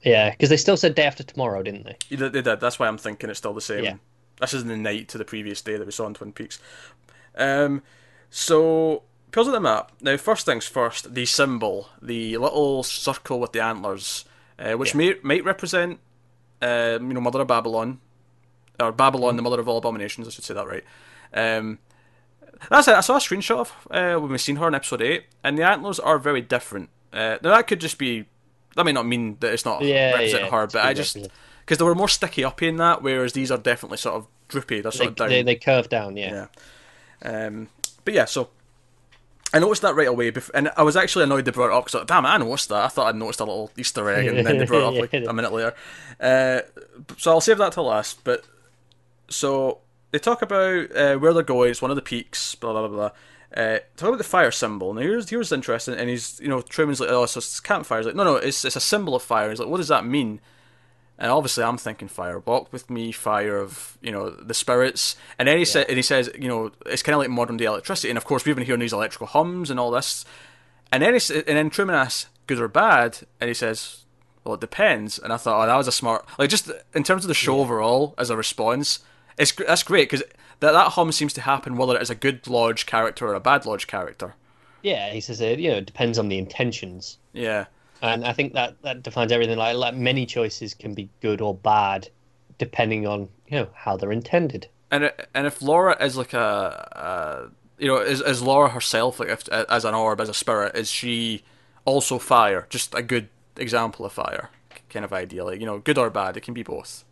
[0.02, 1.96] Yeah, because they still said day after tomorrow, didn't they?
[2.16, 2.60] Did, they did.
[2.60, 3.84] That's why I'm thinking it's still the same.
[3.84, 3.96] Yeah.
[4.40, 6.58] This is the night to the previous day that we saw in Twin Peaks.
[7.36, 7.82] Um,
[8.30, 9.92] so pulls out the map.
[10.00, 14.24] Now, first things first, the symbol, the little circle with the antlers,
[14.58, 14.98] uh, which Yeah.
[14.98, 16.00] may might represent,
[16.60, 18.00] um, you know, Mother of Babylon,
[18.80, 20.26] or Babylon, the mother of all abominations.
[20.26, 20.84] I should say that right.
[21.34, 21.78] Um,
[22.70, 22.94] that's it.
[22.94, 25.64] I saw a screenshot of uh, when we seen her in episode eight, and the
[25.64, 26.90] antlers are very different.
[27.12, 28.26] Uh, now that could just be.
[28.74, 31.16] That may not mean that it's not Yeah, yeah, her, but I just
[31.60, 34.80] because they were more sticky uppy in that, whereas these are definitely sort of droopy.
[34.80, 35.28] They're They, sort of down.
[35.28, 36.16] they they curve down.
[36.16, 36.46] Yeah.
[37.22, 37.46] yeah.
[37.46, 37.68] Um,
[38.04, 38.48] but yeah, so
[39.52, 41.84] I noticed that right away, bef- and I was actually annoyed they brought it up
[41.84, 42.82] because damn, I noticed that.
[42.84, 45.28] I thought I'd noticed a little Easter egg, and then they brought it up like
[45.28, 45.74] a minute later.
[46.18, 46.60] Uh,
[47.18, 48.24] so I'll save that till last.
[48.24, 48.46] But
[49.28, 49.80] so
[50.12, 51.70] they talk about uh, where they're going.
[51.70, 52.54] It's one of the peaks.
[52.54, 53.10] Blah blah blah blah.
[53.62, 54.94] Uh, talk about the fire symbol.
[54.94, 57.98] Now here's here's interesting, and he's you know Truman's like, oh, so it's campfire.
[57.98, 59.50] He's like, no, no, it's it's a symbol of fire.
[59.50, 60.40] He's like, what does that mean?
[61.18, 62.38] And obviously, I'm thinking fire.
[62.38, 65.16] Walk with me, fire of you know the spirits.
[65.38, 67.64] And then he said, and he says, you know, it's kind of like modern day
[67.64, 68.10] electricity.
[68.10, 70.24] And of course, we've been hearing these electrical hums and all this.
[70.90, 73.18] And then he, and then Truman asks, good or bad?
[73.40, 74.04] And he says,
[74.44, 75.18] well, it depends.
[75.18, 77.60] And I thought, oh, that was a smart, like just in terms of the show
[77.60, 79.00] overall as a response,
[79.38, 80.24] it's that's great because
[80.60, 83.40] that that hum seems to happen whether it is a good lodge character or a
[83.40, 84.34] bad lodge character.
[84.82, 85.58] Yeah, he says it.
[85.58, 87.66] You know, it depends on the intentions, Yeah.
[88.00, 89.58] and I think that that defines everything.
[89.58, 92.08] Like like many choices can be good or bad,
[92.58, 94.66] depending on you know how they're intended.
[94.90, 99.20] And it, and if Laura is like a, a you know is is Laura herself
[99.20, 101.42] like if, as an orb as a spirit is she
[101.84, 104.50] also fire just a good example of fire
[104.88, 107.04] kind of idea like you know good or bad it can be both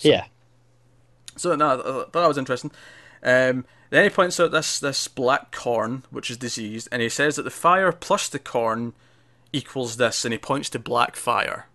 [0.00, 0.26] yeah.
[1.36, 2.70] So no I thought that was interesting
[3.22, 7.36] um, then he points out this this black corn which is diseased and he says
[7.36, 8.92] that the fire plus the corn
[9.52, 11.66] equals this and he points to black fire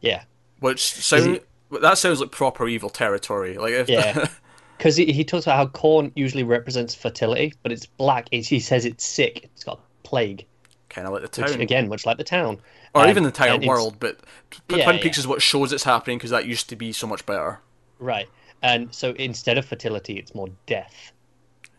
[0.00, 0.24] Yeah.
[0.60, 1.40] which sound
[1.80, 4.26] that sounds like proper evil territory like if Yeah.
[4.78, 8.26] Because he, he talks about how corn usually represents fertility, but it's black.
[8.32, 9.44] It's, he says it's sick.
[9.44, 10.44] It's got plague,
[10.88, 12.58] kind of like the which town again, much like the town.
[12.92, 13.98] or Um, even the entire world.
[14.00, 14.18] But
[14.68, 15.20] Yeah, Twin Peaks yeah.
[15.20, 17.60] is what shows it's happening because that used to be so much better.
[18.00, 18.28] Right.
[18.62, 21.12] And so instead of fertility, it's more death.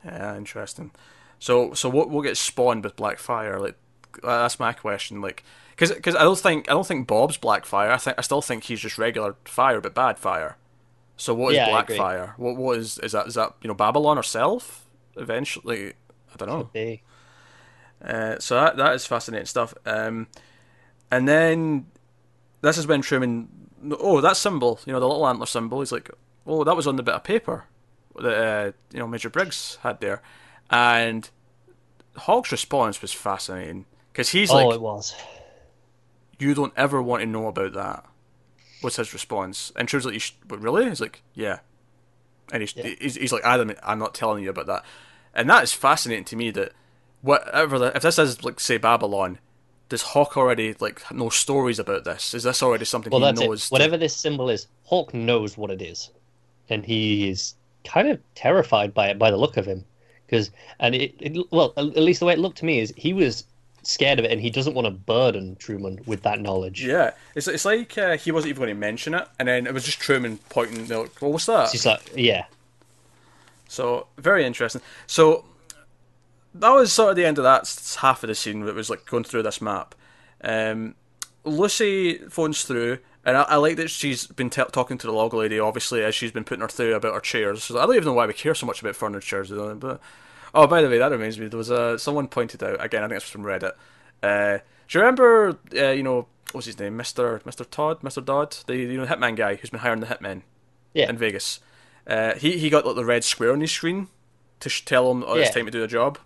[0.03, 0.91] Yeah, interesting.
[1.39, 3.59] So, so what will get spawned with Blackfire?
[3.59, 3.75] Like,
[4.21, 5.21] that's my question.
[5.21, 5.43] Like,
[5.75, 7.89] because I don't think I don't think Bob's Blackfire.
[7.89, 10.57] I think I still think he's just regular fire, but bad fire.
[11.17, 11.69] So what is Yeah.
[11.69, 12.33] Blackfire?
[12.37, 13.27] What what is is that?
[13.27, 14.85] Is that you know Babylon herself?
[15.15, 15.93] Eventually,
[16.33, 16.69] I don't know.
[18.03, 19.73] Uh, so that that is fascinating stuff.
[19.85, 20.27] Um,
[21.09, 21.87] and then
[22.61, 23.47] this is when Truman,
[23.99, 25.79] oh, that symbol, you know, the little antler symbol.
[25.79, 26.09] He's like,
[26.47, 27.65] oh, that was on the bit of paper
[28.19, 30.21] that uh, you know Major Briggs had there,
[30.69, 31.29] and
[32.15, 35.15] Hawk's response was fascinating because he's like oh, like, it was.
[36.39, 38.05] you don't ever want to know about that.
[38.81, 39.71] What's his response?
[39.75, 40.87] And Truman's like, you sh- but really?
[40.89, 41.59] He's like, yeah.
[42.51, 42.93] And he's, Yeah.
[42.99, 44.83] he's he's like, Adam, I'm not telling you about that.
[45.33, 46.73] And that is fascinating to me that
[47.21, 49.39] whatever the, if this is like say Babylon,
[49.89, 52.33] does Hawk already like know stories about this?
[52.33, 53.63] Is this already something Well, he knows?
[53.63, 53.67] it.
[53.69, 56.11] to- Whatever this symbol is, Hawk knows what it is,
[56.69, 59.83] and he is kind of terrified by it by the look of him.
[60.25, 63.13] Because and it, it well, at least the way it looked to me is he
[63.13, 63.45] was
[63.83, 66.83] scared of it, and he doesn't want to burden Truman with that knowledge.
[66.83, 69.73] Yeah, it's it's like uh, he wasn't even going to mention it, and then it
[69.73, 70.87] was just Truman pointing.
[70.87, 71.69] Like, well, what's that?
[71.69, 72.45] She's like, yeah,
[73.67, 74.81] So very interesting.
[75.07, 75.45] So
[76.55, 78.65] that was sort of the end of that half of the scene.
[78.65, 79.95] That was like going through this map.
[80.43, 80.95] Um,
[81.43, 85.33] Lucy phones through, and I, I like that she's been t- talking to the log
[85.33, 85.59] lady.
[85.59, 87.63] Obviously, as she's been putting her through about her chairs.
[87.63, 89.45] So I don't even know why we care so much about furniture.
[89.75, 90.01] But
[90.53, 91.47] oh, by the way, that reminds me.
[91.47, 93.03] There was a someone pointed out again.
[93.03, 93.73] I think it's from Reddit.
[94.21, 95.57] Uh, do you remember?
[95.75, 96.97] Uh, you know, what's his name?
[96.97, 100.41] Mister Mister Todd, Mister Dodd, the you know hitman guy who's been hiring the hitmen
[100.93, 101.59] yeah, in Vegas.
[102.05, 104.09] Uh, he he got like the red square on his screen
[104.59, 106.17] to sh- tell him oh, it's time to do the job.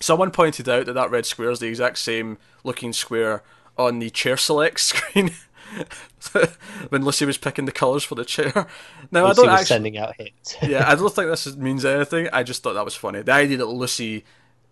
[0.00, 3.44] Someone pointed out that that red square is the exact same looking square
[3.78, 5.30] on the chair select screen
[6.88, 8.66] when Lucy was picking the colours for the chair.
[9.10, 10.56] Now Lucy I don't actually, sending out hits.
[10.62, 12.28] yeah, I don't think this means anything.
[12.32, 13.22] I just thought that was funny.
[13.22, 14.24] The idea that Lucy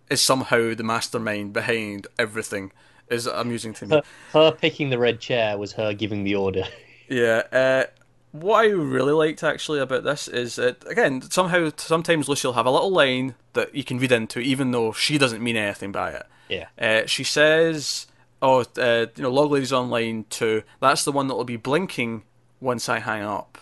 [0.09, 2.71] is somehow the mastermind behind everything
[3.09, 3.95] is amusing to me.
[3.97, 6.63] her, her picking the red chair was her giving the order.
[7.09, 7.43] Yeah.
[7.51, 7.83] Uh,
[8.31, 12.65] what I really liked actually about this is that again somehow sometimes Lucy will have
[12.65, 16.11] a little line that you can read into, even though she doesn't mean anything by
[16.11, 16.25] it.
[16.47, 18.07] Yeah, Uh, she says,
[18.41, 20.63] "Oh, uh, you know, Log Lady's on line two.
[20.79, 22.23] That's the one that will be blinking
[22.59, 23.57] once I hang up."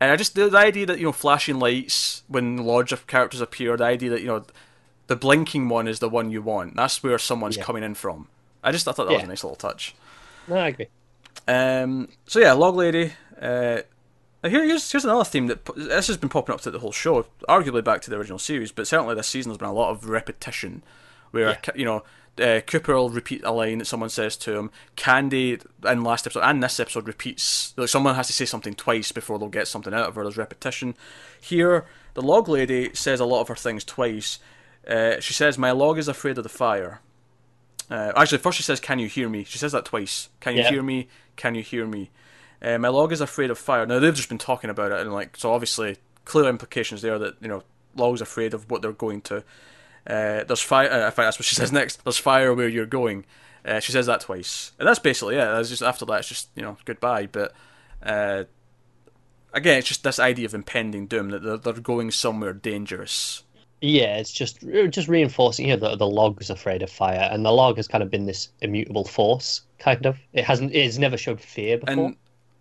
[0.00, 3.40] And I just the, the idea that you know flashing lights when lodge of characters
[3.40, 4.44] appear, the idea that you know
[5.08, 6.76] the blinking one is the one you want.
[6.76, 7.64] That's where someone's Yeah.
[7.64, 8.28] coming in from.
[8.62, 9.94] I just I thought that was a nice little touch.
[10.48, 10.86] no, I agree.
[11.48, 13.12] Um, so yeah, Log Lady.
[13.40, 13.80] Uh,
[14.42, 17.26] here, here's here's another theme that this has been popping up through the whole show,
[17.48, 20.08] arguably back to the original series, but certainly this season there's been a lot of
[20.08, 20.82] repetition,
[21.30, 21.72] where Yeah.
[21.74, 22.02] you know
[22.38, 24.70] uh, Cooper will repeat a line that someone says to him.
[24.96, 27.74] Candie in last episode and this episode repeats.
[27.76, 30.22] Like someone has to say something twice before they'll get something out of her.
[30.22, 30.94] There's repetition.
[31.40, 34.38] Here, the Log Lady says a lot of her things twice.
[34.88, 37.00] Uh, she says, "My log is afraid of the fire."
[37.90, 40.28] Uh, actually, first she says, "Can you hear me?" She says that twice.
[40.40, 40.70] Can you Yeah.
[40.70, 41.08] hear me?
[41.36, 42.10] Can you hear me?
[42.62, 43.84] Uh, my log is afraid of fire.
[43.86, 47.34] Now they've just been talking about it, and like so, obviously, clear implications there that
[47.40, 47.62] you know
[47.96, 49.42] log's afraid of what they're going to.
[50.06, 50.90] Uh, there's fire.
[50.90, 52.04] Uh, in fact, that's what she says next.
[52.04, 53.24] There's fire where you're going.
[53.64, 55.44] Uh, she says that twice, and that's basically it.
[55.44, 57.26] That's just after that, it's just you know goodbye.
[57.26, 57.52] But
[58.02, 58.44] uh,
[59.52, 63.42] again, it's just this idea of impending doom that they're, they're going somewhere dangerous.
[63.82, 65.66] Yeah, it's just just reinforcing.
[65.66, 68.26] here that the the log's afraid of fire, and the log has kind of been
[68.26, 69.62] this immutable force.
[69.78, 70.74] Kind of, it hasn't.
[70.74, 72.06] It's never showed fear before.
[72.06, 72.16] And,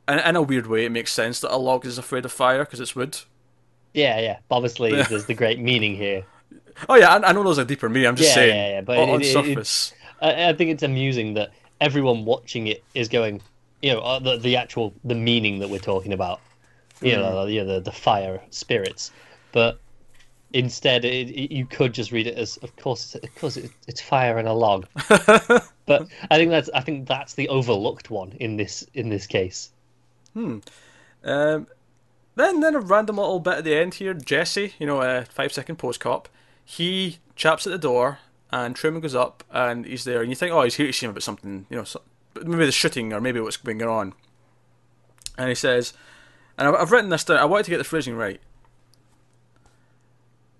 [0.07, 2.63] and in a weird way, it makes sense that a log is afraid of fire
[2.65, 3.17] because it's wood.
[3.93, 4.39] yeah, yeah.
[4.49, 6.25] Obviously, there's the great meaning here.
[6.87, 8.05] Oh yeah, I, I know those are deeper me.
[8.05, 8.55] I'm just Yeah, saying.
[8.55, 11.51] yeah, yeah, but on, it- on it- it- surface, I, I think it's amusing that
[11.81, 13.41] everyone watching it is going,
[13.81, 16.39] you know, uh, the the actual the meaning that we're talking about,
[17.01, 19.11] you know, you know, the the fire spirits,
[19.51, 19.79] but
[20.53, 23.71] instead it, it, you could just read it as, of course, it's, of course, it,
[23.87, 24.87] it's fire and a log.
[25.85, 29.69] but I think that's I think that's the overlooked one in this in this case.
[30.33, 30.59] Hmm
[31.23, 31.67] um,
[32.35, 34.13] then then a random little bit at the end here.
[34.13, 36.29] Jesse, you know, a five second post cop,
[36.69, 38.19] he chaps at the door,
[38.51, 41.07] and Truman goes up, and he's there, and you think, oh, he's here to see
[41.07, 41.99] him about something, you know, so,
[42.35, 44.13] maybe the shooting or maybe what's going on.
[45.35, 45.93] And he says,
[46.59, 47.37] and I've, I've written this down.
[47.37, 48.39] I wanted to get the phrasing right.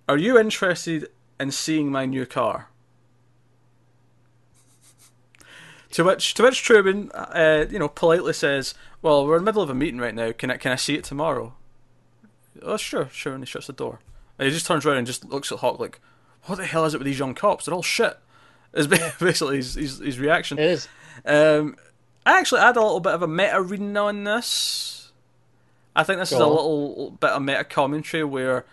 [0.08, 2.70] Are you interested in seeing my new car?
[5.92, 9.62] To which, to which Truman, uh, you know, politely says, "Well, we're in the middle
[9.62, 10.32] of a meeting right now.
[10.32, 11.54] Can I, can I see it tomorrow?"
[12.64, 13.34] Oh, sure, sure.
[13.34, 14.00] And he shuts the door.
[14.40, 16.00] And he just turns around and just looks at Hawk like,
[16.46, 17.66] "What the hell is it with these young cops?
[17.66, 18.18] They're all shit."
[18.74, 18.86] Is
[19.20, 20.60] basically his, his his reaction.
[20.60, 20.88] It is.
[21.26, 21.76] Um,
[22.24, 25.12] I actually had a little bit of a meta reading on this.
[25.96, 26.52] I think this Go is a on.
[26.52, 28.66] little bit of meta commentary where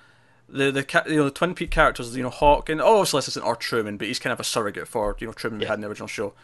[0.49, 3.29] the the you know the Twin Peak characters, you know Hawk and oh, obviously this
[3.29, 5.77] isn't our Truman, but he's kind of a surrogate for you know Truman we had
[5.77, 6.35] in the original show.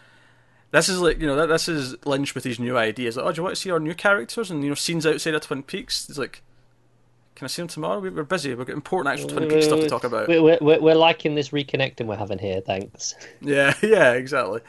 [0.70, 3.16] This is like you know that this is Lynch with his new ideas.
[3.16, 5.34] Like, oh, do you want to see our new characters and you know scenes outside
[5.34, 6.06] of Twin Peaks?
[6.06, 6.42] He's like,
[7.42, 7.98] can I see them tomorrow?
[7.98, 8.54] We- We're busy.
[8.54, 10.28] We've got important actual Twin Peaks stuff to talk about.
[10.28, 12.60] We're, we're, we're liking this reconnecting we're having here.
[12.60, 13.16] Thanks.
[13.40, 14.60] Yeah, yeah, exactly.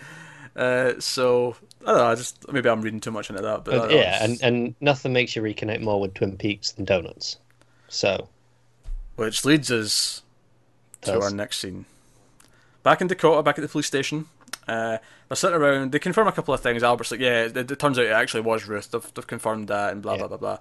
[0.55, 2.05] Uh, so I don't know.
[2.05, 5.13] I just maybe I'm reading too much into that, but But yeah, and, and nothing
[5.13, 7.37] makes you reconnect more with Twin Peaks than donuts.
[7.89, 8.27] So
[9.17, 10.23] which leads us
[11.01, 11.23] to Does.
[11.25, 11.85] our next scene.
[12.81, 14.25] Back in Dakota, back at the police station.
[14.67, 14.97] Uh,
[15.29, 15.91] they're sitting around.
[15.91, 16.81] They confirm a couple of things.
[16.81, 18.89] Albert's like, "Yeah, it, it turns out it actually was Ruth.
[18.89, 20.17] They've, they've confirmed that, and blah Yeah.
[20.19, 20.57] blah blah blah."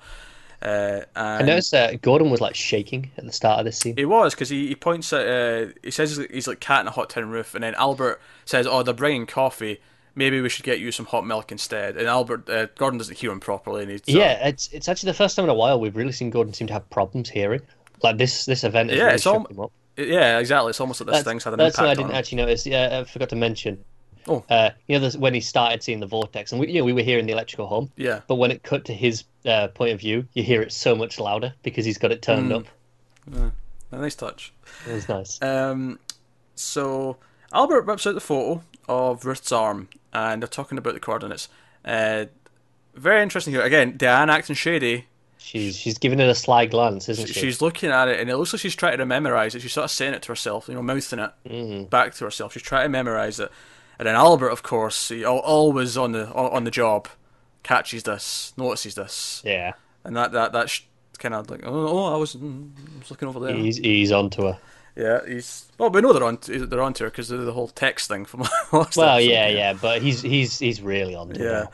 [0.62, 3.96] Uh, I noticed that Gordon was like shaking at the start of this scene.
[3.96, 6.86] He was because he, he points at uh, he says he's, he's like cat in
[6.86, 9.80] a hot tin roof, and then Albert says, "Oh, they're bringing coffee.
[10.14, 13.32] Maybe we should get you some hot milk instead." And Albert uh, Gordon doesn't hear
[13.32, 15.96] him properly, and he's Yeah, it's it's actually the first time in a while we've
[15.96, 17.62] really seen Gordon seem to have problems hearing.
[18.02, 19.72] Like this this event Yeah, really it's al- him up.
[19.96, 20.70] Yeah, exactly.
[20.70, 22.66] It's almost like this That's, thing's had an that's impact what I didn't actually notice.
[22.66, 23.84] Yeah, I forgot to mention.
[24.28, 24.44] Oh.
[24.48, 27.02] Uh, you know, when he started seeing the vortex, and we, you know, we were
[27.02, 28.20] hearing the electrical hum, Yeah.
[28.28, 31.18] but when it cut to his uh, point of view, you hear it so much
[31.18, 32.56] louder because he's got it turned Mm.
[33.36, 33.52] up.
[33.90, 34.52] A nice touch.
[34.88, 35.40] It was nice.
[35.42, 35.98] Um,
[36.54, 37.16] so
[37.52, 41.48] Albert whips out the photo of Ruth's arm, and they're talking about the coordinates.
[41.84, 42.26] Uh,
[42.94, 43.62] very interesting here.
[43.62, 45.06] Again, Diane acting shady.
[45.38, 47.32] She's she's giving it a sly glance, isn't she?
[47.34, 49.60] She's looking at it, and it looks like she's trying to memorize it.
[49.62, 51.84] She's sort of saying it to herself, you know, mouthing it Mm-hmm.
[51.84, 52.52] back to herself.
[52.52, 53.50] She's trying to memorize it.
[54.02, 57.06] And then Albert, of course, he always on the on the job,
[57.62, 60.80] catches this, notices this, Yeah, and that that that's
[61.20, 63.54] kind of like, oh, oh I was, mm, I was looking over there.
[63.54, 64.58] he's he's onto her.
[64.96, 65.70] Yeah, he's.
[65.78, 66.38] Well, we know they're on.
[66.44, 68.40] They're onto her because of the whole text thing from
[68.72, 68.96] last.
[68.96, 69.30] Well, episode.
[69.30, 71.66] yeah, yeah, but he's he's he's really onto yeah.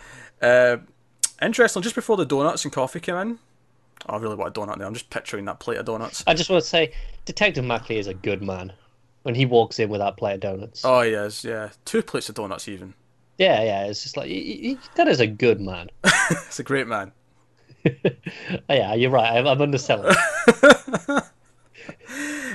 [0.43, 0.83] her.
[0.83, 1.81] Uh, interesting.
[1.81, 3.39] Just before the donuts and coffee came in,
[4.05, 4.87] I really want a donut now.
[4.87, 6.25] I'm just picturing that plate of donuts.
[6.27, 6.93] I just want to say,
[7.25, 8.75] Detective Macklay is a good man.
[9.29, 12.35] When he walks in with that plate of donuts, Oh yes, yeah, two plates of
[12.35, 12.95] donuts even.
[13.37, 15.91] yeah, yeah, it's just like he, he, that is a good man.
[16.31, 17.13] It's a great man.
[18.71, 19.37] Yeah, you're right.
[19.37, 20.15] I'm, I'm underselling.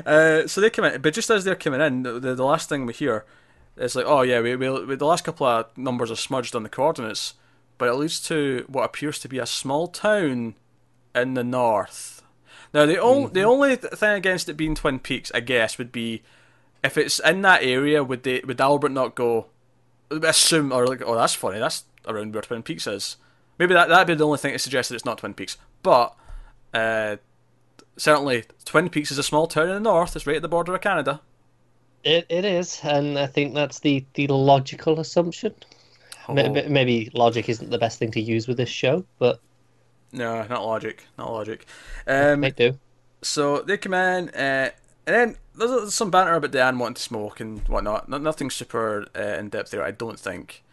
[0.03, 2.67] Uh, so they come in, but just as they're coming in, the, the, the last
[2.69, 3.23] thing we hear
[3.77, 6.63] is like, oh yeah, we, we, we the last couple of numbers are smudged on
[6.63, 7.35] the coordinates,
[7.77, 10.55] but it leads to what appears to be a small town
[11.13, 12.23] in the north.
[12.73, 16.23] Now the only the only thing against it being Twin Peaks, I guess, would be
[16.83, 18.03] if it's in that area.
[18.03, 19.47] Would they would Albert not go
[20.09, 23.17] assume or like, oh that's funny, that's around where Twin Peaks is.
[23.59, 26.15] Maybe that that'd be the only thing to suggest that it's not Twin Peaks, but.
[26.73, 27.17] Uh,
[27.97, 30.15] certainly Twin Peaks is a small town in the north.
[30.15, 31.21] It's right at the border of Canada.
[32.03, 35.53] It it is, and I think that's the the logical assumption.
[36.27, 36.33] Oh.
[36.33, 39.39] Ma- ma- Maybe logic isn't the best thing to use with this show, but
[40.11, 41.05] No, not logic.
[41.17, 41.65] Not logic.
[42.07, 42.77] Um, might do.
[43.21, 44.69] so they come in, uh,
[45.05, 48.09] and then there's, there's some banter about Diane wanting to smoke and whatnot.
[48.09, 50.63] No, nothing super uh, in depth there, I don't think.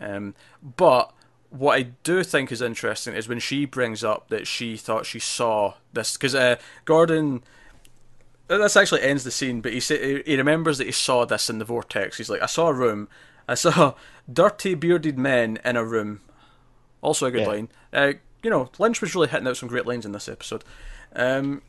[0.00, 0.34] Um,
[0.76, 1.12] but
[1.50, 5.18] what I do think is interesting is when she brings up that she thought she
[5.18, 7.42] saw this because uh, Gordon.
[8.50, 11.48] uh, This actually ends the scene, but he say, he remembers that he saw this
[11.50, 12.16] in the vortex.
[12.18, 13.08] He's like, I saw a room.
[13.48, 13.94] I saw
[14.32, 16.20] dirty bearded men in a room.
[17.00, 17.48] Also a good Yeah.
[17.48, 17.68] line.
[17.92, 18.12] Uh,
[18.42, 20.62] you know, Lynch was really hitting out some great lines in this episode.
[21.16, 21.62] Um,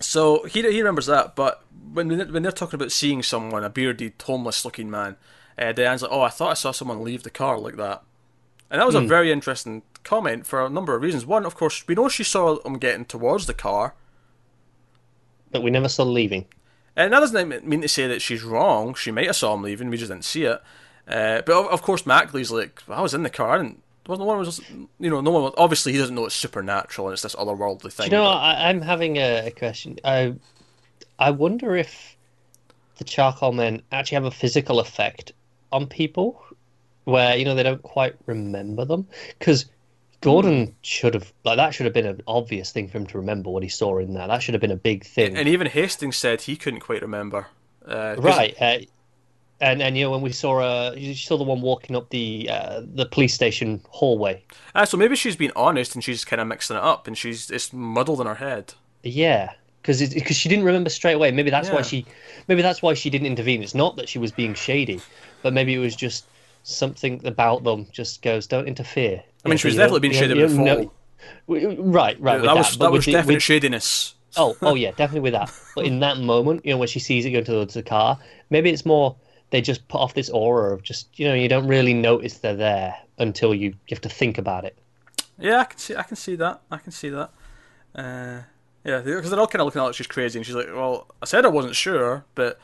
[0.00, 1.62] so he he remembers that, but
[1.92, 5.16] when when they're talking about seeing someone, a bearded, homeless-looking man,
[5.58, 8.02] uh, Diane's like, "Oh, I thought I saw someone leave the car like that,"
[8.70, 11.24] and that was a very interesting comment for a number of reasons.
[11.26, 13.94] One, of course, we know she saw him getting towards the car,
[15.50, 16.46] But we never saw leaving.
[16.96, 18.94] and that doesn't mean to say that she's wrong.
[18.94, 20.60] She might have saw him leaving, we just didn't see it.
[21.06, 24.38] Uh, but of, of course, Macklay's like, I was in the car, and wasn't one
[24.38, 24.60] was,
[24.98, 25.42] you know, no one.
[25.42, 28.08] Was, obviously, he doesn't know it's supernatural and it's this otherworldly thing.
[28.10, 29.98] Do you know, but- I, I'm having a, a question.
[30.04, 30.34] I
[31.18, 32.16] I wonder if
[32.96, 35.32] the charcoal men actually have a physical effect
[35.70, 36.42] on people,
[37.04, 39.06] where you know they don't quite remember them,
[39.38, 39.66] because.
[40.20, 43.50] Gordon should have like that should have been an obvious thing for him to remember
[43.50, 44.28] what he saw in there.
[44.28, 45.36] That should have been a big thing.
[45.36, 47.48] And even Hastings said he couldn't quite remember.
[47.84, 48.54] Uh, Right.
[48.60, 48.78] Uh,
[49.62, 52.48] and and you know when we saw uh you saw the one walking up the
[52.50, 54.42] uh, the police station hallway.
[54.74, 57.50] Ah, so maybe she's been honest and she's kind of mixing it up and she's
[57.50, 58.74] it's muddled in her head.
[59.02, 59.52] Yeah,
[59.82, 61.30] because because she didn't remember straight away.
[61.32, 62.06] Maybe that's why she
[62.48, 63.62] maybe that's why she didn't intervene.
[63.62, 65.00] It's not that she was being shady,
[65.42, 66.24] but maybe it was just
[66.62, 69.22] something about them just goes don't interfere.
[69.44, 70.84] I mean, she was definitely being shady don't- with you the don't fall.
[70.84, 70.92] know-
[71.46, 72.36] Right, right.
[72.40, 74.14] with that was but that was definite with- shadiness.
[74.36, 75.52] Oh, oh yeah, definitely with that.
[75.74, 78.18] But in that moment, you know, when she sees it going towards the car,
[78.50, 79.14] maybe it's more
[79.50, 82.56] they just put off this aura of just you know you don't really notice they're
[82.56, 84.76] there until you, you have to think about it.
[85.38, 86.60] Yeah, I can see I can see that.
[86.70, 87.30] I can see that.
[87.94, 88.42] Uh,
[88.84, 90.68] yeah, because they're all kind of looking at her like she's crazy and she's like,
[90.68, 92.58] "Well, I said I wasn't sure, but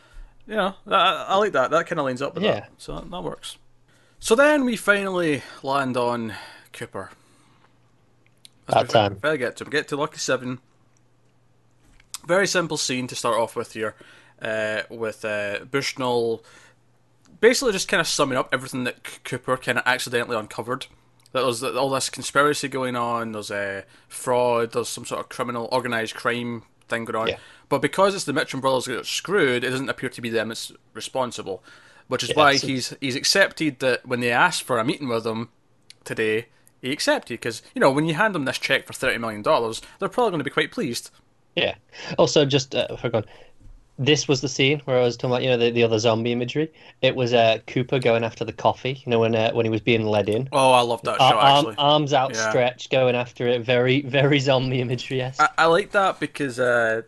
[0.46, 1.70] you know, I, I like that.
[1.70, 2.60] That kind of lines up with Yeah.
[2.60, 2.70] that.
[2.78, 3.58] So that, that works."
[4.18, 6.34] So then we finally land on
[6.72, 7.10] Cooper.
[8.66, 9.16] That time.
[9.16, 10.58] Finally get to we get to Lucky Seven.
[12.26, 13.94] Very simple scene to start off with here,
[14.42, 16.42] uh, with uh, Bushnell
[17.40, 20.86] basically just kind of summing up everything that Cooper kind of accidentally uncovered.
[21.32, 23.32] That there's all this conspiracy going on.
[23.32, 24.72] There's a fraud.
[24.72, 27.28] There's some sort of criminal organized crime thing going on.
[27.28, 27.38] Yeah.
[27.68, 30.48] But because it's the Mitchum brothers that got screwed, it doesn't appear to be them
[30.48, 31.62] that's responsible.
[32.08, 35.26] Which is Yeah, why he's he's accepted that when they asked for a meeting with
[35.26, 35.50] him
[36.04, 36.46] today,
[36.80, 39.82] he accepted because you know when you hand them this check for thirty million dollars,
[39.98, 41.10] they're probably going to be quite pleased.
[41.54, 41.74] Yeah.
[42.16, 43.26] Also, just uh, forgot.
[44.00, 46.30] This was the scene where I was talking about, you know, the, the other zombie
[46.30, 46.72] imagery.
[47.02, 49.80] It was uh, Cooper going after the coffee, you know, when uh, when he was
[49.80, 50.48] being led in.
[50.52, 53.62] Oh, I love that Ar- shot arm- arms outstretched, going after it.
[53.64, 55.16] Very, very zombie imagery.
[55.16, 55.40] Yes.
[55.40, 57.02] I, I like that because uh,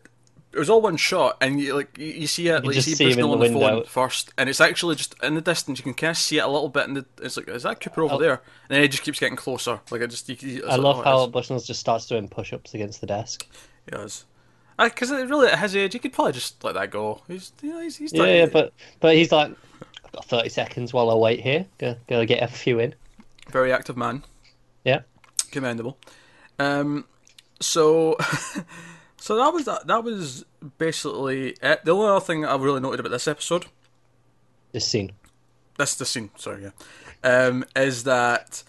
[0.53, 2.97] it was all one shot, and you like you, you see it, like you see,
[2.97, 5.79] see in the on the phone first, and it's actually just in the distance.
[5.79, 8.03] You can kind of see it a little bit, and it's like, is that Cooper
[8.03, 8.19] over Oh.
[8.19, 8.33] there?
[8.69, 9.79] And then it just keeps getting closer.
[9.93, 11.27] Like I just, you, you, I like, love oh, it how.
[11.29, 13.47] Bushnell just starts doing push-ups against the desk.
[13.85, 14.25] He does.
[14.89, 17.21] Because it really, at his age, you could probably just let that go.
[17.29, 19.51] He's, you know, he's, he's Yeah, yeah, but but he's like,
[20.05, 21.67] I've got thirty seconds while I wait here.
[21.79, 22.95] Go, go get a few in.
[23.51, 24.25] very active man.
[24.85, 25.01] Yeah.
[25.51, 25.99] commendable.
[26.59, 27.05] Um,
[27.61, 28.17] so,
[29.17, 29.87] so that was that.
[29.87, 30.45] That was
[30.79, 31.85] basically it.
[31.85, 33.67] The only other thing I really noted about this episode,
[34.73, 35.13] This scene.
[35.79, 36.71] this the scene, sorry, yeah,
[37.23, 38.63] um, is that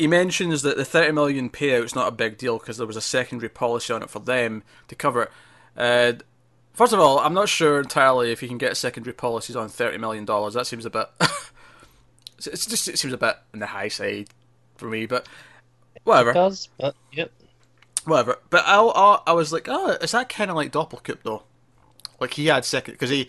[0.00, 3.02] he mentions that the thirty million payout's not a big deal because there was a
[3.02, 5.30] secondary policy on it for them to cover it.
[5.76, 6.12] Uh,
[6.72, 9.98] first of all, I'm not sure entirely if you can get secondary policies on thirty
[9.98, 10.54] million dollars.
[10.54, 11.08] That seems a bit.
[12.38, 14.28] it's just it seems a bit on the high side
[14.76, 15.26] for me, but
[16.04, 16.32] whatever.
[16.32, 17.30] Does but yep.
[18.04, 18.38] whatever.
[18.48, 21.42] But I, I, I was like, oh, is that kind of like Doppelcoop though?
[22.18, 23.28] Like he had second because he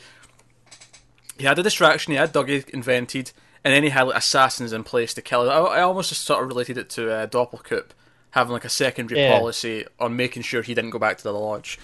[1.37, 2.11] he had a distraction.
[2.11, 5.49] He had Dougie invented, and then he had like assassins in place to kill.
[5.49, 7.87] I, I almost just sort of related it to uh, Doppelcoop
[8.31, 9.37] having like a secondary Yeah.
[9.37, 11.77] policy on making sure he didn't go back to the lodge.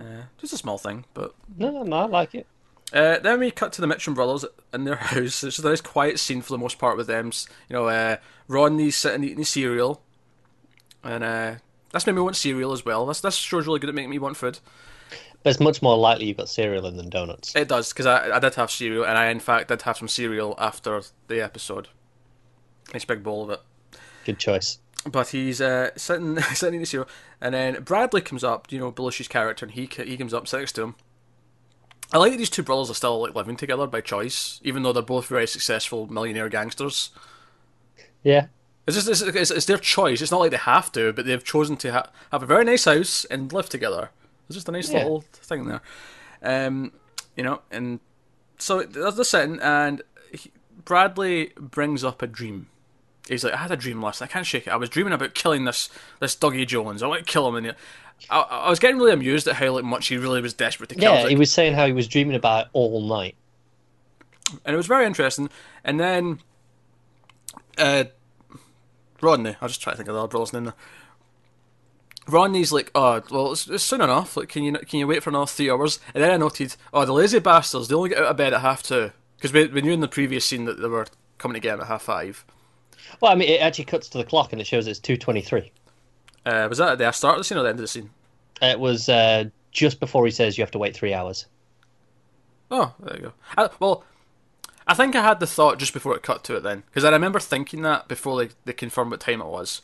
[0.00, 2.46] Uh, just a small thing, but No, no, I like it.
[2.94, 5.44] uh, then we cut to the Mitchum brothers in their house.
[5.44, 7.30] It's a nice quiet scene for the most part with them.
[7.68, 8.16] You know, uh,
[8.48, 10.00] Rodney's sitting eating cereal,
[11.04, 11.54] and uh,
[11.92, 13.04] that's made me want cereal as well.
[13.06, 14.58] That's this show's really good at making me want food.
[15.42, 17.54] But it's much more likely you've got cereal in than donuts.
[17.56, 20.08] It does because I, I did have cereal, and I in fact did have some
[20.08, 21.88] cereal after the episode.
[22.92, 23.60] Nice big bowl of it.
[24.24, 24.78] Good choice.
[25.04, 27.08] But he's uh, sitting sitting eating cereal,
[27.40, 28.70] and then Bradley comes up.
[28.70, 30.94] You know Belushi's character, and he he comes up, sits next to him.
[32.12, 34.92] I like that these two brothers are still like living together by choice, even though
[34.92, 37.10] they're both very successful millionaire gangsters.
[38.22, 38.46] Yeah.
[38.86, 40.20] It's just it's, it's, it's their choice.
[40.20, 42.84] It's not like they have to, but they've chosen to ha- have a very nice
[42.84, 44.10] house and live together.
[44.52, 45.02] It's just a nice Yeah.
[45.02, 45.80] little thing there,
[46.42, 46.92] um,
[47.36, 47.62] you know.
[47.70, 48.00] And
[48.58, 50.50] so they're they're and he,
[50.84, 52.68] Bradley brings up a dream.
[53.28, 54.30] He's like, I had a dream last night.
[54.30, 54.70] I can't shake it.
[54.70, 55.88] I was dreaming about killing this
[56.20, 57.02] this Dougie Jones.
[57.02, 57.56] I want to kill him.
[57.64, 57.74] And
[58.30, 60.94] I, I was getting really amused at how like much he really was desperate to
[60.96, 61.08] kill.
[61.08, 63.36] I was Yeah, like- he was saying how he was dreaming about it all night.
[64.64, 65.48] and it was very interesting.
[65.84, 66.40] And then,
[67.78, 68.04] uh,
[69.20, 70.64] Rodney, I'll just try to think of the other brother's name.
[70.64, 70.74] There.
[72.28, 74.36] Rodney's like, oh, well, it's, it's soon enough.
[74.36, 75.98] Like, can you can you wait for another three hours?
[76.14, 78.60] And then I noted, oh, the lazy bastards, they only get out of bed at
[78.60, 81.06] half two because we, we knew in the previous scene that they were
[81.38, 82.44] coming to get him at half five.
[83.20, 85.72] Well, I mean, it actually cuts to the clock and it shows it's two twenty-three.
[86.46, 88.10] Uh, was that at the start of the scene or the end of the scene?
[88.60, 91.46] It was uh, just before he says you have to wait three hours.
[92.70, 93.32] Oh, there you go.
[93.56, 94.04] I, well,
[94.86, 97.10] I think I had the thought just before it cut to it then because I
[97.10, 99.82] remember thinking that before they, they confirmed what time it was.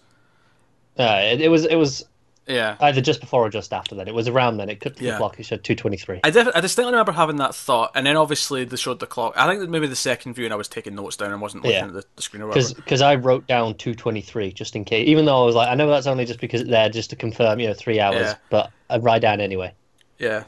[0.98, 2.04] Uh, it, it was it was
[2.48, 2.76] Yeah.
[2.80, 4.08] either just before or just after then.
[4.08, 4.68] It was around then.
[4.70, 5.12] It cut to Yeah.
[5.12, 5.38] the clock.
[5.38, 6.20] It showed two twenty-three.
[6.24, 9.34] I, def- I distinctly remember having that thought, and then obviously they showed the clock.
[9.36, 11.78] I think that maybe the second viewing I was taking notes down and wasn't looking
[11.78, 11.86] Yeah.
[11.86, 12.74] at the, the screen or whatever.
[12.74, 15.06] Because I wrote down two twenty-three just in case.
[15.06, 17.16] Even though I was like, I know that's only just because it's there just to
[17.16, 18.20] confirm, you know, three hours.
[18.22, 18.34] Yeah.
[18.48, 19.74] But I write down anyway.
[20.18, 20.44] Yeah,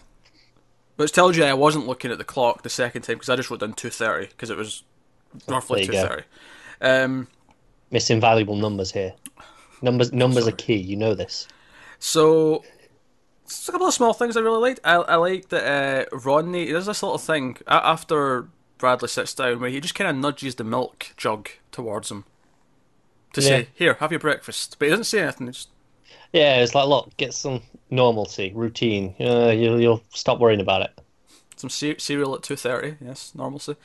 [0.96, 3.50] which tells you I wasn't looking at the clock the second time because I just
[3.50, 4.82] wrote down two thirty because it was
[5.46, 6.24] roughly two There you thirty.
[6.80, 7.28] Um,
[7.92, 9.12] Missing valuable numbers here.
[9.82, 10.76] Numbers numbers are key.
[10.76, 11.46] You know this.
[12.00, 12.64] So
[13.68, 14.80] a couple of small things I really liked.
[14.82, 16.72] I, I liked that uh, Rodney.
[16.72, 18.48] There's this little thing after
[18.78, 22.24] Bradley sits down where he just kind of nudges the milk jug towards him
[23.34, 23.46] to Yeah.
[23.48, 25.52] say, "Here, have your breakfast," but he doesn't say anything.
[25.52, 25.68] Just
[26.32, 29.14] Yeah, it's like, look, get some normalcy, routine.
[29.20, 30.98] Uh, you'll you'll stop worrying about it.
[31.56, 32.96] some ce- cereal at two thirty.
[33.04, 33.76] Yes, normalcy.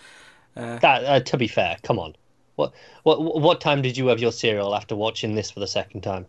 [0.55, 2.15] Uh, That, uh, to be fair, come on.
[2.55, 2.71] What
[3.03, 6.27] what what time did you have your cereal after watching this for the second time?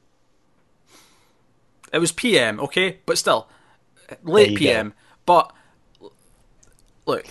[1.92, 3.48] It was PM, okay, but still
[4.22, 4.94] late PM.
[5.24, 5.52] But
[7.06, 7.26] look,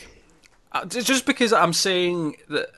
[0.72, 2.70] uh, just because I'm saying that,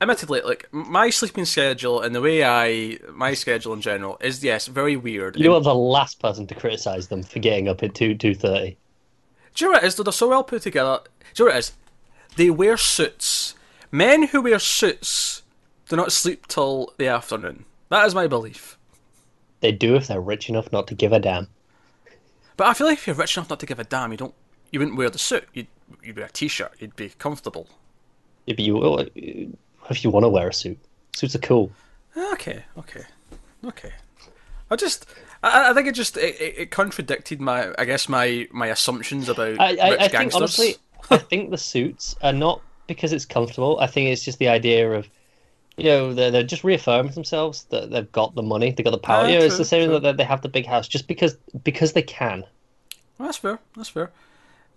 [0.00, 4.66] admittedly, like my sleeping schedule and the way I my schedule in general is yes
[4.66, 5.36] very weird.
[5.36, 5.64] You what?
[5.64, 8.76] The last person to criticize them for getting up at two two thirty.
[9.54, 9.94] Do you know what it is?
[9.96, 11.00] Though they're so well put together.
[11.34, 11.72] Do you know what it is?
[12.36, 13.54] They wear suits.
[13.90, 15.42] Men who wear suits
[15.88, 17.66] do not sleep till the afternoon.
[17.90, 18.78] That is my belief.
[19.62, 21.48] They do if they're rich enough not to give a damn.
[22.56, 24.34] But I feel like if you're rich enough not to give a damn, you don't.
[24.70, 25.48] You wouldn't wear the suit.
[25.54, 25.68] You'd
[26.02, 26.72] you'd wear a t-shirt.
[26.78, 27.68] You'd be comfortable.
[27.70, 27.74] Uh,
[28.46, 30.78] if you what if you want to wear a suit,
[31.14, 31.70] suits are cool.
[32.16, 33.04] Okay, okay,
[33.64, 33.92] okay.
[34.70, 35.06] I just,
[35.42, 39.60] I, I think it just it, it contradicted my, I guess my my assumptions about
[39.60, 40.76] I, I, rich I think honestly,
[41.10, 43.78] I think the suits are not because it's comfortable.
[43.80, 45.08] I think it's just the idea of,
[45.76, 48.98] you know, they're, they're just reaffirming themselves that they've got the money, they've got the
[48.98, 49.24] power.
[49.24, 50.00] Yeah, you know, it's the same true.
[50.00, 52.44] that they have the big house just because because they can.
[53.18, 53.58] Well, that's fair.
[53.76, 54.10] That's fair.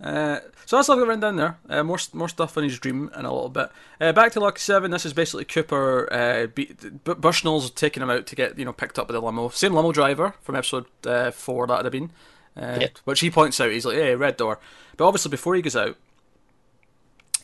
[0.01, 1.57] Uh, so that's all I've got written down there.
[1.69, 3.69] Uh, more more stuff in his dream in a little bit.
[4.01, 4.91] Uh, back to Lucky Seven.
[4.91, 6.11] This is basically Cooper.
[6.11, 6.75] Uh, be-
[7.05, 9.47] B- Bushnell's taking him out to get you know picked up with the limo.
[9.49, 12.11] Same limo driver from episode uh, four that would have been.
[12.57, 12.97] Uh, Yep.
[13.05, 13.71] Which he points out.
[13.71, 14.59] He's like, "Hey, red door."
[14.97, 15.97] But obviously, before he goes out,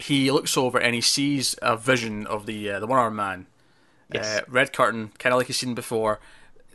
[0.02, 3.48] he looks over and he sees a vision of the uh, the one armed man.
[4.14, 4.40] Yes.
[4.40, 6.20] Uh, red curtain, kind of like he's seen before,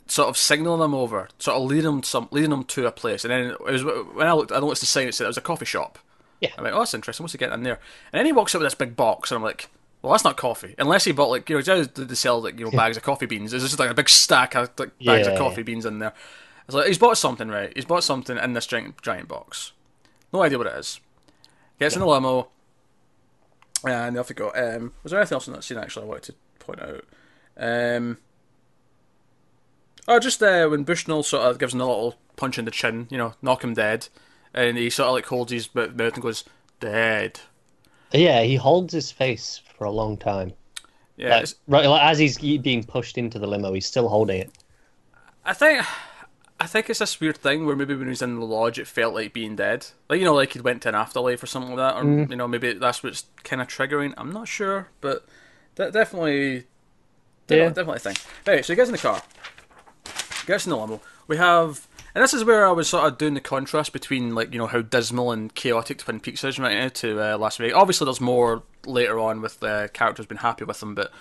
[0.06, 3.24] sort of signaling him over, sort of leading him some, leading him to a place.
[3.24, 5.08] And then it was when I looked, I noticed the sign.
[5.08, 5.98] It said it was a coffee shop.
[6.40, 6.50] Yeah.
[6.56, 7.24] I'm like, oh, that's interesting.
[7.24, 7.78] What's he getting in there?
[8.12, 9.68] And then he walks up with this big box, and I'm like,
[10.02, 10.74] well, that's not coffee.
[10.78, 13.26] Unless he bought like you know, they they sell like you know bags of coffee
[13.26, 13.50] beans.
[13.50, 15.38] There's just like a big stack of like bags of Yeah.
[15.38, 16.14] coffee beans in there.
[16.66, 17.72] It's like he's bought something, right?
[17.76, 19.72] He's bought something in this giant giant box.
[20.32, 21.00] No idea what it is.
[21.78, 22.48] Gets in the limo,
[23.84, 24.76] and have to.
[24.76, 27.04] Um, was there anything else in that scene actually I wanted to point out?
[27.56, 28.18] Um,
[30.08, 33.08] oh, just uh, when Bushnell sort of gives him a little punch in the chin,
[33.10, 34.08] you know, knock him dead,
[34.54, 36.44] and he sort of like holds his mouth and goes,
[36.80, 37.40] "Dead."
[38.12, 40.52] Yeah, he holds his face for a long time.
[41.16, 44.50] Yeah, Like, right, like, as he's being pushed into the limo, he's still holding it.
[45.44, 45.84] I think.
[46.58, 48.86] I think it's this weird thing where maybe when he was in the lodge, it
[48.86, 49.86] felt like being dead.
[50.08, 52.30] Like you know, like he went to an afterlife or something like that, or Mm.
[52.30, 54.14] you know, maybe that's what's kind of triggering.
[54.16, 55.26] I'm not sure, but
[55.74, 56.64] de- definitely,
[57.46, 57.68] de- Yeah.
[57.68, 58.16] definitely a thing.
[58.46, 59.22] Right, so he gets in the car,
[60.46, 61.00] gets in the limo.
[61.28, 64.52] We have, and this is where I was sort of doing the contrast between like
[64.52, 67.76] you know how dismal and chaotic Twin Peaks is right now to uh, Las Vegas.
[67.76, 71.12] Obviously, there's more later on with the characters being happy with them, but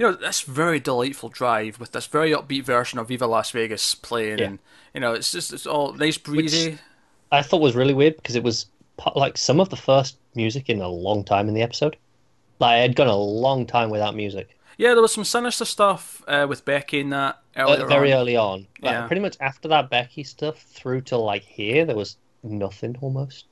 [0.00, 3.94] you know, this very delightful drive with this very upbeat version of Viva Las Vegas
[3.94, 4.44] playing, Yeah.
[4.46, 4.58] and
[4.94, 6.78] you know, it's just it's all nice breezy.
[7.30, 8.64] I thought was really weird because it was
[9.14, 11.96] like some of the first music in a long time in the episode.
[12.60, 14.56] Like I had gone a long time without music.
[14.78, 18.18] Yeah, there was some sinister stuff uh, with Becky in that earlier Uh, very on.
[18.20, 18.58] early on.
[18.80, 19.06] Like, Yeah.
[19.06, 23.44] Pretty much after that Becky stuff through to like here, there was nothing almost.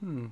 [0.00, 0.30] It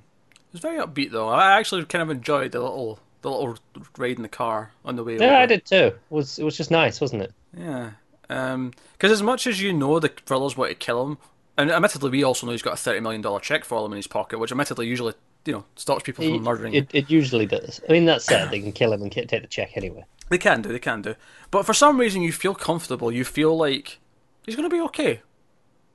[0.53, 1.29] was very upbeat though.
[1.29, 3.57] I actually kind of enjoyed the little the little
[3.99, 5.17] ride in the car on the way.
[5.19, 5.35] Yeah, over.
[5.37, 5.77] I did too.
[5.77, 7.33] It was it was just nice, wasn't it?
[7.57, 7.91] Yeah,
[8.29, 11.19] um, because as much as you know the thrillers want to kill him,
[11.59, 13.97] and admittedly we also know he's got a thirty million dollar check for him in
[13.97, 15.15] his pocket, which admittedly usually
[15.45, 16.75] you know stops people from It, murdering.
[16.75, 17.81] it, it usually does.
[17.89, 20.05] I mean, that said, they can kill him and take the check anyway.
[20.29, 21.17] They can do, they can do.
[21.51, 23.11] But for some reason, you feel comfortable.
[23.11, 23.99] You feel like
[24.47, 25.23] he's going to be okay.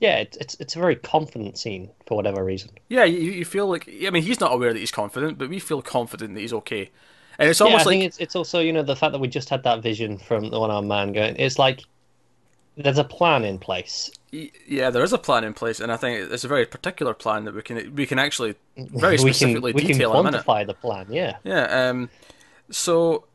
[0.01, 2.71] Yeah, it's, it's it's a very confident scene for whatever reason.
[2.89, 3.88] Yeah, you, you feel like.
[3.88, 6.89] I mean, he's not aware that he's confident, but we feel confident that he's okay.
[7.39, 9.27] And it's Yeah, I almost think it's it's also you know the fact that we
[9.27, 11.36] just had that vision from the one armed man going.
[11.38, 11.81] It's like
[12.77, 14.11] there's a plan in place.
[14.31, 17.45] yeah, there is a plan in place, and I think it's a very particular plan
[17.45, 20.23] that we can we can actually very we can specifically we can detail in a
[20.23, 20.45] minute.
[20.45, 21.07] quantify the plan.
[21.09, 21.89] Yeah, Yeah.
[21.89, 22.09] Um.
[22.71, 23.25] So,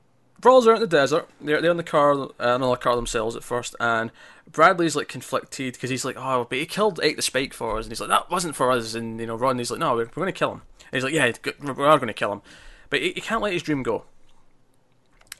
[0.40, 1.28] Brawls are out in the desert.
[1.40, 4.10] They're they're in the car, uh, another car themselves at first, and
[4.50, 7.84] Bradley's like conflicted because he's like, oh, but he killed Ike the Spike for us,
[7.84, 10.04] and he's like, that wasn't for us, and you know, Ron, Rodney's like, no, we're,
[10.04, 10.62] we're going to kill him.
[10.80, 11.30] And he's like, yeah,
[11.62, 12.42] we are going to kill him,
[12.90, 14.04] but he, he can't let his dream go.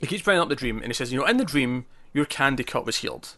[0.01, 1.85] He keeps bringing up the dream, and he says, you know, in the dream,
[2.15, 3.37] your Candie cut was healed.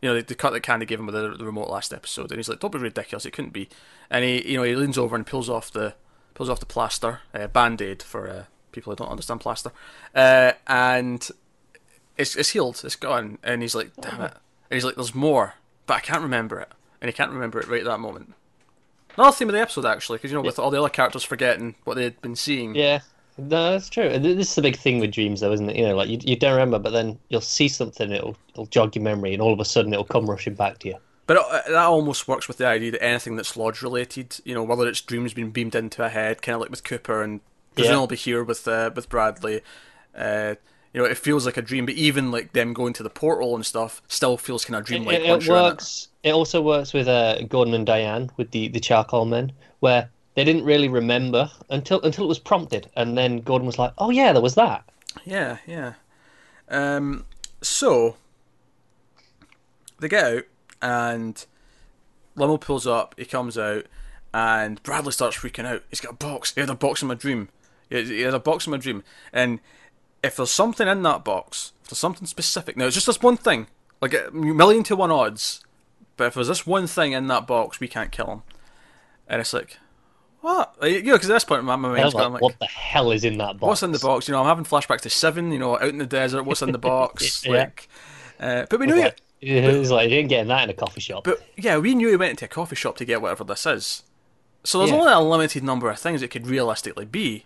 [0.00, 2.30] You know, the, the cut that Candie gave him with the, the remote last episode,
[2.30, 3.26] and he's like, "Don't be ridiculous!
[3.26, 3.68] It couldn't be."
[4.10, 5.94] And he, you know, he leans over and pulls off the
[6.34, 9.72] pulls off the plaster, uh, band aid for uh, people who don't understand plaster,
[10.14, 11.28] uh, and
[12.16, 13.38] it's it's healed, it's gone.
[13.42, 14.34] And he's like, "Damn it!"
[14.70, 15.54] And he's like, "There's more,
[15.86, 16.68] but I can't remember it,"
[17.00, 18.34] and he can't remember it right at that moment.
[19.16, 21.74] Another theme of the episode, actually, because you know, with all the other characters forgetting
[21.82, 22.76] what they had been seeing.
[22.76, 23.00] yeah,
[23.38, 24.08] no, that's true.
[24.08, 25.76] Th- This is the big thing with dreams, though, isn't it?
[25.76, 28.94] You know, like you, you don't remember, but then you'll see something, it'll it'll jog
[28.96, 30.96] your memory, and all of a sudden it'll come rushing back to you.
[31.26, 34.62] But it, that almost works with the idea that anything that's lodge related, you know,
[34.62, 37.40] whether it's dreams being beamed into a head, kind of like with Cooper and
[37.74, 39.60] presumably here with uh, with Bradley,
[40.16, 40.54] uh,
[40.92, 41.84] you know, it feels like a dream.
[41.86, 45.20] But even like them going to the portal and stuff, still feels kind of dreamlike.
[45.20, 45.62] it, once it you're it.
[45.62, 46.08] works.
[46.22, 46.32] It.
[46.32, 50.08] also works with uh, Gordon and Diane with the, the charcoal men, where
[50.38, 54.10] they didn't really remember until until it was prompted, and then Gordon was like, "Oh
[54.10, 54.88] yeah, there was that."
[55.24, 55.94] Yeah, yeah.
[56.68, 57.24] Um,
[57.60, 58.14] so
[59.98, 60.44] they get out,
[60.80, 61.44] and
[62.36, 63.16] limo pulls up.
[63.18, 63.86] He comes out,
[64.32, 65.82] and Bradley starts freaking out.
[65.90, 66.54] He's got a box.
[66.54, 67.48] He had a box in my dream.
[67.90, 69.02] He had a box in my dream,
[69.32, 69.58] and
[70.22, 72.76] if there's something in that box, if there's something specific.
[72.76, 73.66] Now it's just this one thing,
[74.00, 75.64] like a million to one odds.
[76.16, 78.42] But if there's this one thing in that box, we can't kill him.
[79.26, 79.78] And it's like,
[80.54, 80.80] what?
[80.80, 83.10] Like, you know, because at this point, my, my mind's like, like, "What the hell
[83.12, 84.28] is in that box?" what's in the box?
[84.28, 85.52] You know, I'm having flashbacks to Seven.
[85.52, 86.44] You know, out in the desert.
[86.44, 87.44] What's in the box?
[87.44, 87.52] Yeah.
[87.52, 87.88] Like,
[88.40, 88.96] uh, but we knew.
[88.96, 91.24] Like, it was like you didn't get that in a coffee shop.
[91.24, 94.02] But yeah, we knew he went into a coffee shop to get whatever this is.
[94.64, 94.96] So there's Yeah.
[94.98, 97.44] only a limited number of things it could realistically be.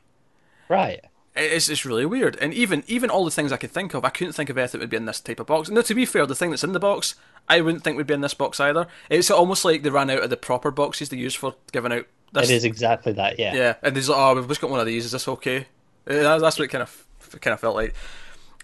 [0.68, 1.00] right.
[1.34, 2.36] It's it's really weird.
[2.42, 4.80] And even even all the things I could think of, I couldn't think of anything
[4.80, 5.70] that would be in this type of box.
[5.70, 7.14] Now, to be fair, the thing that's in the box,
[7.48, 8.86] I wouldn't think would be in this box either.
[9.08, 12.06] It's almost like they ran out of the proper boxes they use for giving out.
[12.32, 12.48] This.
[12.50, 13.54] It is exactly that, yeah.
[13.54, 15.04] Yeah, and he's like, "Oh, we've just got one of these.
[15.04, 15.66] Is this okay?"
[16.06, 17.06] Uh, That's what it kind of
[17.40, 17.94] kind of felt like.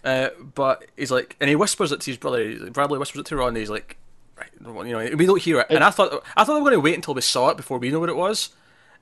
[0.03, 2.71] Uh, but he's like, and he whispers it to his brother.
[2.71, 3.49] Bradley whispers it to Ron.
[3.49, 3.97] And he's like,
[4.37, 4.49] right,
[4.87, 5.67] you know, we don't hear it.
[5.69, 7.79] And I thought, I thought they were going to wait until we saw it before
[7.79, 8.49] we know what it was.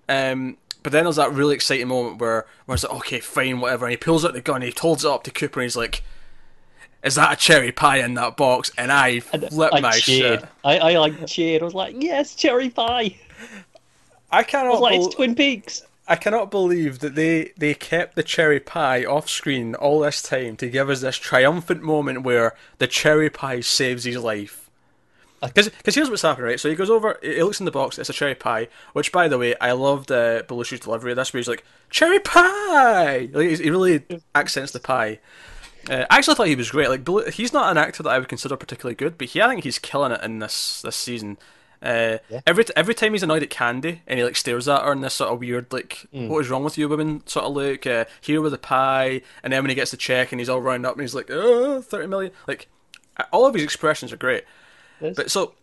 [0.10, 3.85] Um, but then there's that really exciting moment where, where it's like, okay, fine, whatever.
[3.85, 6.02] And he pulls out the gun, he holds it up to Cooper, and he's like,
[7.03, 10.39] "Is that a cherry pie in that box?" And I flip my cheered.
[10.41, 10.49] shit.
[10.64, 11.61] I, I like cheered.
[11.61, 13.18] I was like, yes, cherry pie.
[14.31, 14.73] I I cannot.
[14.73, 15.83] was like, bel- it's Twin Peaks.
[16.07, 20.55] I cannot believe that they, they kept the cherry pie off screen all this time
[20.57, 24.69] to give us this triumphant moment where the cherry pie saves his life.
[25.41, 26.59] Because here's what's happening, right?
[26.59, 29.27] So he goes over, he looks in the box, it's a cherry pie, which, by
[29.27, 33.29] the way, I loved uh, Belushi's delivery of this, where he's like, cherry pie!
[33.31, 35.19] Like, he really accents the pie.
[35.89, 36.89] Uh, I actually thought he was great.
[36.89, 39.47] Like, Belu- he's not an actor that I would consider particularly good, but he, I
[39.49, 41.37] think he's killing it in this this season.
[41.81, 42.41] Uh, Yeah.
[42.47, 45.13] Every every time he's annoyed at Candie and he like stares at her in this
[45.13, 46.27] sort of weird like Mm.
[46.27, 49.53] what is wrong with you women sort of look uh, here with the pie and
[49.53, 51.81] then when he gets the check and he's all round up and he's like oh
[51.81, 52.67] 30 million like
[53.31, 54.43] all of his expressions are great.
[54.99, 55.53] There's- but so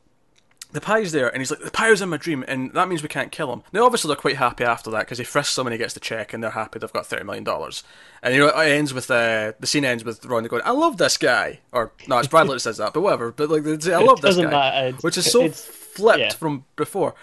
[0.72, 3.00] the pie's there and he's like the pie was in my dream and that means
[3.00, 3.62] we can't kill him.
[3.72, 6.32] Now obviously they're quite happy after that because he frisks someone he gets the check
[6.32, 7.84] and they're happy they've got 30 million dollars.
[8.24, 10.96] And you know it ends with uh, the scene ends with Ron going I love
[10.96, 14.20] this guy or no it's Bradley that says that but whatever but like I love
[14.20, 16.30] this guy matter, which is so it's- flipped yeah.
[16.32, 17.14] from before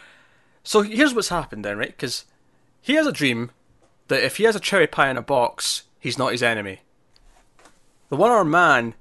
[0.63, 2.25] so here's what's happened then right because
[2.81, 3.51] he has a dream
[4.07, 6.81] that if he has a cherry pie in a box he's not his enemy
[8.09, 8.93] the one-armed man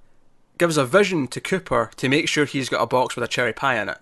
[0.59, 3.53] gives a vision to Cooper to make sure he's got a box with a cherry
[3.53, 3.99] pie in it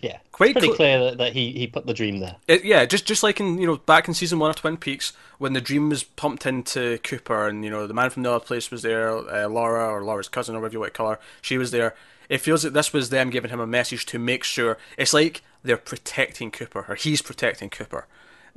[0.00, 2.36] Yeah, Quite it's pretty cl- clear that, that he, he put the dream there.
[2.48, 5.12] It, yeah, just just like in you know back in season one of Twin Peaks
[5.38, 8.44] when the dream was pumped into Cooper and you know the man from the other
[8.44, 11.20] place was there, uh, Laura or Laura's cousin or whatever you want to call her,
[11.40, 11.94] she was there.
[12.28, 15.42] It feels that this was them giving him a message to make sure it's like
[15.62, 18.06] they're protecting Cooper or he's protecting Cooper.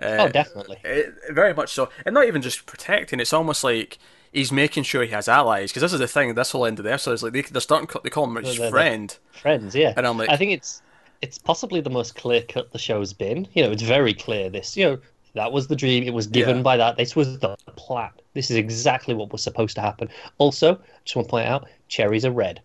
[0.02, 0.78] Uh, Oh, definitely.
[0.84, 3.20] it, very much so, and not even just protecting.
[3.20, 3.98] It's almost like
[4.32, 6.34] he's making sure he has allies because this is the thing.
[6.36, 7.90] This whole end of the episode is like they, they're starting.
[8.04, 9.18] They call him his They're- they're- friend.
[9.32, 9.94] Friends, yeah.
[9.98, 10.82] And I'm like- I think it's
[11.24, 13.48] it's possibly the most clear cut the show's been.
[13.54, 14.52] You know, it's very clear.
[14.52, 15.00] This, you know,
[15.34, 16.04] that was the dream.
[16.04, 16.62] It was given Yeah.
[16.62, 16.96] by that.
[16.98, 18.12] This was the plan.
[18.36, 20.10] This is exactly what was supposed to happen.
[20.38, 22.62] Also, just want to point out, cherries are red.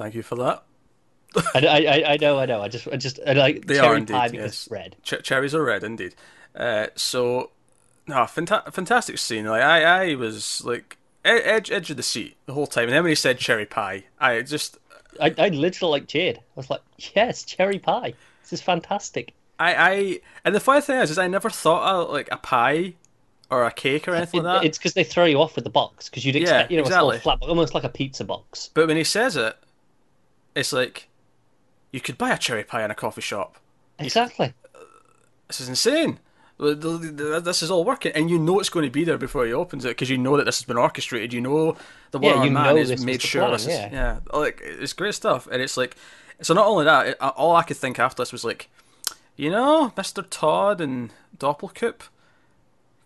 [0.00, 0.62] Thank you for that.
[1.54, 1.66] I,
[2.06, 2.62] I, I- know, I know.
[2.62, 4.68] I just, I just, I like They cherry are indeed, pie because yes.
[4.70, 4.96] red.
[5.02, 6.14] Ch- cherries are red, indeed.
[6.56, 7.50] Uh, so,
[8.06, 9.44] no, fanta- fantastic scene.
[9.44, 13.02] Like I, I was like edge, edge of the seat the whole time, and then
[13.02, 14.78] when he said cherry pie, I just,
[15.20, 16.38] I, I literally like cheered.
[16.38, 16.80] I was like,
[17.14, 18.14] yes, cherry pie.
[18.42, 19.34] This is fantastic.
[19.58, 22.94] I, I, and the funny thing is, is I never thought of like a pie
[23.50, 24.66] or a cake or anything It- like that.
[24.66, 26.84] It's because they throw you off with the box because you'd Yeah, expect, you know,
[26.84, 27.18] exactly.
[27.18, 28.70] a flat, almost like a pizza box.
[28.72, 29.54] But when he says it,
[30.54, 31.08] it's like
[31.92, 33.56] you could buy a cherry pie in a coffee shop.
[33.98, 34.54] Exactly.
[35.48, 36.18] This is insane.
[36.58, 39.86] This is all working, and you know it's going to be there before he opens
[39.86, 41.32] it because you know that this has been orchestrated.
[41.32, 41.76] You know
[42.10, 43.88] the Yeah, one you man has made sure plan, this is yeah.
[43.90, 45.48] yeah, like it's great stuff.
[45.50, 45.96] And it's like,
[46.42, 48.68] so not only that, it, all I could think after this was like,
[49.36, 52.02] you know, Mister Todd and Doppelcoop,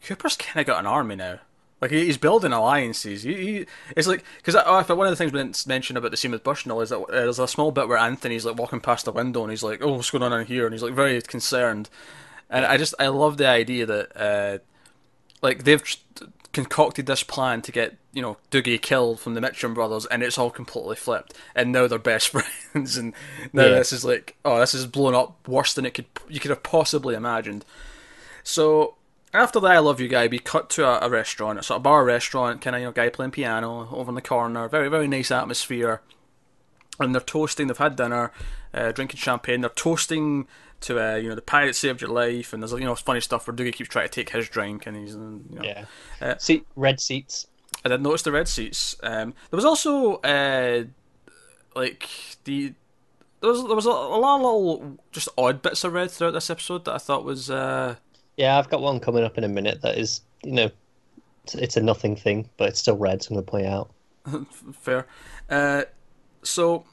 [0.04, 1.38] Cooper's kind of got an army now.
[1.84, 3.24] Like he's building alliances.
[3.24, 6.12] He, he it's like because oh, if one of the things we didn't mention about
[6.12, 8.80] the scene with Bushnell is that uh, there's a small bit where Anthony's like walking
[8.80, 10.94] past the window and he's like, "Oh, what's going on in here?" and he's like
[10.94, 11.90] very concerned.
[12.48, 14.58] And I just I love the idea that uh,
[15.42, 15.98] like they've tr-
[16.54, 20.38] concocted this plan to get you know Dougie killed from the Mitchum brothers, and it's
[20.38, 21.34] all completely flipped.
[21.54, 22.28] And now they're best
[22.72, 23.12] friends, and
[23.52, 23.68] now Yeah.
[23.74, 26.62] this is like oh, this is blown up worse than it could you could have
[26.62, 27.66] possibly imagined.
[28.42, 28.94] So
[29.34, 31.82] after the I Love You guy, we cut to a, a restaurant, a sort of
[31.82, 35.08] bar restaurant, kind of you know guy playing piano over in the corner, very very
[35.08, 36.00] nice atmosphere.
[37.00, 37.66] And they're toasting.
[37.66, 38.30] They've had dinner,
[38.72, 39.62] uh, drinking champagne.
[39.62, 40.46] They're toasting
[40.82, 43.46] to uh, you know the pirate saved your life, and there's you know funny stuff
[43.46, 45.84] where Dougie keeps trying to take his drink, and he's you know, Yeah.
[46.20, 47.48] Uh, See, red seats.
[47.84, 48.94] I did notice the red seats.
[49.02, 50.84] Um, there was also uh,
[51.74, 52.08] like
[52.44, 52.74] the
[53.40, 56.32] there was there was a, a lot of little just odd bits of red throughout
[56.32, 57.96] this episode that I thought was uh,
[58.36, 60.70] Yeah, I've got one coming up in a minute that is, you know,
[61.44, 63.90] it's, it's a nothing thing, but it's still red, so I'm going to point out.
[64.72, 65.06] fair.
[65.48, 65.84] Uh,
[66.42, 66.84] so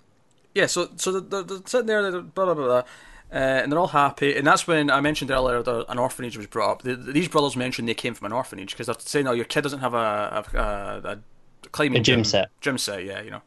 [0.53, 2.83] yeah, so so they're, they're sitting there, they're blah blah blah, blah
[3.31, 4.35] uh, and they're all happy.
[4.35, 6.81] And that's when I mentioned earlier that an orphanage was brought up.
[6.81, 9.61] The, these brothers mentioned they came from an orphanage because they're saying, "Oh, your kid
[9.61, 12.49] doesn't have a a, a, a climbing A gym gym set.
[12.59, 13.41] Gym set, yeah, you know."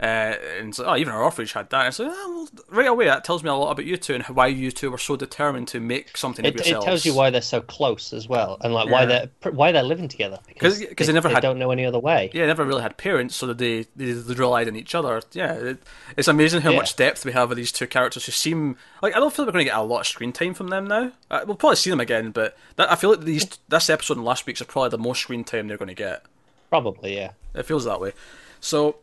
[0.00, 1.86] Uh, and like, oh, even our orphanage had that.
[1.86, 4.22] And like, oh, well, right away, that tells me a lot about you two and
[4.26, 7.30] why you two were so determined to make something It, of it tells you why
[7.30, 9.26] they're so close as well, and like why Yeah.
[9.42, 12.30] they're why they're living together 'cause because they never had- don't know any other way.
[12.32, 15.20] yeah, never really had parents, so they they, they relied on each other.
[15.32, 15.78] Yeah, it,
[16.16, 16.76] it's amazing how Yeah.
[16.76, 19.48] much depth we have of these two characters who seem like I don't feel like
[19.48, 21.10] we're going to get a lot of screen time from them now.
[21.28, 24.24] Uh, we'll probably see them again, but that, I feel like these this episode and
[24.24, 26.22] last week's are probably the most screen time they're going to get.
[26.70, 27.32] Probably, yeah.
[27.54, 28.12] It feels that way.
[28.60, 28.96] So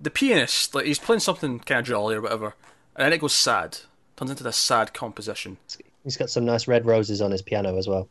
[0.00, 2.54] the pianist, like he's playing something kind of jolly or whatever,
[2.96, 3.78] and then it goes sad.
[4.16, 5.58] Turns into this sad composition.
[6.04, 8.08] He's got some nice red roses on his piano as well.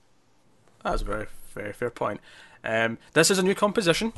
[0.84, 2.22] That's a very, very fair point.
[2.64, 4.14] Um, this is a new composition.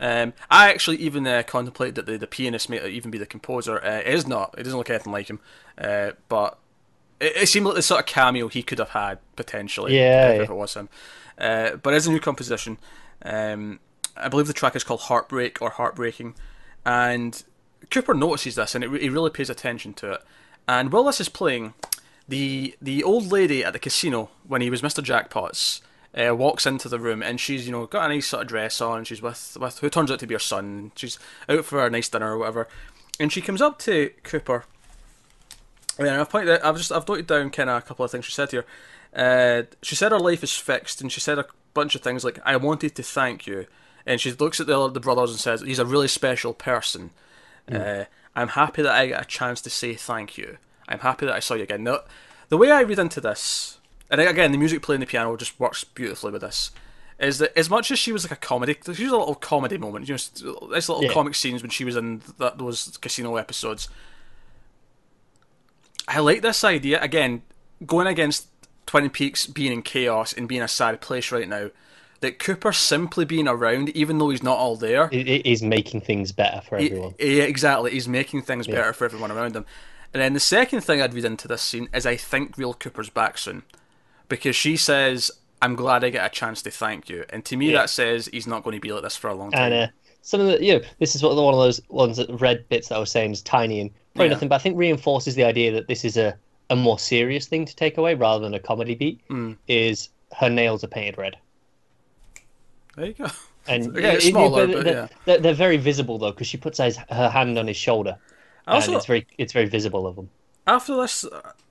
[0.00, 3.84] Um, I actually even uh, contemplated that the, the pianist may even be the composer.
[3.84, 4.54] Uh, it is not.
[4.56, 5.40] It doesn't look anything like him.
[5.76, 6.58] Uh, but
[7.20, 9.96] it, it seemed like the sort of cameo he could have had potentially.
[9.96, 10.54] Yeah, if, yeah.
[10.54, 10.88] it was him.
[11.36, 12.78] Uh, but it's a new composition.
[13.22, 13.80] Um,
[14.16, 16.34] I believe the track is called Heartbreak or Heartbreaking,
[16.88, 17.44] and
[17.90, 20.22] Cooper notices this and it, he really pays attention to it.
[20.66, 21.74] And while this is playing,
[22.26, 25.04] the the old lady at the casino when he was Mr.
[25.04, 25.82] Jackpots
[26.16, 28.80] uh, walks into the room and she's you know got a nice sort of dress
[28.80, 29.04] on.
[29.04, 30.92] She's with with who turns out to be her son.
[30.96, 32.68] She's out for a nice dinner or whatever,
[33.20, 34.64] and she comes up to Cooper.
[35.98, 38.32] And I've pointed I've just I've noted down kind of a couple of things she
[38.32, 38.64] said here.
[39.14, 42.38] Uh, she said her life is fixed, and she said a bunch of things like
[42.46, 43.66] "I wanted to thank you,"
[44.08, 47.10] and she looks at the the brothers and says, "He's a really special person."
[47.70, 48.04] Uh,
[48.34, 50.56] I'm happy that I got a chance to say thank you.
[50.88, 51.84] I'm happy that I saw you again.
[51.84, 52.00] Now,
[52.48, 53.78] the way I read into this,
[54.10, 56.70] and again, the music playing the piano just works beautifully with this,
[57.18, 59.76] is that as much as she was like a comedy, she was a little comedy
[59.76, 61.12] moment, you know, nice little Yeah.
[61.12, 63.88] comic scenes when she was in that, those casino episodes.
[66.06, 67.42] I like this idea again,
[67.84, 68.46] going against
[68.86, 71.70] Twin Peaks being in chaos and being a sad place right now.
[72.20, 76.60] That Cooper simply being around, even though he's not all there, is making things better
[76.60, 77.14] for everyone.
[77.20, 77.92] yeah, exactly.
[77.92, 79.64] He's making things better for everyone around him.
[80.12, 83.08] And then the second thing I'd read into this scene is I think real Cooper's
[83.10, 83.62] back soon.
[84.28, 85.30] Because she says,
[85.62, 87.24] I'm glad I get a chance to thank you.
[87.30, 87.82] And to me, Yeah.
[87.82, 89.72] that says he's not going to be like this for a long time.
[89.72, 89.92] And uh,
[90.22, 92.96] some of the, you know, this is one of those ones that red bits that
[92.96, 94.32] I was saying is tiny and probably Yeah.
[94.34, 96.36] nothing, but I think reinforces the idea that this is a,
[96.70, 99.20] a more serious thing to take away rather than a comedy beat.
[99.28, 99.52] Hmm.
[99.68, 101.36] Is her nails are painted red.
[102.98, 103.26] There you go.
[103.66, 105.08] And Okay, it's it- it- smaller, but but they're, yeah.
[105.24, 108.18] they're, they're very visible though because she puts his, her hand on his shoulder,
[108.66, 110.30] Also, and it's very it's very visible of them.
[110.66, 111.24] after this,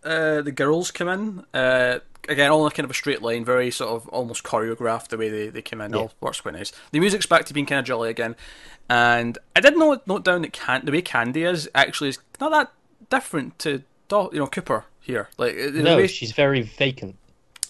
[0.03, 1.45] uh, the girls come in.
[1.53, 1.99] Uh,
[2.29, 5.29] again, all in kind of a straight line, very sort of almost choreographed the way
[5.29, 5.93] they, they came in.
[5.95, 6.71] All works quite nice.
[6.91, 8.35] The music's back to being kind of jolly again,
[8.89, 12.51] and I did note note down that can, the way Candie is actually is not
[12.51, 12.71] that
[13.09, 15.29] different to you know Cooper here.
[15.37, 17.15] Like No, way she's very vacant.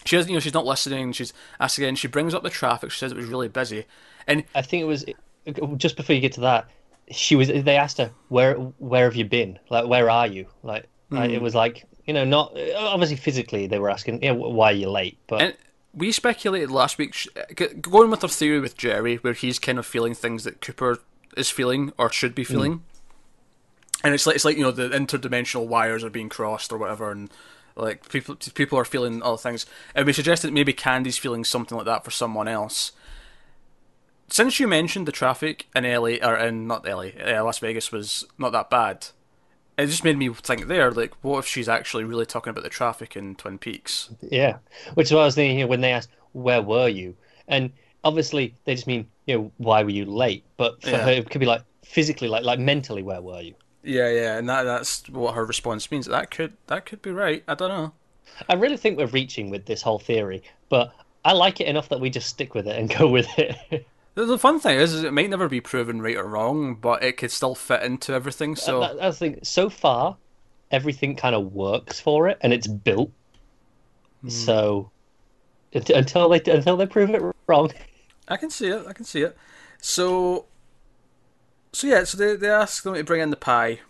[0.08, 1.12] She has, you know, she's not listening.
[1.12, 1.96] She's asking again.
[1.96, 2.90] She brings up the traffic.
[2.90, 3.84] She says it was really busy,
[4.26, 5.04] and I think it was
[5.76, 6.68] just before you get to that.
[7.10, 7.48] She was.
[7.48, 9.58] They asked her where where have you been?
[9.70, 10.46] Like where are you?
[10.62, 11.34] Like, like, Hmm.
[11.34, 14.74] it was like you know not obviously physically they were asking you know, why are
[14.74, 15.56] you late, but And
[15.94, 17.14] we speculated last week,
[17.80, 20.98] going with our theory with Jerry, where he's kind of feeling things that Cooper
[21.36, 22.82] is feeling or should be feeling.
[24.04, 27.10] And it's like it's like you know the interdimensional wires are being crossed or whatever,
[27.10, 27.30] and
[27.78, 29.66] like people people are feeling other things.
[29.94, 32.92] And we suggested maybe Candie's feeling something like that for someone else.
[34.30, 38.26] Since you mentioned the traffic in LA or in not LA, uh, Las Vegas was
[38.36, 39.08] not that bad.
[39.78, 42.68] It just made me think there, like, what if she's actually really talking about the
[42.68, 44.10] traffic in Twin Peaks?
[44.20, 44.58] yeah.
[44.94, 47.72] Which is what I was thinking know, when they asked where were you, and
[48.04, 51.04] obviously they just mean you know why were you late, but for Yeah.
[51.04, 53.54] her it could be like physically like like mentally where were you?
[53.88, 56.06] Yeah, yeah, and that that's what her response means.
[56.06, 57.42] That could that could be right.
[57.48, 57.92] I don't know.
[58.48, 60.92] I really think we're reaching with this whole theory, but
[61.24, 63.86] I like it enough that we just stick with it and go with it.
[64.14, 67.16] The, fun thing is, is, it might never be proven right or wrong, but it
[67.16, 68.56] could still fit into everything.
[68.56, 69.38] So I, that's the thing.
[69.42, 70.16] So far,
[70.70, 73.10] everything kind of works for it, and it's built.
[74.20, 74.28] Hmm.
[74.28, 74.90] So
[75.72, 77.72] until they until they prove it wrong,
[78.28, 78.86] I can see it.
[78.86, 79.36] I can see it.
[79.80, 80.46] So,
[81.72, 82.04] so yeah.
[82.04, 83.80] So they they ask them to bring in the pie.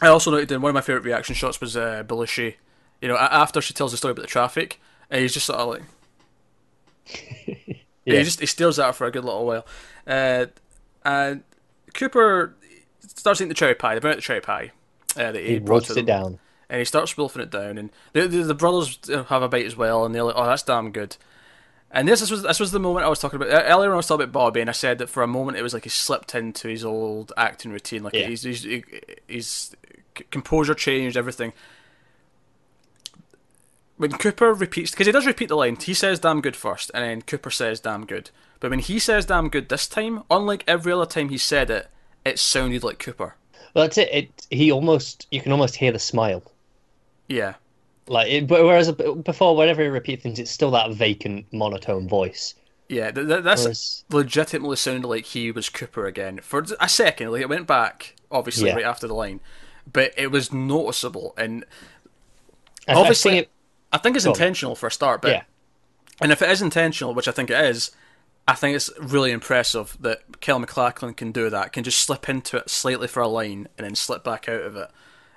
[0.00, 2.54] I also noted in one of my favorite reaction shots was uh, Belushi.
[3.00, 4.80] You know, after she tells the story about the traffic,
[5.10, 5.82] and he's just sort of like.
[8.04, 8.18] Yeah.
[8.18, 9.64] He just he stares at her for a good little while,
[10.08, 10.46] uh,
[11.04, 11.44] and
[11.94, 12.56] Cooper
[13.06, 13.94] starts eating the cherry pie.
[13.94, 14.72] They bring out the cherry pie.
[15.16, 16.06] Uh, that he, he brought wolfs to it them.
[16.06, 16.38] down.
[16.68, 18.98] and he starts wolfing it down, and the, the the brothers
[19.28, 21.16] have a bite as well, and they're like, "Oh, that's damn good."
[21.94, 23.90] And this, this was this was the moment I was talking about earlier.
[23.90, 25.74] When I was talking about Bobby, and I said that for a moment it was
[25.74, 28.28] like he slipped into his old acting routine, like Yeah.
[28.28, 28.84] he's he's he-
[29.28, 29.76] his
[30.30, 31.52] composure changed, everything.
[33.98, 37.04] When Cooper repeats, because he does repeat the line, he says "damn good" first, and
[37.04, 40.92] then Cooper says "damn good." But when he says "damn good" this time, unlike every
[40.92, 41.88] other time he said it,
[42.24, 43.36] it sounded like Cooper.
[43.74, 44.08] Well, that's it.
[44.12, 46.42] It he almost you can almost hear the smile.
[47.28, 47.54] Yeah,
[48.08, 52.54] Like, it, but whereas before, whenever he repeats things, it's still that vacant, monotone voice.
[52.88, 53.10] yeah.
[53.10, 57.30] Th- th- that's Whereas, legitimately sounded like he was Cooper again for a second.
[57.30, 58.74] Like it went back, obviously, Yeah.
[58.76, 59.40] right after the line,
[59.90, 61.64] but it was noticeable, and
[62.88, 63.48] I, obviously, I think
[63.92, 64.36] I think it's Go on.
[64.36, 65.22] intentional for a start.
[65.22, 65.42] But Yeah.
[66.20, 67.92] and if it is intentional, which I think it is,
[68.48, 71.72] I think it's really impressive that Kyle MacLachlan can do that.
[71.72, 74.74] Can just slip into it slightly for a line and then slip back out of
[74.76, 74.90] it,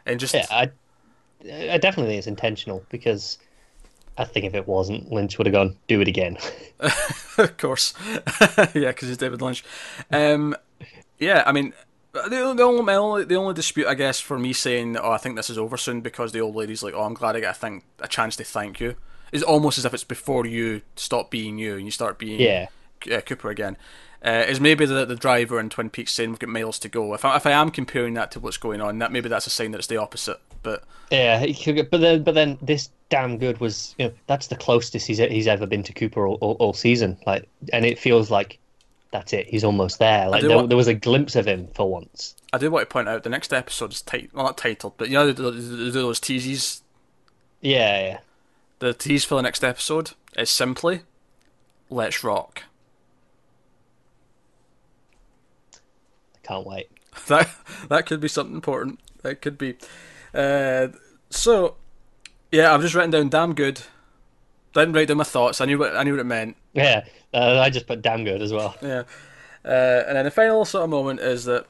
[0.06, 0.72] and just yeah, I,
[1.52, 3.38] I definitely think it's intentional because
[4.18, 6.38] I think if it wasn't, Lynch would have gone do it again.
[7.38, 7.94] of course,
[8.58, 9.64] yeah, because it's David Lynch.
[10.12, 10.56] Um,
[11.20, 11.74] yeah, I mean,
[12.14, 15.18] the, the only my only the only dispute, I guess, for me saying, "Oh, I
[15.18, 17.56] think this is over soon," because the old lady's like, "Oh, I'm glad I get
[17.56, 18.96] a thing, a chance to thank you,"
[19.32, 22.68] is almost as if it's before you stop being you and you start being yeah,
[23.12, 23.78] uh, Cooper again.
[24.26, 27.14] Uh, is maybe the the driver in Twin Peaks saying we've got miles to go.
[27.14, 29.52] If I, if I am comparing that to what's going on, that maybe that's a
[29.52, 30.40] sign that it's the opposite.
[30.66, 31.40] But yeah.
[31.46, 35.08] he could But then, but then this damn good was you know that's the closest
[35.08, 37.18] he's he's ever been to Cooper all, all, all season.
[37.26, 38.60] Like, and it feels like
[39.12, 39.48] that's it.
[39.48, 40.28] He's almost there.
[40.28, 42.36] Like there, want- there was a glimpse of him for once.
[42.52, 45.08] I do want to point out the next episode is tit- well not titled, but
[45.08, 45.52] you know the-
[45.92, 46.82] those teases
[47.62, 48.20] Yeah, yeah.
[48.80, 51.02] The tease for the next episode is simply
[51.90, 52.64] Let's Rock.
[56.36, 56.90] I can't wait.
[57.28, 57.50] That
[57.88, 59.00] that could be something important.
[59.22, 59.78] That could be.
[60.36, 60.90] Uh,
[61.30, 61.76] so,
[62.52, 63.82] yeah, I've just written down damn good.
[64.74, 65.62] Didn't write down my thoughts.
[65.62, 66.58] I knew what I knew what it meant.
[66.74, 68.76] Yeah, uh, I just put damn good as well.
[68.82, 69.04] Yeah.
[69.64, 71.66] Uh, and then the final sort of moment is that,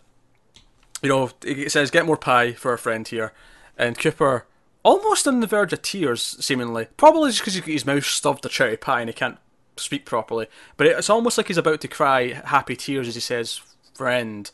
[1.02, 3.32] you know, it says, get more pie for our friend here.
[3.78, 4.48] And Cooper,
[4.84, 6.88] almost on the verge of tears, seemingly.
[6.98, 9.38] Probably just because he's got his mouth stuffed a cherry pie and he can't
[9.78, 10.48] speak properly.
[10.76, 13.62] But it's almost like he's about to cry happy tears as he says,
[13.94, 14.50] friend.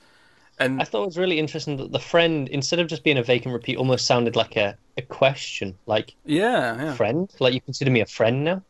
[0.62, 3.24] And I thought it was really interesting that the friend, instead of just being a
[3.24, 6.94] vacant repeat, almost sounded like a, a question, like yeah, yeah.
[6.96, 8.62] friend, like you consider me a friend now.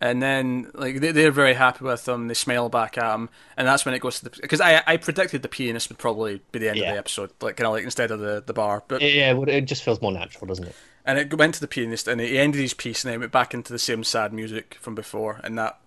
[0.00, 2.28] And then, like, they, they're very happy with him.
[2.28, 4.96] They smile back at him, and that's when it goes to the because I I
[4.98, 7.84] predicted the pianist would probably be the end of the episode, like kind of like
[7.84, 8.82] instead of the the bar.
[8.86, 10.76] But Yeah, well, it just feels more natural, doesn't it?
[11.06, 13.54] and it went to the pianist, and he ended his piece, and then went back
[13.54, 15.78] into the same sad music from before, and that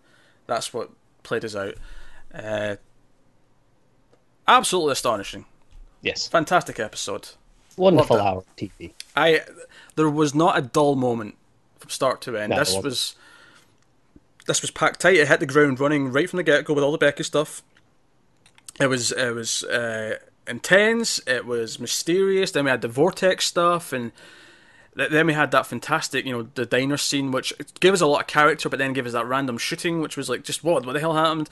[0.47, 0.91] that's what
[1.23, 1.75] played us out.
[2.33, 2.77] Uh,
[4.47, 5.45] absolutely astonishing,
[6.01, 7.29] Yes, fantastic episode.
[7.75, 8.93] wonderful hour of TV.
[9.15, 9.41] I
[9.95, 11.35] there was not a dull moment
[11.79, 12.51] from start to end.
[12.51, 13.15] No, this was
[14.45, 15.15] this was packed tight.
[15.15, 17.61] It hit the ground running right from the get go with all the Becky stuff.
[18.79, 20.17] It was it was uh,
[20.47, 21.19] intense.
[21.27, 22.51] It was mysterious.
[22.51, 24.11] Then we had the vortex stuff, and
[24.95, 28.05] th- then we had that fantastic, you know, the diner scene, which gave us a
[28.07, 30.85] lot of character, but then gave us that random shooting, which was like, just what?
[30.85, 31.49] What the hell happened?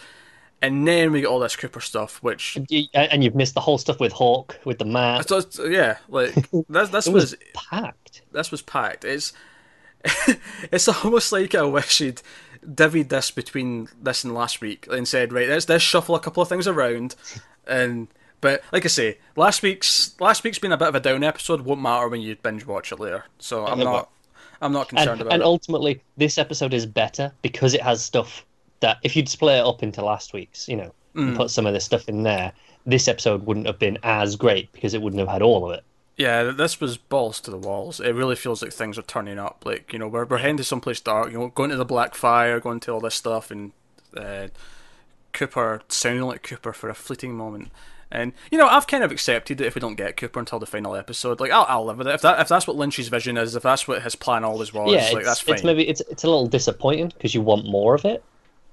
[0.61, 2.57] And then we got all this Cooper stuff, which
[2.93, 5.27] And you've missed the whole stuff with Hawk, with the map.
[5.27, 6.33] so yeah, like
[6.69, 8.21] that's that's was was packed.
[8.31, 9.05] this was packed.
[9.05, 9.33] It's
[10.71, 12.21] it's almost like I wish he'd
[12.65, 16.41] divvied this between this and last week and said, right, let's let's shuffle a couple
[16.41, 17.15] of things around,
[17.67, 18.07] and
[18.41, 21.61] but like I say, last week's last week's been a bit of a down episode.
[21.61, 23.25] Won't matter when you binge watch it later.
[23.39, 24.09] So I'm not.
[24.61, 25.43] I'm not concerned And, about and it.
[25.43, 28.45] And ultimately, this episode is better because it has stuff
[28.85, 31.27] that if you'd split it up into last week's, you know, Mm.
[31.29, 32.51] and put some of this stuff in there,
[32.85, 35.83] this episode wouldn't have been as great because it wouldn't have had all of it.
[36.17, 37.99] Yeah, this was balls to the walls.
[38.01, 39.63] It really feels like things are turning up.
[39.65, 41.31] Like you know, we're we're heading to someplace dark.
[41.31, 43.71] You know, going to the Black Fire, going to all this stuff, and
[44.15, 44.47] uh,
[45.33, 47.69] Cooper sounding like Cooper for a fleeting moment.
[48.11, 50.65] And you know, I've kind of accepted that if we don't get Cooper until the
[50.65, 52.13] final episode, like I'll, I'll live with it.
[52.15, 54.93] If that if that's what Lynch's vision is, if that's what his plan always was,
[54.93, 55.55] yeah, like that's fine.
[55.55, 58.23] it's maybe it's it's a little disappointing because you want more of it,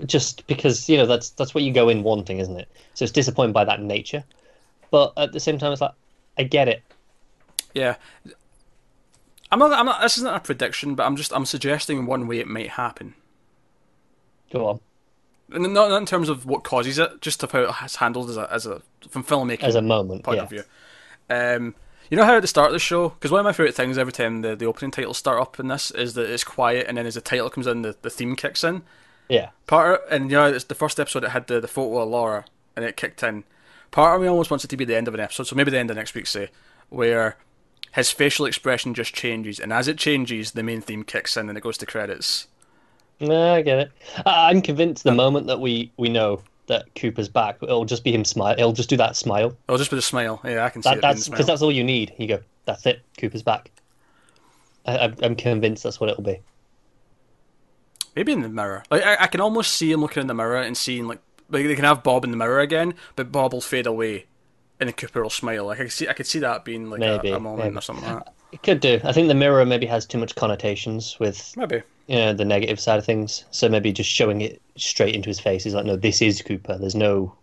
[0.06, 2.68] just because you know that's that's what you go in wanting, isn't it?
[2.94, 4.24] So it's disappointed by that nature,
[4.90, 5.92] but at the same time, it's like
[6.38, 6.82] I get it.
[7.74, 7.96] Yeah.
[9.50, 9.72] I'm not.
[9.72, 10.00] I'm not.
[10.00, 11.32] This isn't a prediction, but I'm just.
[11.32, 13.14] I'm suggesting one way it might happen.
[14.50, 14.80] Go on,
[15.50, 18.36] And not, not in terms of what causes it, just of how it's handled as
[18.36, 20.42] a as a from filmmaking as a moment, point yeah.
[20.42, 20.62] of view.
[21.28, 21.74] Um,
[22.10, 23.96] you know how at the start of the show, because one of my favorite things
[23.96, 26.98] every time the, the opening titles start up in this is that it's quiet, and
[26.98, 28.82] then as the title comes in, the, the theme kicks in.
[29.32, 31.98] Yeah, Part of, and you know, it's the first episode it had the, the photo
[32.02, 32.44] of Laura,
[32.76, 33.44] and it kicked in.
[33.90, 35.70] Part of me almost wants it to be the end of an episode, so maybe
[35.70, 36.48] the end of next week, say,
[36.90, 37.36] where
[37.92, 41.56] his facial expression just changes, and as it changes, the main theme kicks in, and
[41.56, 42.46] it goes to credits.
[43.20, 43.92] no, I get it.
[44.26, 48.24] I'm convinced the moment that we we know that Cooper's back, it'll just be him
[48.24, 48.54] smile.
[48.56, 49.56] It'll just do that smile.
[49.68, 50.40] It'll just be the smile.
[50.44, 52.12] Yeah, I can see That, it that's because that's all you need.
[52.18, 53.00] You go, that's it.
[53.18, 53.70] Cooper's back.
[54.86, 56.40] I, I'm convinced that's what it'll be.
[58.16, 58.82] Maybe in the mirror.
[58.90, 61.66] Like I, I can almost see him looking in the mirror and seeing like like
[61.66, 64.26] they can have Bob in the mirror again, but Bob will fade away,
[64.80, 65.66] and then Cooper will smile.
[65.66, 67.78] Like I could see, I could see that being like Maybe, a, a moment maybe.
[67.78, 68.34] or something like that.
[68.52, 69.00] It could do.
[69.04, 71.82] I think the mirror maybe has too much connotations with Maybe.
[72.06, 73.44] you know the negative side of things.
[73.50, 76.76] So maybe just showing it straight into his face is like, no, this is Cooper.
[76.78, 77.34] There's no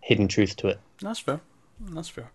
[0.00, 0.80] hidden truth to it.
[1.02, 1.40] That's fair.
[1.80, 2.30] That's fair.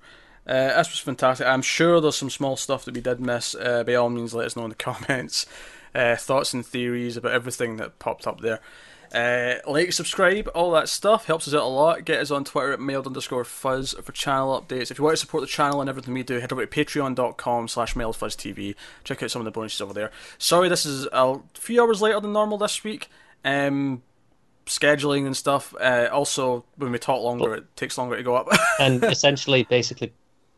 [0.46, 1.46] Uh, this was fantastic.
[1.48, 3.56] I'm sure there's some small stuff that we did miss.
[3.56, 5.46] Uh, by all means, let us know in the comments.
[5.94, 8.60] Uh, thoughts and theories about everything that popped up there.
[9.14, 12.06] Uh, like, subscribe, all that stuff helps us out a lot.
[12.06, 14.90] Get us on Twitter at mailed underscore fuzz for channel updates.
[14.90, 17.68] If you want to support the channel and everything we do, head over to patreon.com
[17.68, 18.76] slash mailedfuzztv.
[19.04, 20.12] Check out some of the bonuses over there.
[20.38, 23.10] Sorry, this is a few hours later than normal this week.
[23.44, 24.02] Um,
[24.66, 25.76] scheduling and stuff.
[25.80, 28.48] Uh, also, when we talk longer, it takes longer to go up.
[28.80, 30.14] And essentially, basically,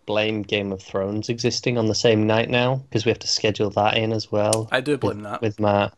[0.05, 3.69] blame Game of Thrones existing on the same night now because we have to schedule
[3.71, 4.67] that in as well.
[4.71, 5.41] I do blame with, that.
[5.41, 5.93] with Matt.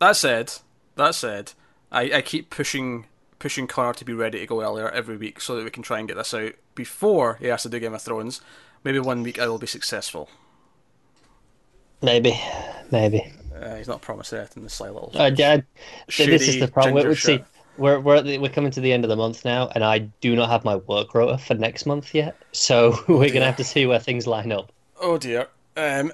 [0.00, 0.52] That said,
[0.96, 1.52] that said,
[1.90, 3.06] I, I keep pushing
[3.38, 5.98] pushing Connor to be ready to go earlier every week so that we can try
[5.98, 8.40] and get this out before he has to do Game of Thrones.
[8.82, 10.30] Maybe one week I will be successful.
[12.00, 12.40] Maybe,
[12.90, 13.32] maybe.
[13.54, 14.62] Uh, he's not promised anything.
[14.62, 15.12] This sly little.
[15.14, 15.60] Uh, yeah,
[16.08, 16.94] th- this is the problem.
[16.94, 17.44] We're, see.
[17.76, 20.36] We're we're the, we're coming to the end of the month now, and I do
[20.36, 22.36] not have my work rota for next month yet.
[22.52, 24.72] So we're gonna have to see where things line up.
[25.00, 25.48] Oh dear.
[25.76, 26.12] Um,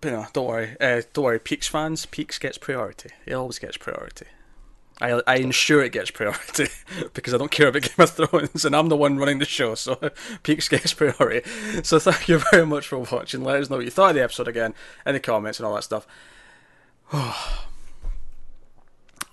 [0.00, 0.76] but no, don't worry.
[0.80, 1.38] Uh, don't worry.
[1.38, 3.10] Peaks fans, Peaks gets priority.
[3.26, 4.26] It always gets priority.
[5.00, 6.68] I I ensure it gets priority
[7.14, 9.74] because I don't care about Game of Thrones and I'm the one running the show,
[9.74, 9.96] so
[10.42, 11.48] Peaks gets priority.
[11.82, 13.44] So thank you very much for watching.
[13.44, 14.74] Let us know what you thought of the episode again
[15.06, 16.06] in the comments and all that stuff.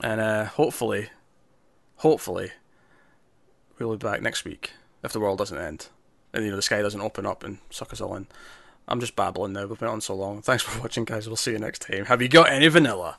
[0.02, 1.10] and uh, hopefully,
[1.98, 2.52] hopefully,
[3.80, 4.72] we'll be back next week
[5.03, 5.90] if the world doesn't end
[6.34, 8.28] and you know the sky doesn't open up and suck us all in.
[8.88, 9.65] I'm just babbling now.
[9.65, 10.41] We've been on so long.
[10.41, 11.28] Thanks for watching, guys.
[11.28, 12.06] We'll see you next time.
[12.06, 13.18] Have you got any vanilla?